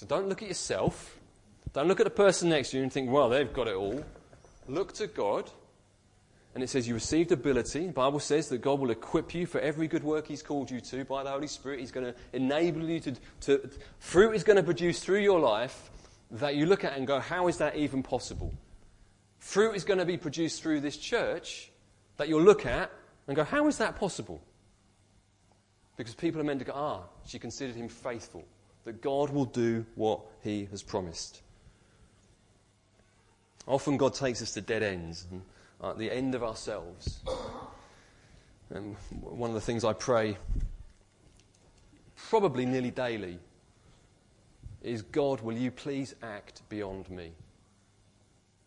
So 0.00 0.06
don't 0.06 0.30
look 0.30 0.40
at 0.40 0.48
yourself. 0.48 1.18
Don't 1.74 1.86
look 1.86 2.00
at 2.00 2.04
the 2.04 2.10
person 2.10 2.48
next 2.48 2.70
to 2.70 2.78
you 2.78 2.82
and 2.82 2.90
think, 2.90 3.10
well, 3.10 3.28
they've 3.28 3.52
got 3.52 3.68
it 3.68 3.74
all. 3.74 4.02
Look 4.66 4.94
to 4.94 5.06
God. 5.06 5.50
And 6.54 6.64
it 6.64 6.70
says 6.70 6.88
you 6.88 6.94
received 6.94 7.32
ability. 7.32 7.88
The 7.88 7.92
Bible 7.92 8.18
says 8.18 8.48
that 8.48 8.62
God 8.62 8.80
will 8.80 8.92
equip 8.92 9.34
you 9.34 9.44
for 9.44 9.60
every 9.60 9.88
good 9.88 10.02
work 10.02 10.26
He's 10.26 10.42
called 10.42 10.70
you 10.70 10.80
to 10.80 11.04
by 11.04 11.22
the 11.22 11.28
Holy 11.28 11.48
Spirit. 11.48 11.80
He's 11.80 11.92
going 11.92 12.06
to 12.06 12.14
enable 12.32 12.88
you 12.88 12.98
to, 13.00 13.14
to 13.42 13.70
fruit 13.98 14.32
is 14.32 14.42
going 14.42 14.56
to 14.56 14.62
produce 14.62 15.00
through 15.00 15.18
your 15.18 15.38
life 15.38 15.90
that 16.30 16.56
you 16.56 16.64
look 16.64 16.82
at 16.82 16.96
and 16.96 17.06
go, 17.06 17.20
how 17.20 17.48
is 17.48 17.58
that 17.58 17.76
even 17.76 18.02
possible? 18.02 18.54
Fruit 19.38 19.74
is 19.74 19.84
going 19.84 19.98
to 19.98 20.06
be 20.06 20.16
produced 20.16 20.62
through 20.62 20.80
this 20.80 20.96
church 20.96 21.70
that 22.16 22.26
you'll 22.26 22.40
look 22.40 22.64
at 22.64 22.90
and 23.26 23.36
go, 23.36 23.44
how 23.44 23.66
is 23.66 23.76
that 23.76 23.96
possible? 23.96 24.40
Because 25.98 26.14
people 26.14 26.40
are 26.40 26.44
meant 26.44 26.60
to 26.60 26.64
go, 26.64 26.72
ah, 26.74 27.02
she 27.26 27.38
considered 27.38 27.76
him 27.76 27.90
faithful, 27.90 28.46
that 28.84 29.00
God 29.00 29.30
will 29.30 29.44
do 29.44 29.84
what 29.94 30.20
he 30.42 30.66
has 30.70 30.82
promised. 30.82 31.42
Often 33.66 33.98
God 33.98 34.14
takes 34.14 34.42
us 34.42 34.52
to 34.54 34.60
dead 34.60 34.82
ends, 34.82 35.26
and 35.30 35.42
at 35.82 35.98
the 35.98 36.10
end 36.10 36.34
of 36.34 36.42
ourselves. 36.42 37.20
And 38.70 38.96
one 39.10 39.50
of 39.50 39.54
the 39.54 39.60
things 39.60 39.84
I 39.84 39.92
pray, 39.92 40.36
probably 42.16 42.66
nearly 42.66 42.90
daily, 42.90 43.38
is 44.82 45.02
God, 45.02 45.40
will 45.40 45.56
you 45.56 45.70
please 45.70 46.14
act 46.22 46.62
beyond 46.68 47.10
me? 47.10 47.32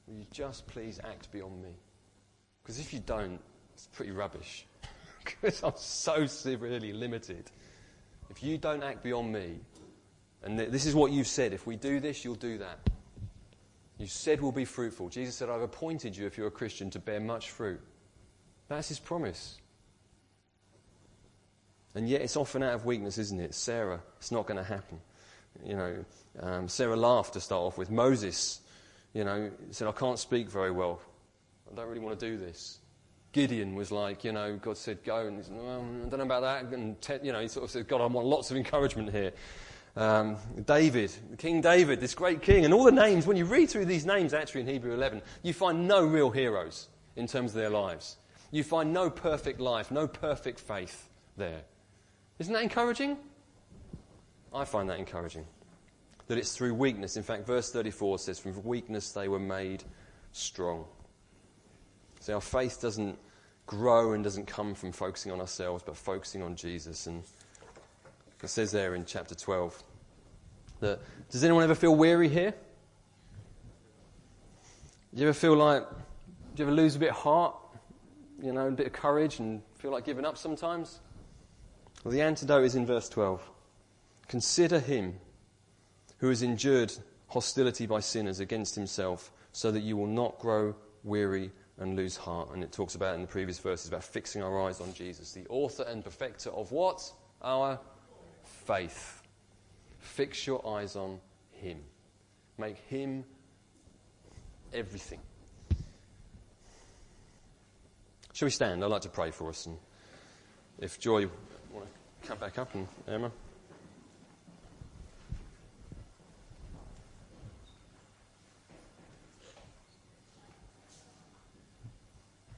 Will 0.08 0.18
you 0.18 0.26
just 0.32 0.68
please 0.68 1.00
act 1.04 1.32
beyond 1.32 1.62
me? 1.62 1.72
Because 2.62 2.80
if 2.80 2.94
you 2.94 3.00
don't, 3.00 3.40
it's 3.74 3.88
pretty 3.88 4.12
rubbish. 4.12 4.66
because 5.24 5.64
I'm 5.64 5.74
so 5.76 6.26
severely 6.26 6.94
limited. 6.94 7.50
If 8.30 8.44
you 8.44 8.58
don't 8.58 8.84
act 8.84 9.04
beyond 9.04 9.32
me, 9.32 9.60
and 10.44 10.60
this 10.60 10.86
is 10.86 10.94
what 10.94 11.12
you've 11.12 11.28
said 11.28 11.54
if 11.54 11.66
we 11.66 11.76
do 11.76 12.00
this, 12.00 12.24
you'll 12.26 12.36
do 12.36 12.58
that. 12.60 12.80
You 13.98 14.08
said 14.08 14.42
we'll 14.42 14.52
be 14.52 14.66
fruitful. 14.66 15.10
Jesus 15.10 15.36
said, 15.36 15.50
I've 15.50 15.62
appointed 15.62 16.18
you, 16.18 16.26
if 16.26 16.38
you're 16.38 16.48
a 16.48 16.52
Christian, 16.52 16.90
to 16.92 17.00
bear 17.00 17.20
much 17.20 17.52
fruit. 17.52 17.80
That's 18.68 18.90
his 18.90 19.00
promise. 19.00 19.58
And 21.96 22.10
yet 22.10 22.22
it's 22.22 22.36
often 22.36 22.64
out 22.64 22.74
of 22.74 22.86
weakness, 22.86 23.18
isn't 23.18 23.40
it? 23.40 23.54
Sarah, 23.54 24.02
it's 24.18 24.32
not 24.32 24.48
going 24.48 24.58
to 24.58 24.64
happen. 24.64 25.00
You 25.64 25.76
know, 25.76 26.06
um, 26.40 26.68
Sarah 26.68 26.96
laughed 26.96 27.34
to 27.34 27.42
start 27.42 27.62
off 27.62 27.78
with. 27.78 27.92
Moses, 27.92 28.62
you 29.14 29.24
know, 29.24 29.52
said, 29.70 29.88
I 29.88 29.92
can't 29.92 30.18
speak 30.18 30.50
very 30.50 30.72
well. 30.72 31.00
I 31.72 31.76
don't 31.76 31.88
really 31.88 32.02
want 32.02 32.20
to 32.20 32.30
do 32.30 32.38
this. 32.38 32.80
Gideon 33.32 33.76
was 33.76 33.92
like, 33.92 34.24
you 34.24 34.32
know, 34.32 34.58
God 34.58 34.78
said 34.78 35.04
go, 35.04 35.28
and 35.28 35.38
he 35.38 35.44
said, 35.44 35.56
well, 35.56 35.86
I 36.06 36.10
don't 36.10 36.18
know 36.18 36.26
about 36.26 36.42
that. 36.42 36.74
And, 36.74 37.00
te- 37.00 37.20
you 37.24 37.32
know, 37.32 37.40
he 37.40 37.48
sort 37.48 37.64
of 37.66 37.72
said, 37.72 37.88
God, 37.88 38.02
I 38.02 38.08
want 38.08 38.28
lots 38.28 38.52
of 38.52 38.58
encouragement 38.58 39.12
here. 39.12 39.32
Um, 39.96 40.38
David, 40.66 41.12
King 41.38 41.62
David, 41.62 42.00
this 42.00 42.16
great 42.16 42.42
king, 42.42 42.66
and 42.66 42.74
all 42.74 42.84
the 42.84 42.92
names, 42.92 43.28
when 43.28 43.38
you 43.38 43.46
read 43.46 43.70
through 43.70 43.86
these 43.86 44.06
names 44.06 44.34
actually 44.34 44.62
in 44.62 44.68
Hebrew 44.68 44.94
11, 44.94 45.22
you 45.44 45.54
find 45.54 45.88
no 45.88 46.04
real 46.04 46.32
heroes 46.32 46.90
in 47.16 47.28
terms 47.28 47.52
of 47.52 47.58
their 47.58 47.70
lives. 47.70 48.18
You 48.52 48.64
find 48.64 48.92
no 48.92 49.10
perfect 49.10 49.60
life, 49.60 49.92
no 49.92 50.08
perfect 50.08 50.60
faith 50.60 51.10
there. 51.38 51.62
Isn't 52.40 52.54
that 52.54 52.64
encouraging? 52.64 53.18
I 54.54 54.66
find 54.66 54.90
that 54.90 55.00
encouraging. 55.00 55.46
That 56.28 56.38
it's 56.38 56.56
through 56.56 56.74
weakness. 56.74 57.18
In 57.18 57.24
fact, 57.24 57.46
verse 57.46 57.72
34 57.72 58.20
says, 58.20 58.40
From 58.40 58.64
weakness 58.64 59.12
they 59.12 59.28
were 59.28 59.40
made 59.40 59.84
strong. 60.32 60.86
So 62.20 62.36
our 62.36 62.42
faith 62.42 62.82
doesn't 62.82 63.20
grow 63.66 64.14
and 64.14 64.24
doesn't 64.24 64.48
come 64.48 64.74
from 64.74 64.92
focusing 64.92 65.32
on 65.32 65.40
ourselves, 65.40 65.84
but 65.86 65.98
focusing 65.98 66.42
on 66.42 66.56
Jesus. 66.56 67.08
And 67.08 67.24
it 68.44 68.50
says 68.50 68.72
there 68.72 68.96
in 68.96 69.06
chapter 69.06 69.36
12 69.36 69.84
that 70.82 71.00
does 71.32 71.44
anyone 71.44 71.64
ever 71.64 71.76
feel 71.76 71.96
weary 71.96 72.28
here? 72.30 72.54
Do 75.14 75.22
you 75.22 75.28
ever 75.28 75.34
feel 75.34 75.56
like, 75.56 75.88
do 75.90 76.64
you 76.64 76.66
ever 76.66 76.76
lose 76.76 76.96
a 76.96 77.00
bit 77.00 77.12
of 77.12 77.16
heart, 77.16 77.56
you 78.42 78.52
know, 78.52 78.68
a 78.68 78.72
bit 78.72 78.88
of 78.88 78.94
courage 78.94 79.40
and 79.40 79.62
feel 79.78 79.92
like 79.92 80.06
giving 80.06 80.26
up 80.26 80.38
sometimes? 80.38 81.00
Well, 82.04 82.12
the 82.12 82.22
antidote 82.22 82.66
is 82.66 82.76
in 82.76 82.86
verse 82.86 83.08
12. 83.10 83.48
Consider 84.28 84.80
him 84.80 85.16
who 86.18 86.30
has 86.30 86.42
endured 86.42 86.92
hostility 87.28 87.86
by 87.86 88.00
sinners 88.00 88.40
against 88.40 88.76
himself, 88.76 89.32
so 89.52 89.72
that 89.72 89.82
you 89.82 89.96
will 89.98 90.08
not 90.08 90.40
grow 90.40 90.76
weary 91.04 91.52
and 91.78 91.96
lose 91.96 92.16
heart. 92.16 92.50
And 92.54 92.64
it 92.64 92.72
talks 92.72 92.96
about 92.96 93.16
in 93.16 93.22
the 93.22 93.28
previous 93.28 93.60
verses 93.60 93.88
about 93.88 94.04
fixing 94.04 94.42
our 94.42 94.62
eyes 94.64 94.82
on 94.82 94.94
Jesus, 94.94 95.32
the 95.32 95.46
author 95.50 95.84
and 95.84 96.04
perfecter 96.04 96.50
of 96.50 96.72
what? 96.72 97.12
Our 97.42 97.80
faith. 98.66 99.22
Fix 100.00 100.46
your 100.46 100.66
eyes 100.68 100.96
on 100.96 101.20
him. 101.52 101.80
Make 102.58 102.78
him 102.78 103.24
everything. 104.74 105.20
Shall 108.34 108.48
we 108.48 108.52
stand? 108.52 108.84
I'd 108.84 108.88
like 108.88 109.02
to 109.04 109.10
pray 109.10 109.32
for 109.32 109.50
us. 109.50 109.66
And 109.66 109.78
if 110.80 111.00
Joy 111.00 111.28
want 111.72 111.88
to 112.22 112.28
come 112.28 112.38
back 112.38 112.58
up 112.58 112.74
and 112.74 112.88
Emma. 113.08 113.32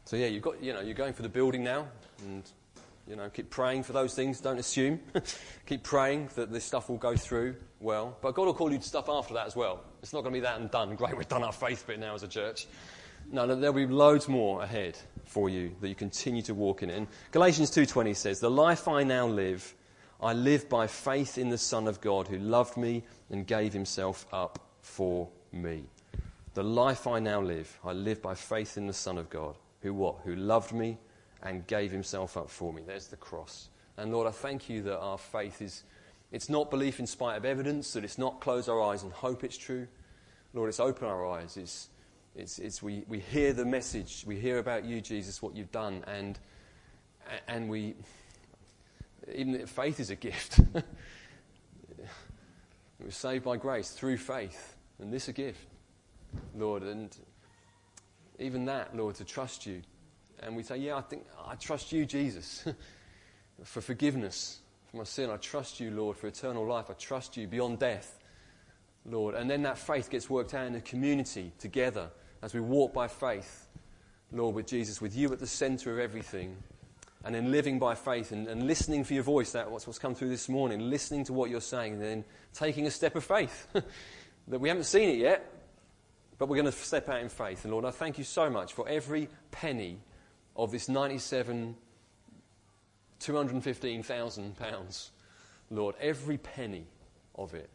So 0.05 0.15
yeah, 0.17 0.27
you've 0.27 0.43
got, 0.43 0.63
you 0.63 0.71
know, 0.71 0.81
you're 0.81 0.93
going 0.93 1.13
for 1.13 1.23
the 1.23 1.29
building 1.29 1.63
now, 1.63 1.87
and 2.27 2.43
you 3.07 3.15
know, 3.15 3.29
keep 3.29 3.49
praying 3.49 3.83
for 3.83 3.93
those 3.93 4.15
things. 4.15 4.41
Don't 4.41 4.57
assume. 4.57 4.99
keep 5.65 5.83
praying 5.83 6.29
that 6.35 6.51
this 6.51 6.63
stuff 6.63 6.89
will 6.89 6.97
go 6.97 7.15
through 7.15 7.55
well. 7.79 8.17
But 8.21 8.33
God 8.33 8.45
will 8.47 8.53
call 8.53 8.71
you 8.71 8.79
to 8.79 8.83
stuff 8.83 9.09
after 9.09 9.33
that 9.35 9.45
as 9.45 9.55
well. 9.55 9.81
It's 10.01 10.13
not 10.13 10.21
going 10.21 10.33
to 10.33 10.37
be 10.37 10.41
that 10.41 10.59
and 10.59 10.71
done. 10.71 10.95
Great, 10.95 11.15
we've 11.15 11.27
done 11.27 11.43
our 11.43 11.53
faith 11.53 11.85
bit 11.85 11.99
now 11.99 12.15
as 12.15 12.23
a 12.23 12.27
church. 12.27 12.67
No, 13.31 13.47
there'll 13.47 13.73
be 13.73 13.87
loads 13.87 14.27
more 14.27 14.63
ahead 14.63 14.97
for 15.25 15.49
you 15.49 15.75
that 15.81 15.89
you 15.89 15.95
continue 15.95 16.41
to 16.43 16.53
walk 16.53 16.83
in. 16.83 16.89
And 16.89 17.07
Galatians 17.31 17.71
2:20 17.71 18.13
says, 18.13 18.39
"The 18.39 18.51
life 18.51 18.87
I 18.87 19.03
now 19.03 19.27
live, 19.27 19.75
I 20.21 20.33
live 20.33 20.69
by 20.69 20.87
faith 20.87 21.37
in 21.37 21.49
the 21.49 21.57
Son 21.57 21.87
of 21.87 22.01
God 22.01 22.27
who 22.27 22.37
loved 22.37 22.77
me 22.77 23.03
and 23.29 23.47
gave 23.47 23.73
himself 23.73 24.27
up 24.31 24.59
for 24.81 25.29
me." 25.51 25.85
The 26.53 26.63
life 26.63 27.07
I 27.07 27.19
now 27.19 27.41
live, 27.41 27.79
I 27.83 27.93
live 27.93 28.21
by 28.21 28.35
faith 28.35 28.77
in 28.77 28.87
the 28.87 28.93
Son 28.93 29.17
of 29.17 29.29
God 29.29 29.55
who 29.81 29.93
what? 29.93 30.21
Who 30.23 30.35
loved 30.35 30.71
me 30.71 30.97
and 31.45 31.65
gave 31.67 31.91
himself 31.91 32.35
up 32.35 32.49
for 32.49 32.73
me. 32.73 32.81
There's 32.85 33.07
the 33.07 33.15
cross. 33.15 33.69
And 33.97 34.11
Lord, 34.11 34.27
I 34.27 34.31
thank 34.31 34.67
you 34.67 34.81
that 34.83 34.99
our 34.99 35.17
faith 35.17 35.61
is, 35.61 35.83
it's 36.31 36.49
not 36.49 36.69
belief 36.71 36.99
in 36.99 37.07
spite 37.07 37.37
of 37.37 37.45
evidence, 37.45 37.93
that 37.93 38.03
it's 38.03 38.17
not 38.17 38.41
close 38.41 38.67
our 38.67 38.81
eyes 38.81 39.03
and 39.03 39.13
hope 39.13 39.43
it's 39.43 39.55
true. 39.55 39.87
Lord, 40.53 40.69
it's 40.69 40.79
open 40.79 41.07
our 41.07 41.25
eyes. 41.27 41.55
It's, 41.55 41.89
it's, 42.35 42.59
it's 42.59 42.81
we, 42.81 43.03
we 43.07 43.19
hear 43.19 43.53
the 43.53 43.63
message. 43.63 44.23
We 44.25 44.37
hear 44.37 44.57
about 44.57 44.85
you, 44.85 44.99
Jesus, 45.01 45.41
what 45.41 45.55
you've 45.55 45.71
done. 45.71 46.03
And, 46.07 46.39
and 47.47 47.69
we, 47.69 47.93
even 49.33 49.65
faith 49.67 49.99
is 49.99 50.09
a 50.09 50.15
gift. 50.15 50.59
We're 52.99 53.11
saved 53.11 53.45
by 53.45 53.57
grace 53.57 53.91
through 53.91 54.17
faith. 54.17 54.75
And 54.99 55.13
this 55.13 55.23
is 55.23 55.29
a 55.29 55.33
gift, 55.33 55.67
Lord. 56.55 56.81
And 56.81 57.15
even 58.39 58.65
that, 58.65 58.95
Lord, 58.95 59.15
to 59.15 59.23
trust 59.23 59.67
you. 59.67 59.83
And 60.41 60.55
we 60.55 60.63
say, 60.63 60.77
Yeah, 60.77 60.97
I 60.97 61.01
think 61.01 61.25
I 61.45 61.55
trust 61.55 61.91
you, 61.91 62.05
Jesus, 62.05 62.65
for 63.63 63.81
forgiveness 63.81 64.59
for 64.95 64.97
my 64.97 65.03
sin. 65.03 65.29
I 65.29 65.37
trust 65.37 65.79
you, 65.79 65.91
Lord, 65.91 66.17
for 66.17 66.27
eternal 66.27 66.65
life. 66.65 66.85
I 66.89 66.93
trust 66.93 67.37
you 67.37 67.47
beyond 67.47 67.79
death, 67.79 68.19
Lord. 69.05 69.35
And 69.35 69.49
then 69.49 69.63
that 69.63 69.77
faith 69.77 70.09
gets 70.09 70.29
worked 70.29 70.53
out 70.53 70.67
in 70.67 70.73
the 70.73 70.81
community 70.81 71.51
together 71.59 72.09
as 72.41 72.53
we 72.53 72.61
walk 72.61 72.93
by 72.93 73.07
faith, 73.07 73.67
Lord, 74.31 74.55
with 74.55 74.67
Jesus, 74.67 75.01
with 75.01 75.15
you 75.15 75.31
at 75.33 75.39
the 75.39 75.47
center 75.47 75.91
of 75.91 75.99
everything. 75.99 76.57
And 77.23 77.33
then 77.33 77.51
living 77.51 77.79
by 77.79 77.95
faith 77.95 78.31
and, 78.31 78.47
and 78.47 78.67
listening 78.67 79.03
for 79.03 79.15
your 79.15 79.23
voice, 79.23 79.53
that 79.53 79.71
what's, 79.71 79.87
what's 79.87 79.97
come 79.97 80.13
through 80.13 80.29
this 80.29 80.47
morning, 80.47 80.91
listening 80.91 81.23
to 81.25 81.33
what 81.33 81.49
you're 81.49 81.59
saying, 81.59 81.93
and 81.93 82.01
then 82.01 82.23
taking 82.53 82.85
a 82.85 82.91
step 82.91 83.15
of 83.15 83.23
faith 83.23 83.67
that 84.47 84.59
we 84.59 84.69
haven't 84.69 84.83
seen 84.83 85.09
it 85.09 85.17
yet, 85.17 85.51
but 86.37 86.47
we're 86.47 86.61
going 86.61 86.71
to 86.71 86.71
step 86.71 87.09
out 87.09 87.21
in 87.21 87.29
faith. 87.29 87.63
And 87.63 87.73
Lord, 87.73 87.85
I 87.85 87.91
thank 87.91 88.19
you 88.19 88.23
so 88.23 88.49
much 88.49 88.73
for 88.73 88.87
every 88.87 89.27
penny 89.49 89.97
of 90.55 90.71
this 90.71 90.87
97, 90.89 91.75
215,000 93.19 94.57
pounds. 94.57 95.11
Lord, 95.69 95.95
every 95.99 96.37
penny 96.37 96.85
of 97.35 97.53
it. 97.53 97.69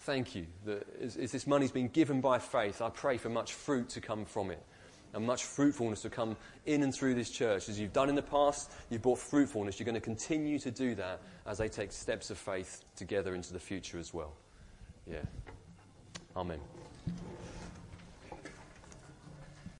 Thank 0.00 0.34
you 0.34 0.46
that 0.66 0.86
as, 1.00 1.16
as 1.16 1.32
this 1.32 1.46
money's 1.46 1.70
been 1.70 1.88
given 1.88 2.20
by 2.20 2.38
faith, 2.38 2.82
I 2.82 2.90
pray 2.90 3.16
for 3.16 3.28
much 3.28 3.52
fruit 3.52 3.88
to 3.90 4.00
come 4.00 4.24
from 4.24 4.50
it 4.50 4.62
and 5.14 5.24
much 5.26 5.44
fruitfulness 5.44 6.02
to 6.02 6.10
come 6.10 6.36
in 6.66 6.82
and 6.82 6.92
through 6.92 7.14
this 7.14 7.30
church. 7.30 7.68
As 7.68 7.78
you've 7.78 7.92
done 7.92 8.08
in 8.08 8.14
the 8.14 8.22
past, 8.22 8.70
you've 8.90 9.02
brought 9.02 9.18
fruitfulness. 9.18 9.78
You're 9.78 9.84
going 9.84 9.94
to 9.94 10.00
continue 10.00 10.58
to 10.58 10.70
do 10.70 10.94
that 10.96 11.20
as 11.46 11.58
they 11.58 11.68
take 11.68 11.92
steps 11.92 12.30
of 12.30 12.38
faith 12.38 12.84
together 12.96 13.34
into 13.34 13.52
the 13.52 13.60
future 13.60 13.98
as 13.98 14.12
well. 14.12 14.32
Yeah. 15.10 15.22
Amen. 16.36 16.58